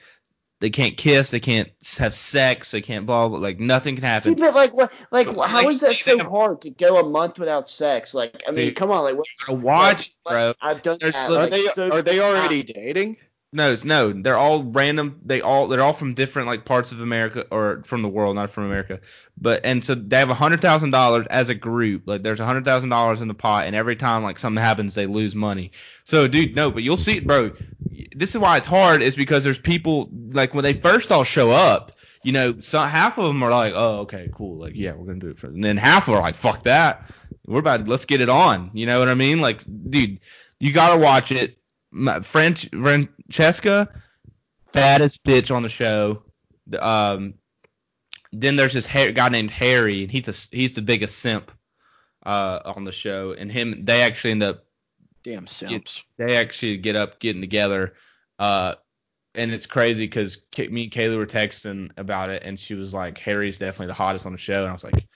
They 0.60 0.70
can't 0.70 0.96
kiss. 0.96 1.30
They 1.30 1.40
can't 1.40 1.68
have 1.98 2.14
sex. 2.14 2.70
They 2.70 2.80
can't 2.80 3.04
blah 3.04 3.28
blah. 3.28 3.38
Like 3.38 3.60
nothing 3.60 3.96
can 3.96 4.02
See, 4.02 4.06
happen. 4.06 4.34
but 4.36 4.54
like 4.54 4.72
what? 4.72 4.92
Like 5.10 5.26
But, 5.34 5.48
how 5.50 5.58
like, 5.58 5.68
is 5.68 5.80
that 5.80 5.94
so 5.94 6.16
have- 6.16 6.26
hard 6.28 6.62
to 6.62 6.70
go 6.70 6.96
a 6.98 7.02
month 7.02 7.38
without 7.38 7.68
sex? 7.68 8.14
Like 8.14 8.44
I 8.48 8.50
mean, 8.52 8.66
Dude, 8.68 8.76
come 8.76 8.90
on, 8.90 9.04
like 9.04 9.16
what? 9.16 9.26
gotta 9.46 9.58
watch, 9.58 10.12
like, 10.24 10.32
bro. 10.32 10.54
I've 10.62 10.82
done 10.82 10.98
There's- 11.00 11.14
that. 11.14 11.28
look, 11.30 11.38
Are 11.38 11.42
like, 11.42 11.50
they 11.50 11.60
so 11.62 11.90
are 11.90 12.02
they 12.02 12.20
already 12.20 12.62
dating? 12.62 13.16
No, 13.56 13.66
it's- 13.66 13.84
no, 13.84 14.12
they're 14.12 14.36
all 14.36 14.64
random. 14.64 15.20
They 15.24 15.40
all 15.40 15.68
they're 15.68 15.80
all 15.80 15.92
from 15.92 16.14
different 16.14 16.48
like 16.48 16.64
parts 16.64 16.90
of 16.90 17.00
America 17.00 17.46
or 17.52 17.82
from 17.84 18.02
the 18.02 18.08
world, 18.08 18.34
not 18.34 18.50
from 18.50 18.64
America. 18.64 18.98
But 19.40 19.64
and 19.64 19.82
so 19.84 19.94
they 19.94 20.16
have 20.16 20.28
a 20.28 20.34
hundred 20.34 20.60
thousand 20.60 20.90
dollars 20.90 21.28
as 21.30 21.50
a 21.50 21.54
group. 21.54 22.02
Like 22.06 22.24
there's 22.24 22.40
a 22.40 22.44
hundred 22.44 22.64
thousand 22.64 22.88
dollars 22.88 23.20
in 23.20 23.28
the 23.28 23.34
pot, 23.34 23.66
and 23.66 23.76
every 23.76 23.94
time 23.94 24.24
like 24.24 24.40
something 24.40 24.60
happens, 24.60 24.96
they 24.96 25.06
lose 25.06 25.36
money. 25.36 25.70
So 26.02 26.26
dude, 26.26 26.56
no, 26.56 26.72
but 26.72 26.82
you'll 26.82 26.96
see, 26.96 27.20
bro. 27.20 27.52
This 28.16 28.30
is 28.30 28.38
why 28.38 28.56
it's 28.56 28.66
hard, 28.66 29.02
is 29.02 29.14
because 29.14 29.44
there's 29.44 29.58
people 29.58 30.10
like 30.32 30.52
when 30.52 30.64
they 30.64 30.72
first 30.72 31.12
all 31.12 31.22
show 31.24 31.52
up. 31.52 31.92
You 32.24 32.32
know, 32.32 32.60
so 32.60 32.80
half 32.80 33.18
of 33.18 33.26
them 33.26 33.40
are 33.44 33.50
like, 33.50 33.74
oh, 33.76 33.98
okay, 34.00 34.30
cool, 34.34 34.58
like 34.58 34.72
yeah, 34.74 34.94
we're 34.94 35.06
gonna 35.06 35.20
do 35.20 35.28
it 35.28 35.38
for. 35.38 35.46
And 35.46 35.62
then 35.62 35.76
half 35.76 36.08
are 36.08 36.20
like, 36.20 36.34
fuck 36.34 36.64
that, 36.64 37.08
we're 37.46 37.60
about, 37.60 37.86
let's 37.86 38.04
get 38.06 38.20
it 38.20 38.28
on. 38.28 38.70
You 38.74 38.86
know 38.86 38.98
what 38.98 39.08
I 39.08 39.14
mean? 39.14 39.40
Like, 39.40 39.62
dude, 39.90 40.18
you 40.58 40.72
gotta 40.72 40.98
watch 40.98 41.30
it. 41.30 41.56
My, 41.94 42.20
French 42.20 42.68
Francesca, 42.70 43.88
baddest 44.72 45.22
bitch 45.24 45.54
on 45.54 45.62
the 45.62 45.68
show. 45.68 46.24
Um, 46.78 47.34
then 48.32 48.56
there's 48.56 48.72
this 48.72 48.86
guy 48.86 49.28
named 49.28 49.52
Harry, 49.52 50.02
and 50.02 50.10
he's 50.10 50.28
a, 50.28 50.56
he's 50.56 50.74
the 50.74 50.82
biggest 50.82 51.18
simp 51.18 51.52
uh, 52.26 52.60
on 52.64 52.84
the 52.84 52.92
show, 52.92 53.32
and 53.32 53.50
him 53.50 53.84
they 53.84 54.02
actually 54.02 54.32
end 54.32 54.42
up 54.42 54.64
Damn 55.22 55.46
simps. 55.46 56.02
they 56.18 56.36
actually 56.36 56.78
get 56.78 56.96
up 56.96 57.20
getting 57.20 57.40
together. 57.40 57.94
Uh, 58.38 58.74
and 59.36 59.52
it's 59.52 59.66
crazy 59.66 60.06
because 60.06 60.38
me 60.58 60.84
and 60.84 60.92
Kaylee 60.92 61.16
were 61.16 61.26
texting 61.26 61.90
about 61.96 62.30
it, 62.30 62.42
and 62.44 62.58
she 62.58 62.74
was 62.74 62.92
like, 62.92 63.18
"Harry's 63.18 63.58
definitely 63.58 63.86
the 63.86 63.94
hottest 63.94 64.26
on 64.26 64.32
the 64.32 64.38
show," 64.38 64.62
and 64.62 64.70
I 64.70 64.72
was 64.72 64.84
like, 64.84 65.06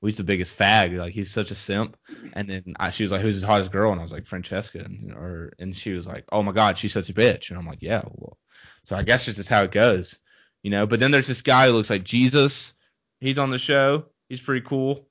well, 0.00 0.08
"He's 0.08 0.16
the 0.18 0.24
biggest 0.24 0.58
fag. 0.58 0.96
Like 0.96 1.12
he's 1.12 1.30
such 1.30 1.50
a 1.50 1.54
simp." 1.54 1.96
And 2.32 2.48
then 2.48 2.74
I, 2.78 2.90
she 2.90 3.02
was 3.04 3.12
like, 3.12 3.22
"Who's 3.22 3.40
the 3.40 3.46
hottest 3.46 3.72
girl?" 3.72 3.92
And 3.92 4.00
I 4.00 4.02
was 4.02 4.12
like, 4.12 4.26
"Francesca," 4.26 4.78
and, 4.78 5.12
or 5.12 5.52
and 5.58 5.76
she 5.76 5.92
was 5.92 6.06
like, 6.06 6.24
"Oh 6.30 6.42
my 6.42 6.52
God, 6.52 6.78
she's 6.78 6.92
such 6.92 7.08
a 7.08 7.14
bitch." 7.14 7.50
And 7.50 7.58
I'm 7.58 7.66
like, 7.66 7.82
"Yeah." 7.82 8.02
Well, 8.04 8.38
so 8.84 8.96
I 8.96 9.02
guess 9.02 9.26
this 9.26 9.38
is 9.38 9.48
how 9.48 9.64
it 9.64 9.72
goes, 9.72 10.18
you 10.62 10.70
know. 10.70 10.86
But 10.86 11.00
then 11.00 11.10
there's 11.10 11.26
this 11.26 11.42
guy 11.42 11.66
who 11.66 11.72
looks 11.72 11.90
like 11.90 12.04
Jesus. 12.04 12.74
He's 13.20 13.38
on 13.38 13.50
the 13.50 13.58
show. 13.58 14.06
He's 14.28 14.40
pretty 14.40 14.66
cool. 14.66 15.08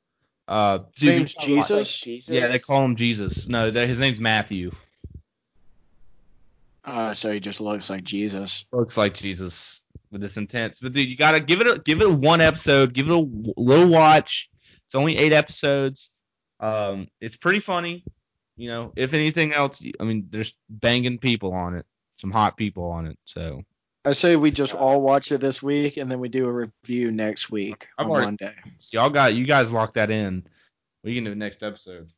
Uh, 0.47 0.79
His 0.93 1.01
dude, 1.01 1.15
name's 1.17 1.33
Jesus. 1.33 1.99
Jesus. 1.99 2.33
yeah, 2.33 2.47
they 2.47 2.59
call 2.59 2.86
him 2.86 2.95
Jesus. 2.95 3.47
No, 3.47 3.71
his 3.71 3.99
name's 3.99 4.21
Matthew. 4.21 4.71
Uh, 6.83 7.15
so 7.15 7.31
he 7.31 7.39
just 7.39 7.61
looks 7.61 7.89
like 7.89 8.03
Jesus. 8.03 8.65
looks 8.71 8.95
like 8.95 9.15
Jesus 9.15 9.81
with 10.11 10.21
this 10.21 10.38
intense. 10.38 10.79
But 10.79 10.93
dude, 10.93 11.09
you 11.09 11.17
gotta 11.17 11.39
give 11.39 11.61
it 11.61 11.67
a 11.67 11.79
give 11.79 12.01
it 12.01 12.11
one 12.11 12.41
episode, 12.41 12.93
give 12.93 13.09
it 13.09 13.13
a 13.13 13.27
little 13.57 13.88
watch. 13.88 14.49
It's 14.88 14.95
only 14.95 15.17
eight 15.17 15.33
episodes. 15.33 16.11
Um, 16.59 17.07
it's 17.19 17.36
pretty 17.36 17.59
funny. 17.59 18.03
You 18.57 18.69
know, 18.69 18.93
if 18.95 19.13
anything 19.13 19.53
else, 19.53 19.83
I 19.99 20.03
mean, 20.03 20.27
there's 20.31 20.53
banging 20.69 21.17
people 21.19 21.53
on 21.53 21.75
it, 21.75 21.86
some 22.17 22.31
hot 22.31 22.55
people 22.55 22.86
on 22.86 23.05
it. 23.07 23.19
So 23.25 23.63
I 24.05 24.13
say 24.13 24.36
we 24.36 24.51
just 24.51 24.73
all 24.73 25.01
watch 25.01 25.31
it 25.31 25.41
this 25.41 25.61
week, 25.61 25.97
and 25.97 26.09
then 26.09 26.19
we 26.19 26.29
do 26.29 26.45
a 26.47 26.51
review 26.51 27.11
next 27.11 27.51
week 27.51 27.88
I've 27.97 28.05
on 28.05 28.11
already- 28.11 28.25
Monday. 28.27 28.55
y'all 28.91 29.09
got 29.09 29.33
you 29.33 29.45
guys 29.45 29.71
locked 29.73 29.95
that 29.95 30.11
in. 30.11 30.47
We 31.03 31.15
can 31.15 31.25
do 31.25 31.36
next 31.36 31.63
episode. 31.63 32.09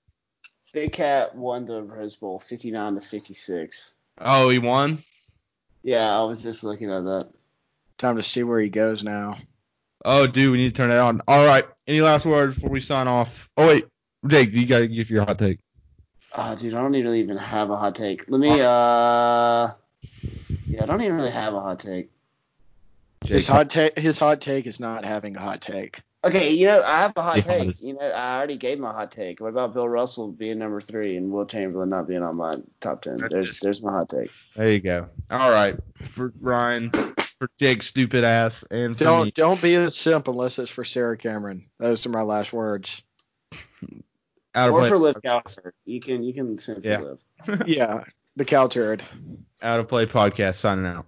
Big 0.73 0.91
Cat 0.91 1.33
won 1.35 1.65
the 1.65 1.81
Rose 1.81 2.15
Bowl 2.17 2.39
59 2.39 2.95
to 2.95 3.01
56. 3.01 3.95
Oh, 4.19 4.49
he 4.49 4.59
won. 4.59 4.99
Yeah, 5.81 6.15
I 6.19 6.23
was 6.25 6.43
just 6.43 6.63
looking 6.63 6.91
at 6.91 7.03
that. 7.05 7.29
Time 7.97 8.17
to 8.17 8.23
see 8.23 8.43
where 8.43 8.59
he 8.59 8.69
goes 8.69 9.03
now. 9.03 9.37
Oh, 10.05 10.27
dude, 10.27 10.51
we 10.51 10.57
need 10.57 10.69
to 10.69 10.75
turn 10.75 10.91
it 10.91 10.97
on. 10.97 11.21
All 11.27 11.45
right. 11.45 11.65
Any 11.87 12.01
last 12.01 12.25
words 12.25 12.55
before 12.55 12.69
we 12.69 12.79
sign 12.81 13.07
off? 13.07 13.49
Oh 13.57 13.67
wait, 13.67 13.87
Jake, 14.27 14.53
you 14.53 14.65
gotta 14.65 14.87
give 14.87 15.09
your 15.09 15.23
hot 15.25 15.39
take. 15.39 15.59
Oh, 16.35 16.55
dude, 16.55 16.73
I 16.73 16.81
don't 16.81 16.95
even 16.95 17.15
even 17.15 17.37
have 17.37 17.69
a 17.69 17.75
hot 17.77 17.95
take. 17.95 18.29
Let 18.29 18.39
me, 18.39 18.51
uh, 18.61 19.69
yeah, 20.67 20.83
I 20.83 20.85
don't 20.85 21.01
even 21.01 21.15
really 21.15 21.31
have 21.31 21.53
a 21.53 21.61
hot 21.61 21.79
take. 21.79 22.11
His 23.25 23.47
hot 23.47 23.69
take. 23.69 23.97
His 23.97 24.19
hot 24.19 24.41
take 24.41 24.67
is 24.67 24.79
not 24.79 25.03
having 25.03 25.35
a 25.35 25.39
hot 25.41 25.61
take. 25.61 26.01
Okay, 26.23 26.51
you 26.51 26.65
know, 26.67 26.83
I 26.83 26.99
have 26.99 27.13
a 27.15 27.21
hot 27.21 27.35
The 27.37 27.41
take. 27.43 27.57
hottest. 27.59 27.85
You 27.85 27.93
know, 27.93 28.01
I 28.01 28.37
already 28.37 28.57
gave 28.57 28.79
my 28.79 28.91
hot 28.91 29.11
take. 29.11 29.39
What 29.39 29.49
about 29.49 29.73
Bill 29.73 29.87
Russell 29.87 30.27
being 30.31 30.59
number 30.59 30.81
three 30.81 31.15
and 31.15 31.31
Wilt 31.31 31.49
Chamberlain 31.49 31.89
not 31.89 32.07
being 32.07 32.21
on 32.23 32.35
my 32.35 32.55
top 32.81 33.01
ten? 33.01 33.17
There's 33.29 33.59
there's 33.59 33.81
my 33.81 33.91
hot 33.91 34.09
take. 34.09 34.29
There 34.55 34.69
you 34.69 34.79
go. 34.79 35.07
All 35.31 35.51
right, 35.51 35.77
for 36.05 36.33
Ryan, 36.41 36.91
for 37.39 37.49
Jake's 37.59 37.87
stupid 37.87 38.23
ass, 38.23 38.63
and 38.71 38.95
Don't 38.97 39.25
me. 39.25 39.31
don't 39.31 39.61
be 39.61 39.75
a 39.75 39.89
simp 39.89 40.27
unless 40.27 40.59
it's 40.59 40.71
for 40.71 40.83
Sarah 40.83 41.17
Cameron. 41.17 41.65
Those 41.77 42.05
are 42.05 42.09
my 42.09 42.21
last 42.23 42.51
words. 42.53 43.03
Out 44.55 44.69
of 44.69 44.75
Or 44.75 44.79
play, 44.79 44.89
for 44.89 44.97
Liv 44.97 45.21
Gallagher. 45.21 45.73
You 45.85 45.99
can 45.99 46.23
you 46.23 46.33
can 46.33 46.57
simply 46.57 46.89
Yeah. 46.89 46.99
live. 46.99 47.23
yeah, 47.67 48.03
the 48.35 48.45
cow 48.45 48.67
turd. 48.67 49.03
out 49.61 49.79
of 49.79 49.87
play 49.87 50.05
podcast 50.07 50.55
signing 50.55 50.85
out. 50.85 51.05